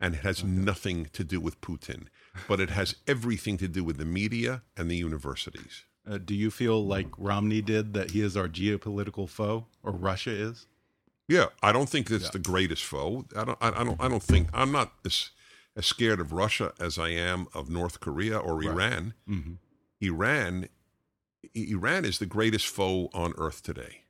and 0.00 0.14
it 0.14 0.20
has 0.20 0.42
nothing 0.42 1.08
to 1.12 1.24
do 1.24 1.40
with 1.40 1.60
Putin, 1.60 2.06
but 2.48 2.60
it 2.60 2.70
has 2.70 2.96
everything 3.06 3.56
to 3.58 3.68
do 3.68 3.84
with 3.84 3.98
the 3.98 4.04
media 4.06 4.62
and 4.76 4.90
the 4.90 4.96
universities. 4.96 5.84
Uh, 6.08 6.18
do 6.18 6.34
you 6.34 6.50
feel 6.50 6.84
like 6.84 7.06
Romney 7.16 7.62
did 7.62 7.94
that 7.94 8.10
he 8.10 8.20
is 8.20 8.36
our 8.36 8.48
geopolitical 8.48 9.28
foe, 9.28 9.66
or 9.82 9.92
Russia 9.92 10.30
is? 10.30 10.66
Yeah, 11.28 11.46
I 11.62 11.72
don't 11.72 11.88
think 11.88 12.08
that's 12.08 12.24
Yeah. 12.24 12.30
the 12.32 12.38
greatest 12.38 12.84
foe. 12.84 13.24
I 13.34 13.44
don't. 13.44 13.58
I, 13.60 13.68
I 13.68 13.84
don't. 13.84 14.00
I 14.00 14.08
don't 14.08 14.22
think 14.22 14.48
I'm 14.52 14.70
not 14.72 14.92
as, 15.06 15.30
as 15.76 15.86
scared 15.86 16.20
of 16.20 16.32
Russia 16.32 16.72
as 16.78 16.98
I 16.98 17.08
am 17.10 17.46
of 17.54 17.70
North 17.70 18.00
Korea 18.00 18.38
or 18.38 18.62
Iran. 18.62 19.14
Mm-hmm. 19.26 19.54
Iran, 20.02 20.68
Iran 21.54 22.04
is 22.04 22.18
the 22.18 22.26
greatest 22.26 22.66
foe 22.66 23.10
on 23.12 23.34
earth 23.36 23.62
today. 23.62 24.02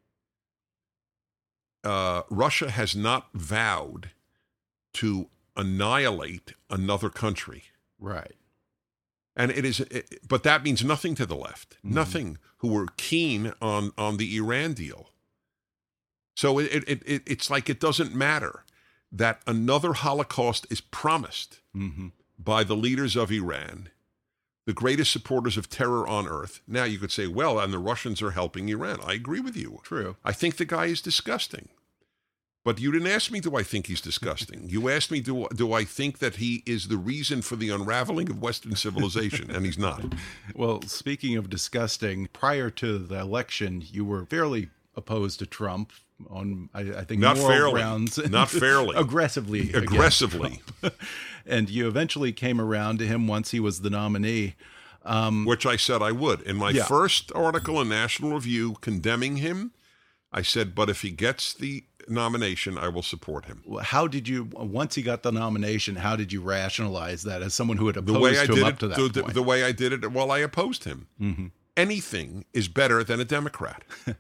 Uh, 1.83 2.23
Russia 2.31 2.71
has 2.71 2.97
not 2.97 3.29
vowed 3.35 4.11
to 4.95 5.29
annihilate 5.57 6.55
another 6.71 7.11
country. 7.11 7.65
Right. 7.99 8.35
And 9.37 9.51
it 9.51 9.65
is, 9.65 9.81
it, 9.81 10.21
but 10.27 10.45
that 10.45 10.63
means 10.63 10.85
nothing 10.85 11.15
to 11.17 11.27
the 11.27 11.37
left. 11.37 11.77
Mm-hmm. 11.79 11.95
Nothing. 11.95 12.39
Who 12.59 12.69
were 12.69 12.87
keen 12.97 13.53
on 13.61 13.93
on 13.99 14.17
the 14.17 14.37
Iran 14.39 14.73
deal. 14.73 15.11
So 16.35 16.59
it, 16.59 16.85
it, 16.89 17.03
it 17.05 17.23
it's 17.27 17.51
like 17.51 17.69
it 17.69 17.79
doesn't 17.79 18.15
matter 18.15 18.65
that 19.13 19.43
another 19.47 19.93
Holocaust 19.93 20.67
is 20.71 20.81
promised 20.81 21.61
hmm 21.73 22.09
by 22.39 22.65
the 22.65 22.75
leaders 22.75 23.15
of 23.17 23.31
Iran, 23.31 23.91
the 24.67 24.73
greatest 24.73 25.11
supporters 25.13 25.57
of 25.57 25.69
terror 25.69 26.07
on 26.07 26.27
earth. 26.27 26.61
Now 26.67 26.85
you 26.85 26.99
could 26.99 27.13
say, 27.13 27.27
well, 27.27 27.59
and 27.59 27.73
the 27.73 27.79
Russians 27.79 28.23
are 28.23 28.31
helping 28.31 28.69
Iran. 28.69 28.99
I 29.05 29.15
agree 29.15 29.41
with 29.41 29.57
you. 29.57 29.81
True. 29.83 30.17
I 30.25 30.33
think 30.33 30.57
the 30.57 30.65
guy 30.65 30.87
is 30.87 31.01
disgusting. 31.01 31.69
But 32.65 32.81
you 32.81 32.91
didn't 32.91 33.09
ask 33.09 33.31
me, 33.31 33.41
do 33.41 33.57
I 33.57 33.63
think 33.63 33.87
he's 33.89 34.01
disgusting? 34.01 34.69
You 34.75 34.89
asked 34.89 35.11
me, 35.11 35.21
do, 35.21 35.47
do 35.55 35.75
I 35.75 35.85
think 35.85 36.19
that 36.19 36.37
he 36.37 36.63
is 36.65 36.89
the 36.89 36.97
reason 36.97 37.43
for 37.43 37.57
the 37.57 37.69
unraveling 37.69 38.31
of 38.31 38.41
Western 38.41 38.75
civilization? 38.75 39.51
And 39.51 39.67
he's 39.67 39.79
not. 39.79 40.15
Well, 40.55 40.83
speaking 40.83 41.37
of 41.37 41.51
disgusting, 41.51 42.29
prior 42.33 42.71
to 42.71 42.99
the 42.99 43.21
election, 43.21 43.83
you 43.85 44.05
were 44.05 44.25
fairly 44.25 44.71
opposed 44.97 45.41
to 45.41 45.47
Trump 45.47 45.93
on, 46.31 46.69
I, 46.75 46.81
I 46.81 47.05
think, 47.05 47.21
Not 47.21 47.37
fairly. 47.39 47.73
grounds. 47.81 48.19
Not 48.31 48.51
fairly. 48.65 48.97
aggressively. 48.97 49.73
Aggressively. 49.73 50.63
And 51.47 51.69
you 51.69 51.87
eventually 51.87 52.33
came 52.33 52.59
around 52.59 52.99
to 53.01 53.07
him 53.07 53.27
once 53.27 53.51
he 53.51 53.61
was 53.61 53.83
the 53.83 53.91
nominee. 53.91 54.55
which 55.45 55.67
I 55.67 55.77
said 55.77 56.01
I 56.01 56.11
would. 56.11 56.41
In 56.41 56.57
my 56.57 56.71
Yeah. 56.71 56.85
first 56.85 57.31
article 57.35 57.83
in 57.83 57.89
National 57.91 58.33
Review 58.33 58.77
condemning 58.81 59.37
him, 59.37 59.73
I 60.33 60.41
said, 60.41 60.75
but 60.75 60.89
if 60.89 61.03
he 61.03 61.11
gets 61.11 61.53
the 61.53 61.85
nomination, 62.09 62.79
I 62.79 62.89
will 62.89 63.03
support 63.03 63.45
him. 63.45 63.63
How 63.83 64.07
did 64.07 64.27
you, 64.27 64.45
once 64.55 64.95
he 64.95 65.03
got 65.03 65.23
the 65.23 65.33
nomination, 65.33 65.97
how 65.97 66.17
did 66.17 66.33
you 66.33 66.41
rationalize 66.41 67.25
that 67.25 67.43
as 67.43 67.53
someone 67.53 67.77
who 67.77 67.89
had 67.89 67.97
The 67.97 68.01
opposed 68.01 68.21
way 68.23 68.39
I 68.39 68.47
did 68.47 68.63
up 68.65 68.73
it, 68.73 68.79
to 68.81 68.89
that 68.89 68.97
the, 68.97 69.03
point? 69.03 69.15
Mm-hmm. 69.27 69.33
the 69.35 69.43
way 69.43 69.65
I 69.65 69.73
did 69.73 69.93
it, 69.93 70.13
well, 70.13 70.31
I 70.31 70.39
opposed 70.39 70.85
him. 70.85 71.09
Anything 71.77 72.47
is 72.55 72.69
better 72.69 73.05
than 73.05 73.21
a 73.21 73.25
Democrat. 73.27 73.83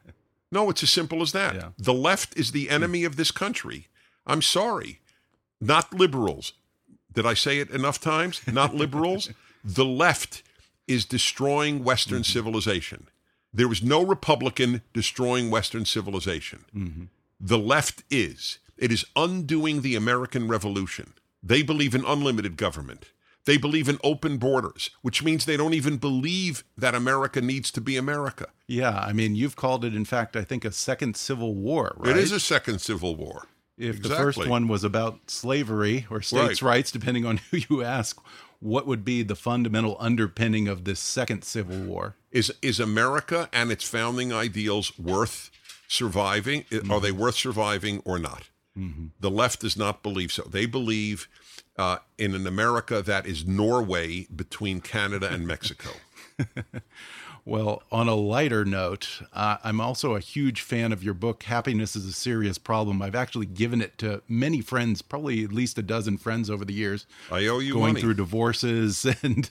no, 0.52 0.70
it's 0.70 0.82
as 0.82 0.90
simple 0.90 1.20
as 1.22 1.32
that. 1.32 1.54
Yeah. 1.54 1.68
The 1.78 1.94
left 1.94 2.36
is 2.36 2.52
the 2.52 2.70
enemy 2.70 3.04
of 3.04 3.16
this 3.16 3.30
country. 3.30 3.88
I'm 4.26 4.42
sorry, 4.42 5.00
not 5.60 5.92
liberals. 5.92 6.52
Did 7.12 7.26
I 7.26 7.34
say 7.34 7.58
it 7.58 7.70
enough 7.70 8.00
times? 8.00 8.40
Not 8.46 8.74
liberals. 8.84 9.30
the 9.64 9.84
left 9.84 10.42
is 10.86 11.04
destroying 11.04 11.82
Western 11.84 12.18
Mm-hmm. 12.22 12.32
civilization. 12.32 13.08
There 13.52 13.70
is 13.72 13.82
no 13.82 14.04
Republican 14.04 14.82
destroying 14.92 15.50
Western 15.50 15.84
civilization. 15.84 16.64
Mm-hmm. 16.76 17.04
The 17.40 17.58
left 17.58 18.02
is. 18.10 18.58
It 18.76 18.90
is 18.90 19.04
undoing 19.14 19.82
the 19.82 19.94
American 19.94 20.48
Revolution. 20.48 21.14
They 21.42 21.62
believe 21.62 21.94
in 21.94 22.04
unlimited 22.04 22.56
government. 22.56 23.06
They 23.46 23.56
believe 23.58 23.88
in 23.88 23.98
open 24.02 24.38
borders, 24.38 24.90
which 25.02 25.22
means 25.22 25.44
they 25.44 25.56
don't 25.58 25.74
even 25.74 25.98
believe 25.98 26.64
that 26.78 26.94
America 26.94 27.40
needs 27.42 27.70
to 27.72 27.80
be 27.80 27.96
America. 27.96 28.46
yeah, 28.66 28.98
I 28.98 29.12
mean, 29.12 29.34
you've 29.34 29.56
called 29.56 29.84
it, 29.84 29.94
in 29.94 30.04
fact, 30.06 30.34
I 30.36 30.44
think, 30.44 30.64
a 30.64 30.72
second 30.72 31.16
civil 31.16 31.54
war, 31.54 31.92
right? 31.98 32.16
It 32.16 32.22
is 32.22 32.32
a 32.32 32.40
second 32.40 32.80
civil 32.80 33.14
war. 33.16 33.46
If 33.76 34.02
the 34.02 34.08
first 34.10 34.46
one 34.46 34.68
was 34.68 34.84
about 34.84 35.30
slavery 35.30 36.06
or 36.08 36.22
states' 36.22 36.62
Right. 36.62 36.76
rights, 36.76 36.90
depending 36.92 37.26
on 37.26 37.36
who 37.50 37.58
you 37.68 37.82
ask, 37.82 38.18
what 38.60 38.86
would 38.86 39.04
be 39.04 39.22
the 39.22 39.34
fundamental 39.34 39.96
underpinning 40.00 40.68
of 40.68 40.84
this 40.84 41.00
second 41.00 41.42
civil 41.44 41.78
war? 41.78 42.14
Is 42.30 42.52
is 42.62 42.80
America 42.80 43.48
and 43.52 43.70
its 43.70 43.84
founding 43.84 44.32
ideals 44.32 44.98
worth 44.98 45.50
surviving? 45.88 46.64
Are 46.90 47.00
they 47.00 47.12
worth 47.12 47.34
surviving 47.36 48.00
or 48.04 48.18
not? 48.18 48.48
Mm-hmm. 48.78 49.06
The 49.20 49.30
left 49.30 49.60
does 49.60 49.76
not 49.76 50.02
believe 50.02 50.32
so. 50.32 50.42
They 50.44 50.66
believe 50.66 51.28
uh, 51.76 51.98
in 52.18 52.34
an 52.34 52.46
America 52.46 53.02
that 53.02 53.26
is 53.26 53.46
Norway 53.46 54.26
between 54.34 54.80
Canada 54.80 55.28
and 55.30 55.46
Mexico. 55.46 55.90
Well, 57.46 57.82
on 57.92 58.08
a 58.08 58.14
lighter 58.14 58.64
note, 58.64 59.20
uh, 59.34 59.58
I'm 59.62 59.78
also 59.78 60.14
a 60.14 60.20
huge 60.20 60.62
fan 60.62 60.92
of 60.92 61.04
your 61.04 61.12
book, 61.12 61.42
Happiness 61.42 61.94
is 61.94 62.06
a 62.06 62.12
Serious 62.12 62.56
Problem. 62.56 63.02
I've 63.02 63.14
actually 63.14 63.44
given 63.44 63.82
it 63.82 63.98
to 63.98 64.22
many 64.26 64.62
friends, 64.62 65.02
probably 65.02 65.44
at 65.44 65.52
least 65.52 65.76
a 65.76 65.82
dozen 65.82 66.16
friends 66.16 66.48
over 66.48 66.64
the 66.64 66.72
years. 66.72 67.06
I 67.30 67.46
owe 67.46 67.58
you 67.58 67.74
going 67.74 67.92
money. 67.92 68.00
through 68.00 68.14
divorces 68.14 69.04
and 69.22 69.50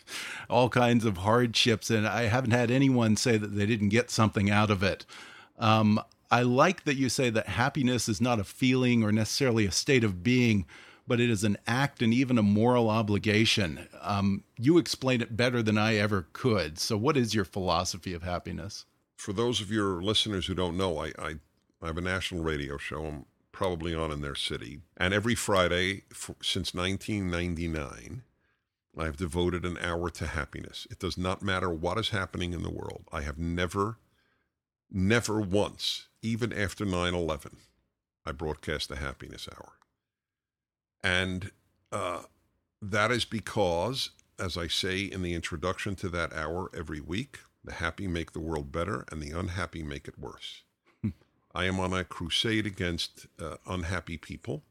all 0.49 0.69
kinds 0.69 1.05
of 1.05 1.17
hardships, 1.17 1.91
and 1.91 2.07
I 2.07 2.23
haven't 2.23 2.51
had 2.51 2.71
anyone 2.71 3.15
say 3.15 3.37
that 3.37 3.55
they 3.55 3.67
didn't 3.67 3.89
get 3.89 4.09
something 4.09 4.49
out 4.49 4.71
of 4.71 4.81
it. 4.81 5.05
Um, 5.59 6.01
I 6.31 6.41
like 6.41 6.85
that 6.85 6.95
you 6.95 7.09
say 7.09 7.29
that 7.29 7.47
happiness 7.47 8.09
is 8.09 8.19
not 8.19 8.39
a 8.39 8.43
feeling 8.43 9.03
or 9.03 9.11
necessarily 9.11 9.67
a 9.67 9.71
state 9.71 10.03
of 10.03 10.23
being, 10.23 10.65
but 11.07 11.19
it 11.19 11.29
is 11.29 11.43
an 11.43 11.57
act 11.67 12.01
and 12.01 12.13
even 12.13 12.37
a 12.37 12.43
moral 12.43 12.89
obligation. 12.89 13.87
Um, 14.01 14.43
you 14.57 14.77
explain 14.77 15.21
it 15.21 15.35
better 15.35 15.61
than 15.61 15.77
I 15.77 15.95
ever 15.95 16.27
could. 16.33 16.79
So, 16.79 16.97
what 16.97 17.17
is 17.17 17.35
your 17.35 17.45
philosophy 17.45 18.13
of 18.13 18.23
happiness? 18.23 18.85
For 19.15 19.33
those 19.33 19.61
of 19.61 19.71
your 19.71 20.01
listeners 20.01 20.47
who 20.47 20.53
don't 20.53 20.77
know, 20.77 20.99
I, 20.99 21.11
I, 21.19 21.35
I 21.81 21.87
have 21.87 21.97
a 21.97 22.01
national 22.01 22.43
radio 22.43 22.77
show. 22.77 23.05
I'm 23.05 23.25
probably 23.51 23.93
on 23.93 24.11
in 24.11 24.21
their 24.21 24.35
city. 24.35 24.81
And 24.97 25.13
every 25.13 25.35
Friday 25.35 26.03
for, 26.09 26.35
since 26.41 26.73
1999, 26.73 28.23
I've 28.97 29.17
devoted 29.17 29.65
an 29.65 29.77
hour 29.79 30.09
to 30.09 30.27
happiness. 30.27 30.87
It 30.91 30.99
does 30.99 31.17
not 31.17 31.41
matter 31.41 31.69
what 31.69 31.97
is 31.97 32.09
happening 32.09 32.53
in 32.53 32.63
the 32.63 32.69
world. 32.69 33.05
I 33.11 33.21
have 33.21 33.37
never, 33.37 33.97
never 34.91 35.39
once, 35.39 36.07
even 36.21 36.53
after 36.53 36.85
9 36.85 37.13
11, 37.13 37.57
I 38.25 38.31
broadcast 38.31 38.89
the 38.89 38.97
happiness 38.97 39.47
hour. 39.51 39.73
And 41.03 41.51
uh, 41.91 42.23
that 42.81 43.11
is 43.11 43.25
because, 43.25 44.11
as 44.39 44.57
I 44.57 44.67
say 44.67 45.01
in 45.01 45.21
the 45.21 45.33
introduction 45.33 45.95
to 45.97 46.09
that 46.09 46.33
hour 46.33 46.71
every 46.75 47.01
week, 47.01 47.39
the 47.63 47.73
happy 47.73 48.07
make 48.07 48.31
the 48.31 48.39
world 48.39 48.71
better 48.71 49.05
and 49.11 49.21
the 49.21 49.37
unhappy 49.37 49.83
make 49.83 50.07
it 50.07 50.17
worse. 50.17 50.63
I 51.55 51.65
am 51.65 51.79
on 51.79 51.93
a 51.93 52.03
crusade 52.03 52.65
against 52.65 53.27
uh, 53.39 53.57
unhappy 53.67 54.17
people. 54.17 54.63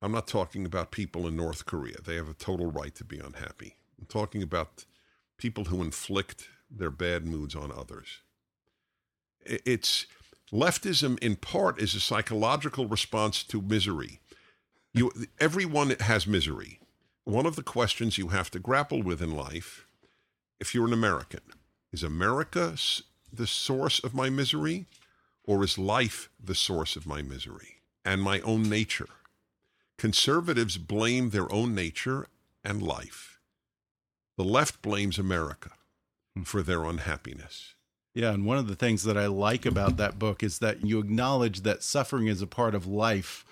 I'm 0.00 0.12
not 0.12 0.28
talking 0.28 0.64
about 0.64 0.92
people 0.92 1.26
in 1.26 1.36
North 1.36 1.66
Korea. 1.66 1.96
They 2.04 2.14
have 2.16 2.28
a 2.28 2.34
total 2.34 2.70
right 2.70 2.94
to 2.94 3.04
be 3.04 3.18
unhappy. 3.18 3.76
I'm 3.98 4.06
talking 4.06 4.42
about 4.42 4.84
people 5.36 5.64
who 5.64 5.82
inflict 5.82 6.48
their 6.70 6.90
bad 6.90 7.26
moods 7.26 7.56
on 7.56 7.72
others. 7.72 8.20
It's 9.40 10.06
leftism 10.52 11.18
in 11.20 11.36
part 11.36 11.80
is 11.80 11.94
a 11.94 12.00
psychological 12.00 12.86
response 12.86 13.42
to 13.44 13.60
misery. 13.60 14.20
You, 14.94 15.12
everyone 15.40 15.90
has 15.90 16.24
misery. 16.24 16.78
One 17.24 17.46
of 17.46 17.56
the 17.56 17.64
questions 17.64 18.16
you 18.16 18.28
have 18.28 18.48
to 18.52 18.60
grapple 18.60 19.02
with 19.02 19.20
in 19.20 19.34
life, 19.34 19.88
if 20.60 20.72
you're 20.72 20.86
an 20.86 20.92
American, 20.92 21.40
is 21.92 22.04
America 22.04 22.76
the 23.32 23.46
source 23.48 23.98
of 23.98 24.14
my 24.14 24.30
misery, 24.30 24.86
or 25.44 25.64
is 25.64 25.78
life 25.78 26.30
the 26.42 26.54
source 26.54 26.94
of 26.94 27.06
my 27.06 27.22
misery 27.22 27.80
and 28.04 28.22
my 28.22 28.40
own 28.42 28.62
nature? 28.70 29.08
Conservatives 29.98 30.78
blame 30.78 31.30
their 31.30 31.52
own 31.52 31.74
nature 31.74 32.28
and 32.64 32.80
life. 32.80 33.40
The 34.36 34.44
left 34.44 34.80
blames 34.80 35.18
America 35.18 35.72
hmm. 36.36 36.42
for 36.42 36.62
their 36.62 36.84
unhappiness. 36.84 37.74
Yeah, 38.14 38.32
and 38.32 38.46
one 38.46 38.58
of 38.58 38.68
the 38.68 38.76
things 38.76 39.02
that 39.04 39.18
I 39.18 39.26
like 39.26 39.66
about 39.66 39.96
that 39.96 40.20
book 40.20 40.44
is 40.44 40.60
that 40.60 40.86
you 40.86 41.00
acknowledge 41.00 41.62
that 41.62 41.82
suffering 41.82 42.28
is 42.28 42.40
a 42.40 42.46
part 42.46 42.76
of 42.76 42.86
life. 42.86 43.44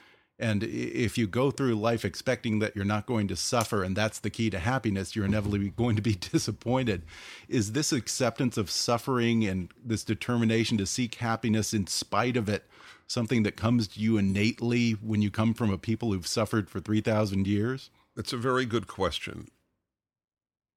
And 0.43 0.65
if 0.65 1.17
you 1.17 1.29
go 1.29 1.53
through 1.53 1.77
life 1.77 2.05
expecting 2.05 2.59
that 2.59 2.75
you're 2.75 2.85
not 2.85 3.07
going 3.07 3.29
to 3.29 3.37
suffer 3.37 3.85
and 3.85 3.95
that's 3.95 4.19
the 4.19 4.29
key 4.29 4.51
to 4.51 4.59
happiness, 4.59 5.15
you're 5.15 5.25
inevitably 5.25 5.69
going 5.71 5.95
to 5.95 6.03
be 6.03 6.15
disappointed. 6.33 7.03
Is 7.49 7.73
this 7.73 7.93
acceptance 7.93 8.57
of 8.57 8.69
suffering 8.69 9.45
and 9.45 9.71
this 9.85 10.03
determination 10.03 10.79
to 10.79 10.87
seek 10.87 11.15
happiness 11.15 11.73
in 11.73 11.87
spite 11.87 12.37
of 12.37 12.49
it 12.49 12.65
something 13.07 13.45
that 13.45 13.55
comes 13.55 13.87
to 13.87 14.01
you 14.01 14.17
innately 14.17 14.93
when 14.93 15.23
you 15.23 15.31
come 15.31 15.55
from 15.55 15.71
a 15.71 15.79
people 15.79 16.13
who've 16.13 16.27
suffered 16.27 16.69
for 16.69 16.81
3,000 16.81 17.47
years? 17.47 17.91
That's 18.17 18.33
a 18.33 18.37
very 18.37 18.67
good 18.67 18.89
question. 18.89 19.47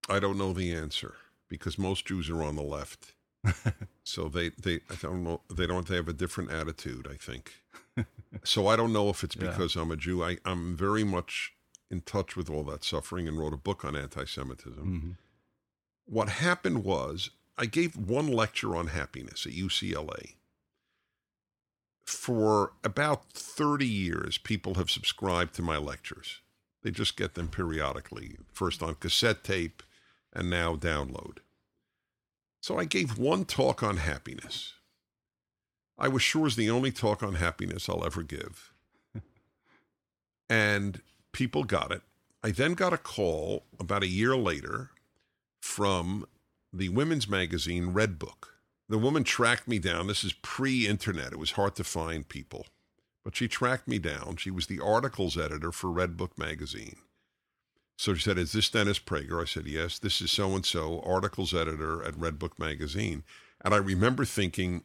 I 0.07 0.20
don't 0.20 0.38
know 0.38 0.53
the 0.53 0.76
answer 0.76 1.16
because 1.49 1.80
most 1.80 2.05
Jews 2.05 2.30
are 2.30 2.43
on 2.43 2.55
the 2.55 2.61
left. 2.61 3.13
so 4.03 4.30
they, 4.30 4.49
they 4.61 4.76
I 4.91 4.95
don't 5.01 5.24
know 5.24 5.41
they 5.51 5.66
don't 5.66 5.88
they 5.88 5.95
have 5.95 6.07
a 6.07 6.13
different 6.13 6.51
attitude, 6.51 7.07
I 7.11 7.16
think. 7.16 7.53
So 8.43 8.68
I 8.68 8.76
don't 8.76 8.93
know 8.93 9.10
if 9.10 9.24
it's 9.24 9.36
Yeah. 9.36 9.50
because 9.50 9.76
I'm 9.76 9.91
a 9.91 9.96
Jew. 9.96 10.24
I, 10.24 10.38
I'm 10.46 10.76
very 10.76 11.04
much 11.04 11.54
in 11.89 12.02
touch 12.02 12.36
with 12.36 12.50
all 12.50 12.64
that 12.66 12.84
suffering 12.84 13.28
and 13.28 13.38
wrote 13.39 13.54
a 13.54 13.58
book 13.58 13.86
on 13.86 13.96
anti-Semitism. 13.96 14.86
Mm-hmm. 14.86 15.12
What 16.06 16.30
happened 16.30 16.84
was 16.84 17.30
I 17.58 17.66
gave 17.66 17.96
one 17.96 18.28
lecture 18.28 18.76
on 18.76 18.88
happiness 18.88 19.46
at 19.46 19.54
UCLA. 19.54 20.34
For 22.06 22.74
about 22.84 23.32
30 23.32 23.88
years, 23.88 24.38
people 24.38 24.76
have 24.76 24.91
subscribed 24.91 25.56
to 25.56 25.62
my 25.64 25.78
lectures. 25.78 26.41
They 26.84 26.91
just 26.91 27.18
get 27.18 27.34
them 27.34 27.48
periodically, 27.48 28.38
first 28.54 28.84
on 28.84 28.96
cassette 28.96 29.43
tape 29.43 29.82
and 30.32 30.50
now 30.50 30.76
download. 30.76 31.38
So 32.62 32.78
I 32.78 32.86
gave 32.86 33.18
one 33.18 33.46
talk 33.46 33.82
on 33.82 33.98
happiness. 33.98 34.74
I 35.98 36.08
was 36.08 36.22
sure 36.22 36.48
it's 36.48 36.56
the 36.56 36.70
only 36.70 36.91
talk 36.91 37.24
on 37.24 37.36
happiness 37.36 37.88
I'll 37.88 38.06
ever 38.06 38.24
give. 38.24 38.74
and 40.50 41.02
people 41.32 41.64
got 41.64 41.91
it. 41.91 42.02
I 42.43 42.52
then 42.52 42.74
got 42.74 42.93
a 42.93 42.98
call 42.98 43.64
about 43.80 44.04
a 44.04 44.08
year 44.08 44.36
later 44.36 44.91
from 45.62 46.28
the 46.72 46.89
women's 46.89 47.28
magazine 47.28 47.93
Redbook. 47.93 48.50
The 48.88 48.98
woman 48.98 49.24
tracked 49.24 49.68
me 49.68 49.80
down. 49.80 50.08
This 50.08 50.24
is 50.24 50.34
pre 50.34 50.88
internet, 50.88 51.34
it 51.34 51.39
was 51.39 51.52
hard 51.52 51.76
to 51.76 51.84
find 51.84 52.28
people. 52.28 52.68
But 53.24 53.36
she 53.36 53.48
tracked 53.48 53.88
me 53.88 53.98
down. 53.98 54.36
She 54.38 54.52
was 54.52 54.68
the 54.68 54.80
articles 54.80 55.36
editor 55.36 55.72
for 55.72 55.89
Redbook 55.89 56.38
magazine. 56.38 56.98
So 57.98 58.14
she 58.14 58.22
said, 58.22 58.38
Is 58.38 58.52
this 58.52 58.70
Dennis 58.70 59.00
Prager? 59.00 59.41
I 59.41 59.46
said, 59.46 59.66
Yes, 59.66 59.98
this 59.98 60.22
is 60.22 60.30
so 60.30 60.54
and 60.54 60.66
so, 60.66 61.02
articles 61.04 61.54
editor 61.54 62.04
at 62.04 62.14
Redbook 62.14 62.60
magazine. 62.60 63.24
And 63.62 63.74
I 63.74 63.78
remember 63.78 64.26
thinking, 64.26 64.84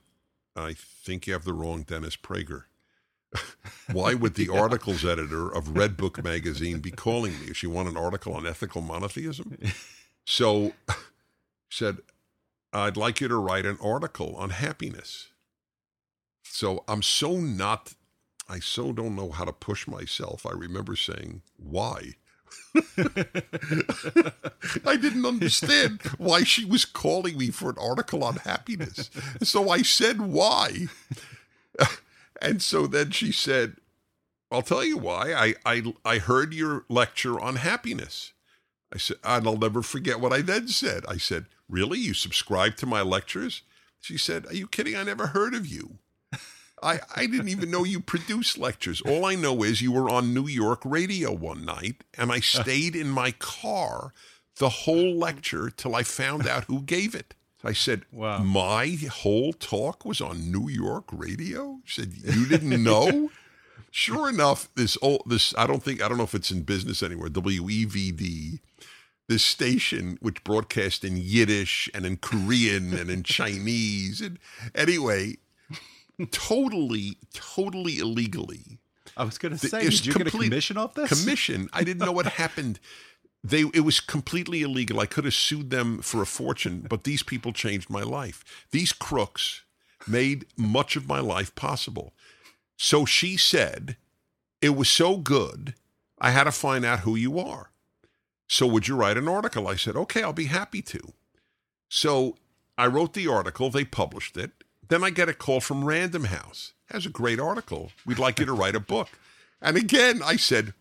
I 0.56 0.74
think 0.74 1.26
you 1.26 1.32
have 1.32 1.44
the 1.44 1.52
wrong 1.52 1.82
Dennis 1.82 2.16
Prager. 2.16 2.64
Why 3.92 4.14
would 4.14 4.34
the 4.34 4.46
yeah. 4.52 4.60
articles 4.60 5.04
editor 5.04 5.48
of 5.48 5.68
Redbook 5.68 6.22
magazine 6.22 6.80
be 6.80 6.90
calling 6.90 7.38
me? 7.40 7.46
If 7.48 7.58
she 7.58 7.66
want 7.66 7.88
an 7.88 7.96
article 7.96 8.34
on 8.34 8.46
ethical 8.46 8.82
monotheism? 8.82 9.58
So 10.26 10.74
said, 11.70 11.98
I'd 12.72 12.96
like 12.96 13.20
you 13.20 13.28
to 13.28 13.36
write 13.36 13.66
an 13.66 13.78
article 13.82 14.36
on 14.36 14.50
happiness. 14.50 15.28
So 16.44 16.84
I'm 16.86 17.02
so 17.02 17.38
not, 17.38 17.94
I 18.48 18.60
so 18.60 18.92
don't 18.92 19.16
know 19.16 19.30
how 19.30 19.44
to 19.44 19.52
push 19.52 19.88
myself. 19.88 20.46
I 20.46 20.52
remember 20.52 20.94
saying, 20.94 21.42
why? 21.56 22.14
I 24.86 24.96
didn't 24.96 25.26
understand 25.26 26.00
why 26.18 26.44
she 26.44 26.64
was 26.64 26.84
calling 26.84 27.36
me 27.38 27.50
for 27.50 27.70
an 27.70 27.76
article 27.80 28.22
on 28.24 28.36
happiness. 28.36 29.10
So 29.42 29.70
I 29.70 29.82
said, 29.82 30.20
why? 30.20 30.86
And 32.40 32.62
so 32.62 32.86
then 32.86 33.10
she 33.10 33.32
said, 33.32 33.76
I'll 34.50 34.62
tell 34.62 34.84
you 34.84 34.96
why. 34.96 35.32
I, 35.32 35.54
I, 35.64 35.94
I 36.04 36.18
heard 36.18 36.54
your 36.54 36.84
lecture 36.88 37.38
on 37.38 37.56
happiness. 37.56 38.32
I 38.92 38.98
said, 38.98 39.18
and 39.22 39.46
I'll 39.46 39.56
never 39.58 39.82
forget 39.82 40.20
what 40.20 40.32
I 40.32 40.40
then 40.40 40.68
said. 40.68 41.04
I 41.06 41.18
said, 41.18 41.46
Really? 41.68 42.00
You 42.00 42.14
subscribe 42.14 42.76
to 42.78 42.86
my 42.86 43.02
lectures? 43.02 43.62
She 44.00 44.18
said, 44.18 44.46
Are 44.46 44.54
you 44.54 44.66
kidding? 44.66 44.96
I 44.96 45.04
never 45.04 45.28
heard 45.28 45.54
of 45.54 45.66
you. 45.66 45.98
I, 46.82 47.00
I 47.14 47.26
didn't 47.26 47.48
even 47.48 47.70
know 47.70 47.84
you 47.84 48.00
produced 48.00 48.58
lectures. 48.58 49.00
All 49.02 49.24
I 49.24 49.34
know 49.34 49.62
is 49.62 49.82
you 49.82 49.92
were 49.92 50.08
on 50.08 50.34
New 50.34 50.46
York 50.46 50.80
radio 50.84 51.32
one 51.32 51.64
night, 51.64 52.04
and 52.16 52.32
I 52.32 52.40
stayed 52.40 52.96
in 52.96 53.10
my 53.10 53.32
car 53.32 54.12
the 54.56 54.68
whole 54.68 55.14
lecture 55.14 55.70
till 55.70 55.94
I 55.94 56.02
found 56.02 56.46
out 56.46 56.64
who 56.64 56.82
gave 56.82 57.14
it. 57.14 57.34
I 57.62 57.72
said, 57.72 58.04
wow. 58.10 58.38
My 58.42 58.96
whole 59.10 59.52
talk 59.52 60.04
was 60.04 60.20
on 60.20 60.50
New 60.50 60.68
York 60.68 61.04
radio? 61.12 61.80
She 61.84 62.00
said, 62.00 62.12
You 62.14 62.46
didn't 62.46 62.82
know? 62.82 63.30
sure 63.90 64.28
enough, 64.28 64.68
this 64.76 64.96
old, 65.02 65.22
this, 65.26 65.54
I 65.58 65.66
don't 65.66 65.82
think, 65.82 66.02
I 66.02 66.08
don't 66.08 66.16
know 66.16 66.24
if 66.24 66.34
it's 66.34 66.50
in 66.50 66.62
business 66.62 67.02
anywhere, 67.02 67.28
WEVD, 67.28 68.60
this 69.28 69.44
station 69.44 70.16
which 70.20 70.42
broadcast 70.42 71.04
in 71.04 71.16
Yiddish 71.18 71.90
and 71.92 72.06
in 72.06 72.16
Korean 72.16 72.94
and 72.94 73.10
in 73.10 73.22
Chinese. 73.24 74.20
And 74.22 74.38
anyway, 74.74 75.36
totally, 76.26 77.18
totally 77.32 77.98
illegally. 77.98 78.78
I 79.16 79.24
was 79.24 79.38
going 79.38 79.56
to 79.56 79.68
say, 79.68 79.82
did 79.82 80.06
you 80.06 80.12
complete, 80.12 80.32
get 80.32 80.34
a 80.34 80.48
commission 80.48 80.76
off 80.76 80.94
this? 80.94 81.08
Commission. 81.08 81.68
I 81.72 81.84
didn't 81.84 82.04
know 82.04 82.12
what 82.12 82.26
happened. 82.34 82.80
They 83.42 83.62
it 83.74 83.80
was 83.80 84.00
completely 84.00 84.62
illegal. 84.62 85.00
I 85.00 85.06
could 85.06 85.24
have 85.24 85.34
sued 85.34 85.70
them 85.70 86.02
for 86.02 86.20
a 86.20 86.26
fortune, 86.26 86.86
but 86.88 87.04
these 87.04 87.22
people 87.22 87.52
changed 87.52 87.88
my 87.88 88.02
life. 88.02 88.44
These 88.70 88.92
crooks 88.92 89.62
made 90.06 90.46
much 90.56 90.96
of 90.96 91.08
my 91.08 91.20
life 91.20 91.54
possible. 91.54 92.12
So 92.76 93.04
she 93.04 93.36
said, 93.36 93.96
it 94.60 94.70
was 94.76 94.88
so 94.88 95.16
good, 95.18 95.74
I 96.18 96.30
had 96.30 96.44
to 96.44 96.52
find 96.52 96.84
out 96.84 97.00
who 97.00 97.16
you 97.16 97.38
are. 97.38 97.70
So 98.48 98.66
would 98.66 98.88
you 98.88 98.96
write 98.96 99.16
an 99.16 99.28
article? 99.28 99.68
I 99.68 99.76
said, 99.76 99.96
okay, 99.96 100.22
I'll 100.22 100.32
be 100.32 100.46
happy 100.46 100.82
to. 100.82 101.12
So 101.88 102.36
I 102.76 102.86
wrote 102.86 103.12
the 103.12 103.28
article, 103.28 103.70
they 103.70 103.84
published 103.84 104.36
it. 104.36 104.59
Then 104.90 105.04
I 105.04 105.10
get 105.10 105.28
a 105.28 105.34
call 105.34 105.60
from 105.60 105.84
Random 105.84 106.24
House. 106.24 106.72
Has 106.90 107.06
a 107.06 107.10
great 107.10 107.38
article. 107.38 107.92
We'd 108.04 108.18
like 108.18 108.40
you 108.40 108.46
to 108.46 108.52
write 108.52 108.74
a 108.74 108.80
book. 108.80 109.08
And 109.62 109.76
again, 109.76 110.20
I 110.22 110.34
said, 110.36 110.74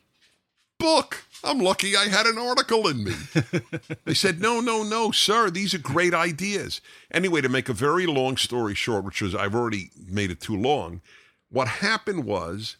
book. 0.80 1.24
I'm 1.44 1.60
lucky 1.60 1.96
I 1.96 2.08
had 2.08 2.26
an 2.26 2.40
article 2.40 2.88
in 2.88 3.04
me. 3.04 3.14
they 4.06 4.16
said, 4.16 4.42
no, 4.42 4.60
no, 4.60 4.84
no, 4.84 5.12
sir, 5.12 5.50
these 5.50 5.74
are 5.74 5.80
great 5.80 6.14
ideas. 6.14 6.82
Anyway, 7.12 7.42
to 7.42 7.50
make 7.50 7.70
a 7.70 7.74
very 7.74 8.08
long 8.08 8.36
story 8.36 8.74
short, 8.74 9.06
which 9.06 9.22
was, 9.22 9.36
I've 9.36 9.56
already 9.56 9.92
made 10.08 10.32
it 10.32 10.42
too 10.42 10.58
long, 10.58 11.02
what 11.50 11.68
happened 11.68 12.26
was, 12.26 12.78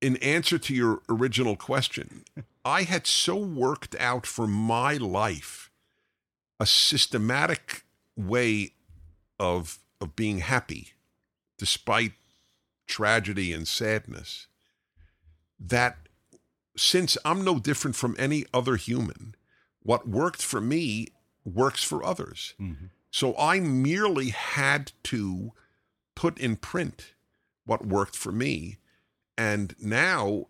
in 0.00 0.16
answer 0.18 0.58
to 0.58 0.74
your 0.74 1.00
original 1.08 1.56
question, 1.56 2.24
I 2.64 2.82
had 2.82 3.06
so 3.06 3.36
worked 3.36 3.96
out 3.98 4.26
for 4.26 4.46
my 4.46 4.94
life 4.94 5.70
a 6.60 6.66
systematic 6.66 7.84
way 8.16 8.72
of, 9.40 9.78
of 10.00 10.16
being 10.16 10.38
happy 10.38 10.92
despite 11.58 12.12
tragedy 12.86 13.52
and 13.52 13.66
sadness 13.66 14.46
that 15.58 15.96
since 16.76 17.16
I'm 17.24 17.44
no 17.44 17.58
different 17.58 17.96
from 17.96 18.14
any 18.18 18.44
other 18.52 18.76
human, 18.76 19.34
what 19.82 20.08
worked 20.08 20.42
for 20.42 20.60
me 20.60 21.08
works 21.44 21.82
for 21.82 22.04
others. 22.04 22.54
Mm-hmm. 22.60 22.86
So 23.10 23.34
I 23.38 23.60
merely 23.60 24.28
had 24.30 24.92
to 25.04 25.52
put 26.14 26.38
in 26.38 26.56
print 26.56 27.14
what 27.64 27.86
worked 27.86 28.16
for 28.16 28.32
me. 28.32 28.78
And 29.38 29.74
now, 29.80 30.48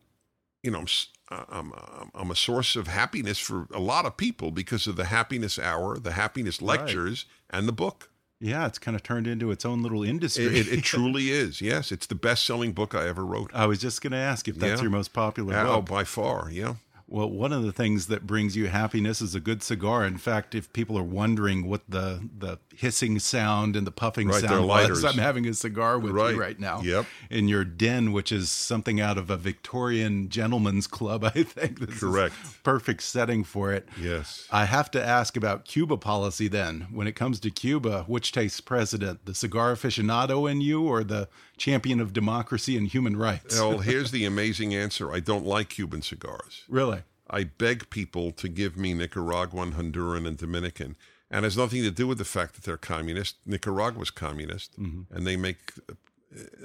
you 0.63 0.71
know, 0.71 0.85
I'm, 1.29 1.73
I'm, 1.73 2.11
I'm, 2.15 2.31
a 2.31 2.37
source 2.37 2.77
of 2.77 2.87
happiness 2.87 3.39
for 3.39 3.67
a 3.73 3.81
lot 3.81 4.07
of 4.07 4.17
people 4.17 4.51
because 4.51 4.87
of 4.87 4.97
the 4.97 5.07
happiness 5.07 5.59
hour, 5.59 5.99
the 5.99 6.13
happiness 6.13 6.63
lectures, 6.63 7.27
right. 7.53 7.59
and 7.59 7.69
the 7.69 7.73
book. 7.73 8.11
Yeah, 8.39 8.67
it's 8.67 8.79
kind 8.79 8.95
of 8.95 9.03
turned 9.03 9.27
into 9.27 9.51
its 9.51 9.65
own 9.65 9.83
little 9.83 10.03
industry. 10.03 10.47
It, 10.47 10.69
it, 10.69 10.79
it 10.79 10.81
truly 10.85 11.31
is. 11.31 11.61
Yes, 11.61 11.91
it's 11.91 12.07
the 12.07 12.15
best-selling 12.15 12.73
book 12.73 12.95
I 12.95 13.09
ever 13.09 13.25
wrote. 13.25 13.51
I 13.55 13.67
was 13.67 13.79
just 13.79 14.03
going 14.03 14.13
to 14.13 14.19
ask 14.19 14.47
if 14.47 14.57
that's 14.57 14.81
yeah. 14.81 14.83
your 14.83 14.91
most 14.91 15.13
popular 15.15 15.57
oh, 15.57 15.65
book. 15.65 15.91
Oh, 15.91 15.95
by 15.95 16.05
far, 16.05 16.51
yeah. 16.51 16.75
Well, 17.09 17.31
one 17.31 17.53
of 17.53 17.63
the 17.63 17.73
things 17.73 18.09
that 18.09 18.27
brings 18.27 18.57
you 18.57 18.67
happiness 18.67 19.23
is 19.23 19.37
a 19.37 19.41
good 19.41 19.63
cigar. 19.63 20.05
In 20.05 20.19
fact, 20.19 20.57
if 20.57 20.73
people 20.73 20.99
are 20.99 21.05
wondering 21.05 21.69
what 21.69 21.83
the 21.89 22.29
the 22.37 22.59
hissing 22.75 23.21
sound 23.21 23.77
and 23.77 23.87
the 23.87 23.93
puffing 23.93 24.29
right, 24.29 24.41
sound 24.41 24.67
was, 24.67 25.05
I'm 25.05 25.19
having 25.19 25.47
a 25.47 25.55
cigar 25.55 25.99
with 26.01 26.13
right. 26.13 26.35
you 26.35 26.41
right 26.41 26.59
now. 26.59 26.81
Yep. 26.83 27.07
In 27.31 27.47
your 27.47 27.65
den, 27.65 28.13
which 28.13 28.33
is 28.33 28.51
something 28.51 29.01
out 29.01 29.19
of 29.19 29.31
a 29.31 29.37
Victorian 29.37 30.29
gentleman's 30.29 30.89
club, 30.89 31.25
I 31.35 31.45
think. 31.45 31.79
This 31.79 32.01
Correct. 32.01 32.35
perfect 32.65 33.03
setting 33.03 33.45
for 33.45 33.73
it. 33.73 33.89
Yes. 34.01 34.49
I 34.51 34.65
have 34.65 34.91
to 34.93 35.05
ask 35.05 35.37
about 35.37 35.65
Cuba 35.65 35.97
policy 35.97 36.49
then. 36.49 36.89
When 36.91 37.07
it 37.07 37.15
comes 37.15 37.39
to 37.41 37.51
Cuba, 37.51 38.05
which 38.09 38.33
tastes 38.33 38.61
president, 38.61 39.27
the 39.27 39.35
cigar 39.35 39.75
aficionado 39.75 40.51
in 40.51 40.61
you 40.61 40.83
or 40.83 41.05
the 41.05 41.29
champion 41.57 42.01
of 42.01 42.13
democracy 42.13 42.77
and 42.77 42.89
human 42.89 43.17
rights? 43.17 43.59
Well, 43.59 43.79
here's 43.91 44.11
the 44.11 44.25
amazing 44.25 44.75
answer. 44.75 45.13
I 45.13 45.21
don't 45.21 45.47
like 45.47 45.71
Cuban 45.71 46.03
cigars. 46.03 46.65
Really? 46.69 46.96
I 47.29 47.45
beg 47.45 47.91
people 47.91 48.33
to 48.33 48.49
give 48.49 48.77
me 48.77 48.95
Nicaraguan, 48.95 49.73
Honduran, 49.73 50.27
and 50.27 50.37
Dominican. 50.37 50.97
And 51.31 51.45
it 51.45 51.47
has 51.47 51.57
nothing 51.57 51.83
to 51.83 51.91
do 51.91 52.07
with 52.07 52.19
the 52.19 52.25
fact 52.25 52.55
that 52.55 52.65
they're 52.65 52.77
communist. 52.77 53.37
Nicaragua's 53.45 54.11
communist, 54.11 54.81
mm-hmm. 54.81 55.13
and 55.15 55.27
they 55.27 55.37
make, 55.37 55.73
uh, 55.91 55.95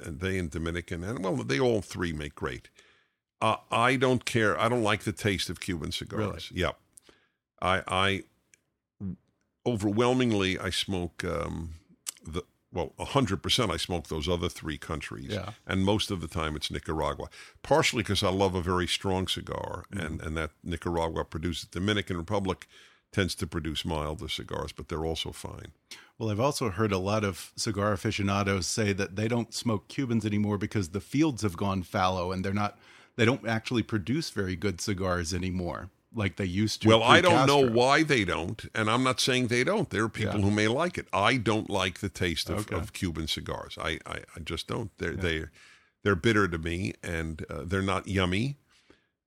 they 0.06 0.38
and 0.38 0.50
Dominican, 0.50 1.02
and 1.02 1.24
well, 1.24 1.34
they 1.34 1.58
all 1.58 1.80
three 1.80 2.12
make 2.12 2.36
great. 2.36 2.68
Uh, 3.40 3.56
I 3.72 3.96
don't 3.96 4.24
care. 4.24 4.58
I 4.60 4.68
don't 4.68 4.84
like 4.84 5.02
the 5.02 5.12
taste 5.12 5.50
of 5.50 5.58
Cuban 5.58 5.90
cigars. 5.90 6.50
Really? 6.52 6.62
Yep. 6.62 6.78
I, 7.60 7.82
I 7.88 8.22
overwhelmingly, 9.66 10.60
I 10.60 10.70
smoke 10.70 11.24
um, 11.24 11.74
the 12.24 12.44
well, 12.72 12.92
100% 12.98 13.70
I 13.70 13.76
smoke 13.76 14.08
those 14.08 14.28
other 14.28 14.48
three 14.48 14.78
countries. 14.78 15.30
Yeah. 15.30 15.50
And 15.66 15.84
most 15.84 16.10
of 16.10 16.20
the 16.20 16.28
time 16.28 16.56
it's 16.56 16.70
Nicaragua. 16.70 17.28
Partially 17.62 18.02
because 18.02 18.22
I 18.22 18.30
love 18.30 18.54
a 18.54 18.62
very 18.62 18.86
strong 18.86 19.28
cigar, 19.28 19.84
mm. 19.92 20.04
and, 20.04 20.20
and 20.22 20.36
that 20.36 20.50
Nicaragua 20.64 21.24
produces. 21.24 21.68
Dominican 21.68 22.16
Republic 22.16 22.66
tends 23.12 23.34
to 23.36 23.46
produce 23.46 23.84
milder 23.84 24.28
cigars, 24.28 24.72
but 24.72 24.88
they're 24.88 25.04
also 25.04 25.32
fine. 25.32 25.72
Well, 26.18 26.30
I've 26.30 26.40
also 26.40 26.70
heard 26.70 26.92
a 26.92 26.98
lot 26.98 27.24
of 27.24 27.52
cigar 27.56 27.92
aficionados 27.92 28.66
say 28.66 28.92
that 28.94 29.16
they 29.16 29.28
don't 29.28 29.52
smoke 29.52 29.88
Cubans 29.88 30.24
anymore 30.24 30.56
because 30.56 30.90
the 30.90 31.00
fields 31.00 31.42
have 31.42 31.56
gone 31.56 31.82
fallow 31.82 32.32
and 32.32 32.44
they're 32.44 32.54
not, 32.54 32.78
they 33.16 33.26
don't 33.26 33.46
actually 33.46 33.82
produce 33.82 34.30
very 34.30 34.56
good 34.56 34.80
cigars 34.80 35.34
anymore 35.34 35.90
like 36.14 36.36
they 36.36 36.44
used 36.44 36.82
to. 36.82 36.88
Well, 36.88 37.02
I 37.02 37.20
don't 37.20 37.32
Castro. 37.32 37.62
know 37.62 37.70
why 37.70 38.02
they 38.02 38.24
don't, 38.24 38.64
and 38.74 38.90
I'm 38.90 39.02
not 39.02 39.20
saying 39.20 39.48
they 39.48 39.64
don't. 39.64 39.90
There 39.90 40.04
are 40.04 40.08
people 40.08 40.40
yeah. 40.40 40.44
who 40.44 40.50
may 40.50 40.68
like 40.68 40.98
it. 40.98 41.06
I 41.12 41.36
don't 41.36 41.70
like 41.70 42.00
the 42.00 42.08
taste 42.08 42.50
of, 42.50 42.60
okay. 42.60 42.76
of 42.76 42.92
Cuban 42.92 43.26
cigars. 43.26 43.78
I, 43.80 43.98
I, 44.06 44.18
I, 44.36 44.40
just 44.44 44.66
don't. 44.66 44.90
They're 44.98 45.14
yeah. 45.14 45.20
they 45.20 45.44
they're 46.02 46.16
bitter 46.16 46.48
to 46.48 46.58
me, 46.58 46.94
and 47.02 47.44
uh, 47.48 47.62
they're 47.64 47.82
not 47.82 48.08
yummy. 48.08 48.56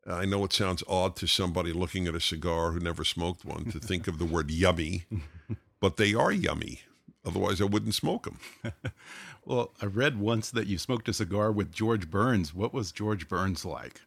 I 0.07 0.25
know 0.25 0.43
it 0.43 0.53
sounds 0.53 0.83
odd 0.87 1.15
to 1.17 1.27
somebody 1.27 1.73
looking 1.73 2.07
at 2.07 2.13
a 2.13 2.19
cigar 2.19 2.71
who 2.71 2.79
never 2.79 3.03
smoked 3.03 3.43
one 3.43 3.65
to 3.71 3.79
think 3.79 4.07
of 4.07 4.19
the 4.19 4.25
word 4.25 4.51
yummy, 4.51 5.05
but 5.79 5.97
they 5.97 6.13
are 6.13 6.31
yummy. 6.31 6.81
Otherwise, 7.25 7.59
I 7.59 7.65
wouldn't 7.65 7.95
smoke 7.95 8.25
them. 8.25 8.39
well, 9.45 9.71
I 9.81 9.87
read 9.87 10.19
once 10.19 10.51
that 10.51 10.67
you 10.67 10.77
smoked 10.77 11.09
a 11.09 11.13
cigar 11.13 11.51
with 11.51 11.73
George 11.73 12.11
Burns. 12.11 12.53
What 12.53 12.71
was 12.71 12.91
George 12.91 13.27
Burns 13.27 13.65
like? 13.65 14.01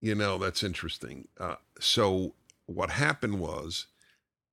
You 0.00 0.14
know, 0.14 0.38
that's 0.38 0.62
interesting. 0.62 1.28
Uh, 1.38 1.56
so 1.80 2.34
what 2.66 2.90
happened 2.90 3.40
was 3.40 3.86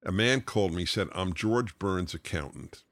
A 0.05 0.11
man 0.11 0.41
called 0.41 0.73
me, 0.73 0.85
said, 0.85 1.07
I'm 1.13 1.33
George 1.33 1.77
Burns' 1.79 2.13
accountant. 2.13 2.83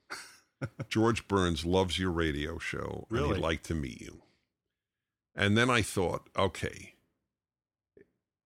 George 0.90 1.28
Burns 1.28 1.66
loves 1.66 1.98
your 2.00 2.12
radio 2.12 2.58
show, 2.60 3.08
and 3.10 3.20
Really? 3.20 3.36
he'd 3.36 3.42
like 3.42 3.64
to 3.64 3.76
meet 3.76 4.00
you. 4.00 4.22
And 5.36 5.58
then 5.58 5.70
I 5.70 5.82
thought, 5.82 6.30
okay, 6.38 6.94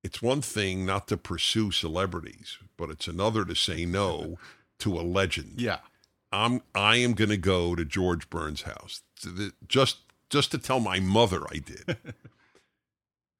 it's 0.04 0.22
one 0.22 0.42
thing 0.42 0.86
not 0.86 1.08
to 1.10 1.18
pursue 1.18 1.72
celebrities, 1.72 2.58
but 2.78 2.90
it's 2.90 3.08
another 3.08 3.44
to 3.46 3.56
say 3.56 3.86
no 3.86 4.38
to 4.80 4.98
a 4.98 5.02
legend. 5.02 5.60
Yeah. 5.60 5.80
I'm 6.32 6.62
I 6.74 6.98
am 6.98 7.14
going 7.14 7.30
to 7.30 7.38
go 7.38 7.76
to 7.76 7.86
George 7.86 8.30
Burns' 8.30 8.64
house 8.64 9.02
To 9.22 9.30
the- 9.30 9.54
just 9.68 9.98
just 10.30 10.52
to 10.52 10.58
tell 10.58 10.80
my 10.80 11.00
mother 11.00 11.44
I 11.52 11.58
did. 11.58 11.98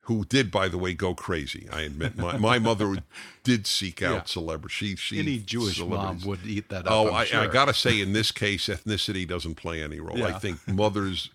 Who 0.06 0.24
did, 0.26 0.52
by 0.52 0.68
the 0.68 0.78
way, 0.78 0.94
go 0.94 1.16
crazy? 1.16 1.68
I 1.72 1.82
admit 1.82 2.16
my, 2.18 2.38
my 2.38 2.60
mother 2.60 2.98
did 3.44 3.66
seek 3.66 4.04
out 4.04 4.14
Yeah. 4.14 4.24
celebrities. 4.26 4.78
She 4.78 4.96
she 4.96 5.20
Any 5.20 5.40
Jewish 5.40 5.80
mom 5.82 6.22
would 6.26 6.46
eat 6.46 6.70
that 6.70 6.86
up. 6.86 6.92
Oh, 6.92 7.12
I, 7.12 7.26
sure. 7.26 7.42
I 7.42 7.48
gotta 7.48 7.74
say, 7.74 8.00
in 8.00 8.14
this 8.14 8.32
case, 8.32 8.68
ethnicity 8.68 9.28
doesn't 9.28 9.56
play 9.56 9.82
any 9.82 10.00
role. 10.00 10.24
I 10.24 10.34
think 10.40 10.68
mothers, 10.68 11.32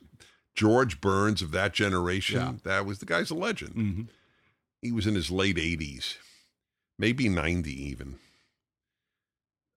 George 0.54 1.00
Burns 1.00 1.42
of 1.42 1.50
that 1.50 1.72
generation, 1.74 2.40
Yeah. 2.40 2.52
that 2.64 2.86
was 2.86 2.98
the 3.00 3.06
guy's 3.06 3.30
a 3.30 3.34
legend. 3.34 3.74
Mhm. 3.74 4.08
He 4.82 4.92
was 4.92 5.06
in 5.06 5.14
his 5.16 5.30
late 5.32 5.58
80s, 5.58 6.14
maybe 6.98 7.28
90 7.28 7.70
even. 7.90 8.18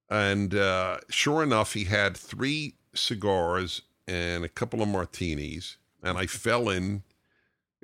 And 0.10 0.54
uh, 0.54 0.98
sure 1.10 1.42
enough, 1.42 1.74
he 1.74 1.86
had 1.86 2.16
three 2.16 2.76
cigars 2.94 3.82
and 4.08 4.44
a 4.46 4.50
couple 4.50 4.82
of 4.82 4.88
martinis. 4.88 5.78
And 6.04 6.18
I 6.18 6.28
fell 6.28 6.70
in. 6.70 7.04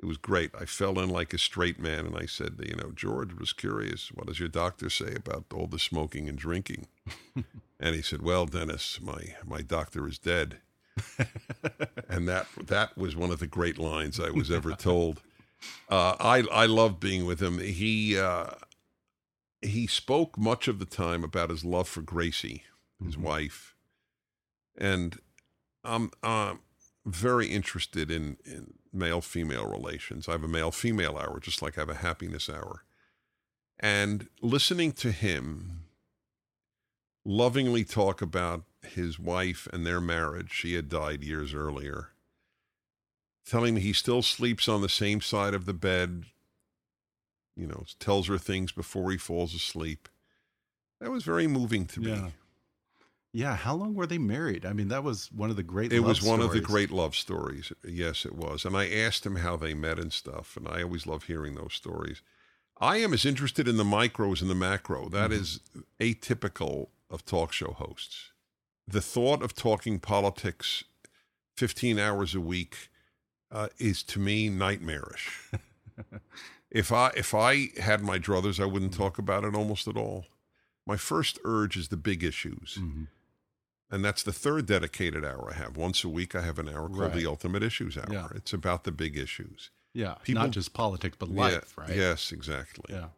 It 0.02 0.06
was 0.06 0.16
great. 0.16 0.50
I 0.58 0.64
fell 0.64 0.98
in 0.98 1.10
like 1.10 1.34
a 1.34 1.38
straight 1.38 1.78
man. 1.78 2.06
And 2.06 2.16
I 2.16 2.24
said, 2.24 2.54
you 2.64 2.74
know, 2.74 2.90
George 2.94 3.34
was 3.34 3.52
curious. 3.52 4.08
What 4.08 4.26
does 4.28 4.40
your 4.40 4.48
doctor 4.48 4.88
say 4.88 5.14
about 5.14 5.44
all 5.54 5.66
the 5.66 5.78
smoking 5.78 6.26
and 6.26 6.38
drinking? 6.38 6.86
and 7.80 7.94
he 7.94 8.00
said, 8.00 8.22
well, 8.22 8.46
Dennis, 8.46 8.98
my, 9.02 9.34
my 9.44 9.60
doctor 9.60 10.08
is 10.08 10.18
dead. 10.18 10.58
and 12.08 12.26
that 12.28 12.46
that 12.66 12.96
was 12.96 13.14
one 13.14 13.30
of 13.30 13.38
the 13.38 13.46
great 13.46 13.78
lines 13.78 14.18
I 14.18 14.30
was 14.30 14.50
ever 14.50 14.72
told. 14.72 15.20
Uh, 15.88 16.16
I 16.18 16.44
I 16.50 16.66
love 16.66 16.98
being 17.00 17.24
with 17.26 17.40
him. 17.40 17.58
He 17.58 18.18
uh, 18.18 18.50
he 19.62 19.86
spoke 19.86 20.36
much 20.36 20.68
of 20.68 20.78
the 20.78 20.84
time 20.84 21.22
about 21.24 21.48
his 21.50 21.64
love 21.64 21.88
for 21.88 22.02
Gracie, 22.02 22.64
his 23.02 23.16
Mhm. 23.16 23.20
wife, 23.22 23.76
and 24.76 25.20
I'm 25.84 26.10
uh, 26.22 26.54
very 27.06 27.46
interested 27.48 28.10
in 28.10 28.36
in 28.44 28.74
male 28.92 29.20
female 29.20 29.66
relations. 29.66 30.28
I 30.28 30.32
have 30.32 30.44
a 30.44 30.48
male 30.48 30.70
female 30.70 31.16
hour, 31.16 31.38
just 31.40 31.62
like 31.62 31.78
I 31.78 31.82
have 31.82 31.90
a 31.90 31.94
happiness 31.94 32.48
hour, 32.48 32.84
and 33.78 34.28
listening 34.42 34.92
to 34.92 35.12
him 35.12 35.84
lovingly 37.24 37.84
talk 37.84 38.22
about 38.22 38.64
his 38.82 39.18
wife 39.18 39.68
and 39.72 39.86
their 39.86 40.00
marriage. 40.00 40.52
She 40.52 40.74
had 40.74 40.88
died 40.88 41.22
years 41.22 41.54
earlier. 41.54 42.08
Telling 43.46 43.74
me 43.74 43.80
he 43.80 43.92
still 43.92 44.22
sleeps 44.22 44.68
on 44.68 44.80
the 44.80 44.88
same 44.88 45.20
side 45.20 45.54
of 45.54 45.64
the 45.66 45.74
bed, 45.74 46.24
you 47.56 47.66
know, 47.66 47.84
tells 47.98 48.28
her 48.28 48.38
things 48.38 48.72
before 48.72 49.10
he 49.10 49.16
falls 49.16 49.54
asleep. 49.54 50.08
That 51.00 51.10
was 51.10 51.24
very 51.24 51.46
moving 51.46 51.86
to 51.86 52.00
me. 52.00 52.10
Yeah. 52.10 52.28
Yeah. 53.32 53.54
How 53.56 53.74
long 53.74 53.94
were 53.94 54.06
they 54.06 54.18
married? 54.18 54.66
I 54.66 54.72
mean, 54.72 54.88
that 54.88 55.04
was 55.04 55.30
one 55.32 55.50
of 55.50 55.56
the 55.56 55.62
great. 55.62 55.92
It 55.92 56.00
was 56.00 56.22
one 56.22 56.40
of 56.40 56.52
the 56.52 56.60
great 56.60 56.90
love 56.90 57.14
stories. 57.14 57.72
Yes, 57.84 58.24
it 58.24 58.34
was. 58.34 58.64
And 58.64 58.76
I 58.76 58.88
asked 58.88 59.24
him 59.24 59.36
how 59.36 59.56
they 59.56 59.74
met 59.74 59.98
and 59.98 60.12
stuff, 60.12 60.56
and 60.56 60.66
I 60.68 60.82
always 60.82 61.06
love 61.06 61.24
hearing 61.24 61.54
those 61.54 61.74
stories. 61.74 62.22
I 62.80 62.96
am 62.96 63.12
as 63.12 63.24
interested 63.26 63.68
in 63.68 63.76
the 63.76 63.84
micro 63.84 64.32
as 64.32 64.40
in 64.42 64.48
the 64.48 64.54
macro. 64.54 65.08
That 65.08 65.30
Mhm. 65.30 65.40
is 65.40 65.60
atypical 66.00 66.88
of 67.10 67.24
talk 67.24 67.52
show 67.52 67.72
hosts. 67.72 68.30
The 68.88 69.02
thought 69.02 69.42
of 69.42 69.54
talking 69.54 70.00
politics 70.00 70.82
15 71.56 71.98
hours 71.98 72.34
a 72.34 72.40
week 72.40 72.88
uh, 73.50 73.68
is 73.78 74.02
to 74.04 74.18
me 74.18 74.48
nightmarish. 74.48 75.28
if 76.70 76.90
I 76.92 77.08
if 77.16 77.34
I 77.34 77.68
had 77.80 78.00
my 78.02 78.18
druthers, 78.18 78.60
I 78.60 78.64
wouldn't 78.64 78.94
talk 78.94 79.18
about 79.18 79.44
it 79.44 79.54
almost 79.54 79.86
at 79.88 79.96
all. 79.96 80.26
My 80.86 80.96
first 80.96 81.38
urge 81.44 81.76
is 81.76 81.88
the 81.88 81.96
big 81.96 82.24
issues. 82.24 82.78
Mhm. 82.80 83.08
And 83.90 84.04
that's 84.04 84.22
the 84.22 84.32
third 84.32 84.66
dedicated 84.66 85.24
hour 85.24 85.50
I 85.52 85.56
have. 85.56 85.76
Once 85.76 86.04
a 86.04 86.08
week, 86.08 86.34
I 86.34 86.42
have 86.42 86.58
an 86.58 86.68
hour 86.68 86.88
called 86.88 86.98
Right. 87.00 87.12
the 87.14 87.26
Ultimate 87.26 87.62
Issues 87.62 87.96
Hour. 87.98 88.06
Yeah. 88.10 88.28
It's 88.34 88.52
about 88.52 88.84
the 88.84 88.92
big 88.92 89.16
issues. 89.16 89.70
Yeah. 89.92 90.14
People- 90.22 90.42
Not 90.42 90.52
just 90.52 90.72
politics, 90.72 91.16
but 91.18 91.28
life, 91.30 91.74
Yeah, 91.76 91.84
right? 91.84 91.96
Yes, 91.96 92.30
exactly. 92.30 92.94
Yeah. 92.94 93.08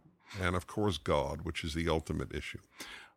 And 0.40 0.56
of 0.56 0.66
course, 0.66 0.96
God, 0.96 1.42
which 1.42 1.62
is 1.62 1.74
the 1.74 1.88
ultimate 1.90 2.34
issue. 2.34 2.58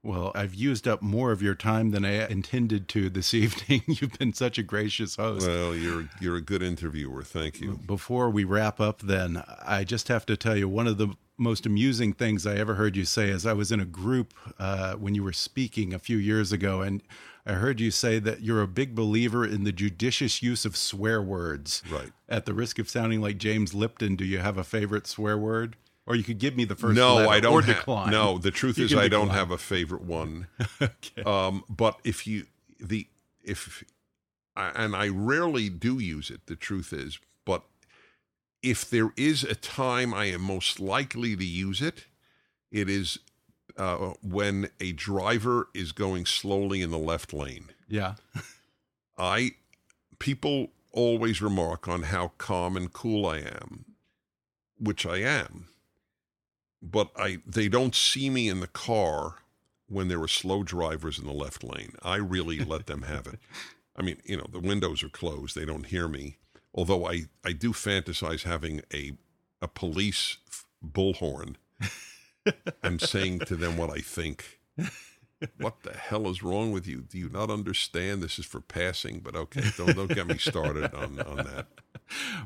Well, 0.04 0.32
I've 0.36 0.54
used 0.54 0.88
up 0.88 1.02
more 1.02 1.32
of 1.32 1.42
your 1.42 1.56
time 1.56 1.90
than 1.92 2.04
I 2.06 2.28
intended 2.28 2.88
to 2.90 3.10
this 3.10 3.34
evening. 3.44 3.84
You've 3.88 4.20
been 4.20 4.34
such 4.34 4.58
a 4.58 4.64
gracious 4.64 5.16
host. 5.16 5.48
Well, 5.48 5.74
you're 5.76 6.10
you're 6.20 6.36
a 6.36 6.42
good 6.42 6.62
interviewer. 6.62 7.24
Thank 7.24 7.60
you. 7.62 7.80
Before 7.88 8.30
we 8.30 8.44
wrap 8.44 8.80
up, 8.82 9.00
then, 9.02 9.44
I 9.66 9.84
just 9.86 10.10
have 10.10 10.26
to 10.28 10.36
tell 10.38 10.56
you 10.58 10.68
one 10.70 10.86
of 10.88 10.98
the 10.98 11.16
most 11.38 11.66
amusing 11.66 12.14
things 12.14 12.46
I 12.46 12.56
ever 12.56 12.76
heard 12.76 12.96
you 12.96 13.06
say 13.06 13.30
is 13.30 13.46
I 13.46 13.54
was 13.54 13.72
in 13.72 13.80
a 13.80 13.86
group 13.86 14.34
uh, 14.58 14.94
when 14.94 15.16
you 15.16 15.24
were 15.24 15.34
speaking 15.34 15.94
a 15.94 16.00
few 16.00 16.18
years 16.18 16.52
ago, 16.52 16.82
and 16.82 17.04
I 17.46 17.54
heard 17.54 17.80
you 17.80 17.92
say 17.92 18.20
that 18.20 18.42
you're 18.42 18.62
a 18.62 18.68
big 18.68 18.96
believer 18.96 19.46
in 19.46 19.64
the 19.64 19.72
judicious 19.72 20.42
use 20.42 20.66
of 20.66 20.76
swear 20.76 21.22
words. 21.22 21.84
Right. 21.90 22.12
At 22.28 22.46
the 22.46 22.54
risk 22.54 22.80
of 22.80 22.90
sounding 22.90 23.22
like 23.22 23.38
James 23.38 23.74
Lipton, 23.74 24.16
do 24.16 24.26
you 24.26 24.40
have 24.40 24.58
a 24.58 24.64
favorite 24.64 25.08
swear 25.08 25.38
word? 25.38 25.76
Or 26.08 26.16
you 26.16 26.24
could 26.24 26.38
give 26.38 26.56
me 26.56 26.66
the 26.66 26.76
first 26.76 26.96
no, 26.96 27.16
letter 27.16 27.30
I 27.30 27.40
don't 27.40 27.54
or 27.54 27.62
decline. 27.62 28.12
No, 28.12 28.38
the 28.38 28.52
truth 28.60 28.78
You 28.78 28.86
is 28.86 28.94
I 28.96 29.08
don't 29.08 29.30
have 29.30 29.52
a 29.52 29.58
favorite 29.58 30.04
one. 30.04 30.48
okay. 30.82 31.24
Um, 31.24 31.64
but 31.68 32.00
if 32.04 32.28
you 32.28 32.46
the 32.80 33.08
if 33.44 33.84
I- 34.56 34.72
and 34.76 34.96
I 34.96 35.08
rarely 35.08 35.70
do 35.70 36.00
use 36.00 36.30
it. 36.30 36.46
The 36.46 36.56
truth 36.56 36.94
is, 36.94 37.20
if 38.66 38.90
there 38.90 39.12
is 39.16 39.44
a 39.44 39.54
time 39.54 40.12
I 40.12 40.26
am 40.26 40.42
most 40.42 40.80
likely 40.80 41.36
to 41.36 41.46
use 41.46 41.84
it, 41.84 42.06
it 42.72 42.90
is 42.90 43.20
uh, 43.78 44.14
when 44.24 44.70
a 44.80 44.92
driver 44.92 45.68
is 45.76 45.92
going 45.92 46.26
slowly 46.26 46.82
in 46.82 46.90
the 46.90 46.98
left 46.98 47.32
lane. 47.32 47.70
yeah. 47.88 48.16
I 49.18 49.52
people 50.20 50.72
always 50.92 51.42
remark 51.42 51.88
on 51.88 52.04
how 52.04 52.32
calm 52.38 52.76
and 52.76 52.92
cool 52.92 53.26
I 53.26 53.38
am, 53.38 53.86
which 54.78 55.06
I 55.06 55.18
am. 55.18 55.68
But 56.82 57.12
I 57.16 57.38
they 57.46 57.70
don't 57.70 57.96
see 57.96 58.30
me 58.30 58.50
in 58.50 58.60
the 58.62 58.68
car 58.68 59.36
when 59.88 60.08
there 60.08 60.22
are 60.22 60.28
slow 60.28 60.64
drivers 60.64 61.20
in 61.20 61.26
the 61.26 61.32
left 61.34 61.64
lane. 61.64 61.94
I 62.02 62.16
really 62.16 62.60
let 62.60 62.88
them 62.88 63.04
have 63.04 63.28
it. 63.28 63.40
I 63.96 64.02
mean, 64.02 64.18
you 64.26 64.36
know, 64.36 64.48
the 64.52 64.60
windows 64.60 65.04
are 65.04 65.10
closed, 65.10 65.56
they 65.56 65.66
don't 65.66 65.86
hear 65.86 66.08
me. 66.08 66.38
Although 66.76 67.08
I 67.08 67.24
I 67.44 67.54
do 67.54 67.72
fantasize 67.72 68.44
having 68.44 68.82
a 68.94 69.14
a 69.62 69.68
police 69.68 70.38
bullhorn 70.86 71.56
and 72.84 73.02
saying 73.02 73.40
to 73.40 73.56
them 73.56 73.78
what 73.78 73.90
I 73.90 74.00
think. 74.00 74.60
What 75.60 75.84
the 75.84 75.94
hell 75.94 76.30
is 76.30 76.44
wrong 76.44 76.72
with 76.72 76.88
you? 76.88 77.02
Do 77.02 77.18
you 77.18 77.30
not 77.30 77.50
understand 77.50 78.22
this 78.22 78.40
is 78.40 78.46
for 78.46 78.62
passing? 78.62 79.20
But 79.20 79.36
okay, 79.36 79.64
don't 79.78 79.96
don't 79.96 80.14
get 80.14 80.28
me 80.28 80.38
started 80.38 80.94
on 80.94 81.20
on 81.22 81.38
that. 81.38 81.68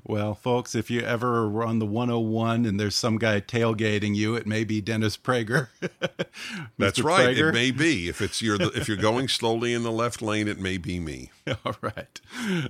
Well, 0.06 0.34
folks, 0.34 0.76
if 0.76 0.90
you 0.90 1.02
ever 1.02 1.46
are 1.46 1.64
on 1.64 1.80
the 1.80 1.86
101 1.86 2.66
and 2.66 2.80
there's 2.80 2.96
some 2.96 3.18
guy 3.18 3.42
tailgating 3.42 4.16
you, 4.16 4.36
it 4.36 4.48
may 4.48 4.64
be 4.64 4.82
Dennis 4.82 5.18
Prager. 5.18 5.68
That's 6.78 7.00
right. 7.00 7.36
Prager? 7.36 7.50
It 7.50 7.54
may 7.54 7.72
be 7.72 8.10
if 8.10 8.22
it's 8.22 8.42
your 8.42 8.58
if 8.76 8.88
you're 8.88 8.98
going 8.98 9.28
slowly 9.30 9.74
in 9.74 9.84
the 9.84 9.92
left 9.92 10.22
lane, 10.22 10.48
it 10.48 10.60
may 10.60 10.78
be 10.78 11.00
me. 11.00 11.32
All 11.66 11.76
right. 11.82 12.20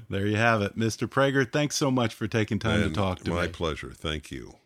There 0.10 0.26
you 0.26 0.38
have 0.38 0.62
it. 0.62 0.78
Mr. 0.78 1.08
Prager, 1.08 1.50
thanks 1.50 1.76
so 1.76 1.92
much 1.92 2.14
for 2.14 2.28
taking 2.28 2.60
time 2.60 2.82
And 2.82 2.94
to 2.94 3.00
talk 3.00 3.20
to 3.20 3.30
my 3.30 3.36
me. 3.36 3.42
My 3.44 3.48
pleasure. 3.48 3.92
Thank 3.92 4.32
you. 4.32 4.59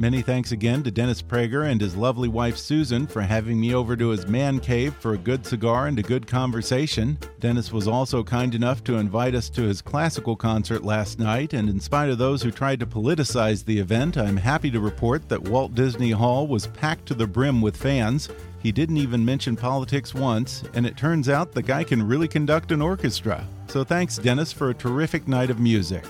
Many 0.00 0.22
thanks 0.22 0.50
again 0.50 0.82
to 0.84 0.90
Dennis 0.90 1.20
Prager 1.20 1.70
and 1.70 1.78
his 1.78 1.94
lovely 1.94 2.30
wife 2.30 2.56
Susan 2.56 3.06
for 3.06 3.20
having 3.20 3.60
me 3.60 3.74
over 3.74 3.96
to 3.96 4.08
his 4.08 4.26
man 4.26 4.58
cave 4.58 4.94
for 4.94 5.12
a 5.12 5.18
good 5.18 5.44
cigar 5.44 5.88
and 5.88 5.98
a 5.98 6.02
good 6.02 6.26
conversation. 6.26 7.18
Dennis 7.38 7.70
was 7.70 7.86
also 7.86 8.24
kind 8.24 8.54
enough 8.54 8.82
to 8.84 8.96
invite 8.96 9.34
us 9.34 9.50
to 9.50 9.60
his 9.60 9.82
classical 9.82 10.36
concert 10.36 10.84
last 10.84 11.18
night, 11.18 11.52
and 11.52 11.68
in 11.68 11.78
spite 11.78 12.08
of 12.08 12.16
those 12.16 12.42
who 12.42 12.50
tried 12.50 12.80
to 12.80 12.86
politicize 12.86 13.62
the 13.62 13.78
event, 13.78 14.16
I'm 14.16 14.38
happy 14.38 14.70
to 14.70 14.80
report 14.80 15.28
that 15.28 15.42
Walt 15.42 15.74
Disney 15.74 16.12
Hall 16.12 16.46
was 16.46 16.68
packed 16.68 17.04
to 17.08 17.14
the 17.14 17.26
brim 17.26 17.60
with 17.60 17.76
fans. 17.76 18.30
He 18.62 18.72
didn't 18.72 18.96
even 18.96 19.22
mention 19.22 19.54
politics 19.54 20.14
once, 20.14 20.64
and 20.72 20.86
it 20.86 20.96
turns 20.96 21.28
out 21.28 21.52
the 21.52 21.60
guy 21.60 21.84
can 21.84 22.08
really 22.08 22.26
conduct 22.26 22.72
an 22.72 22.80
orchestra. 22.80 23.46
So 23.68 23.84
thanks, 23.84 24.16
Dennis, 24.16 24.50
for 24.50 24.70
a 24.70 24.74
terrific 24.74 25.28
night 25.28 25.50
of 25.50 25.60
music. 25.60 26.06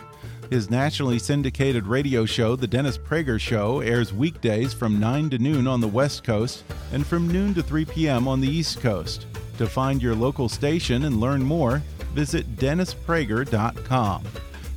His 0.50 0.68
nationally 0.68 1.20
syndicated 1.20 1.86
radio 1.86 2.24
show, 2.24 2.56
The 2.56 2.66
Dennis 2.66 2.98
Prager 2.98 3.38
Show, 3.38 3.78
airs 3.82 4.12
weekdays 4.12 4.74
from 4.74 4.98
9 4.98 5.30
to 5.30 5.38
noon 5.38 5.68
on 5.68 5.80
the 5.80 5.86
West 5.86 6.24
Coast 6.24 6.64
and 6.92 7.06
from 7.06 7.28
noon 7.28 7.54
to 7.54 7.62
3 7.62 7.84
p.m. 7.84 8.26
on 8.26 8.40
the 8.40 8.48
East 8.48 8.80
Coast. 8.80 9.26
To 9.58 9.68
find 9.68 10.02
your 10.02 10.16
local 10.16 10.48
station 10.48 11.04
and 11.04 11.20
learn 11.20 11.40
more, 11.40 11.80
visit 12.14 12.56
DennisPrager.com. 12.56 14.24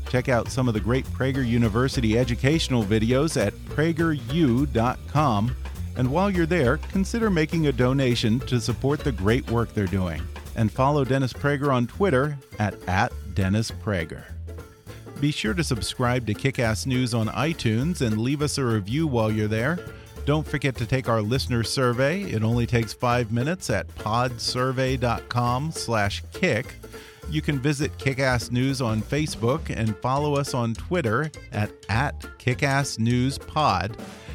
Check 0.10 0.30
out 0.30 0.52
some 0.52 0.68
of 0.68 0.76
the 0.76 0.80
great 0.80 1.06
Prager 1.06 1.44
University 1.44 2.20
educational 2.20 2.84
videos 2.84 3.36
at 3.44 3.54
PragerU.com 3.66 5.56
And 5.96 6.12
while 6.12 6.30
you're 6.30 6.46
there, 6.46 6.78
consider 6.78 7.32
making 7.32 7.66
a 7.66 7.72
donation 7.72 8.40
to 8.42 8.62
support 8.62 9.00
the 9.00 9.12
great 9.12 9.50
work 9.50 9.74
they're 9.74 9.88
doing. 9.88 10.22
And 10.56 10.72
follow 10.72 11.04
Dennis 11.04 11.34
Prager 11.34 11.74
on 11.74 11.88
Twitter 11.88 12.38
at, 12.60 12.76
at 12.88 13.12
Dennis 13.34 13.72
Prager. 13.72 14.33
Be 15.24 15.32
sure 15.32 15.54
to 15.54 15.64
subscribe 15.64 16.28
to 16.28 16.34
Kickass 16.34 16.86
News 16.86 17.14
on 17.14 17.30
iTunes 17.30 18.02
and 18.02 18.18
leave 18.18 18.42
us 18.42 18.58
a 18.58 18.66
review 18.66 19.08
while 19.08 19.32
you're 19.32 19.48
there. 19.48 19.80
Don't 20.26 20.46
forget 20.46 20.76
to 20.76 20.86
take 20.86 21.08
our 21.08 21.22
listener 21.22 21.64
survey. 21.64 22.24
It 22.24 22.44
only 22.44 22.68
takes 22.68 22.92
five 22.92 23.32
minutes 23.32 23.70
at 23.70 23.88
podsurvey.com/kick. 23.96 26.76
You 27.30 27.42
can 27.42 27.58
visit 27.58 27.98
Kickass 27.98 28.52
News 28.52 28.82
on 28.82 29.02
Facebook 29.02 29.74
and 29.74 29.96
follow 30.00 30.36
us 30.36 30.54
on 30.54 30.74
Twitter 30.74 31.32
at, 31.54 31.72
at 31.88 32.20
KickassNewsPod. 32.38 33.98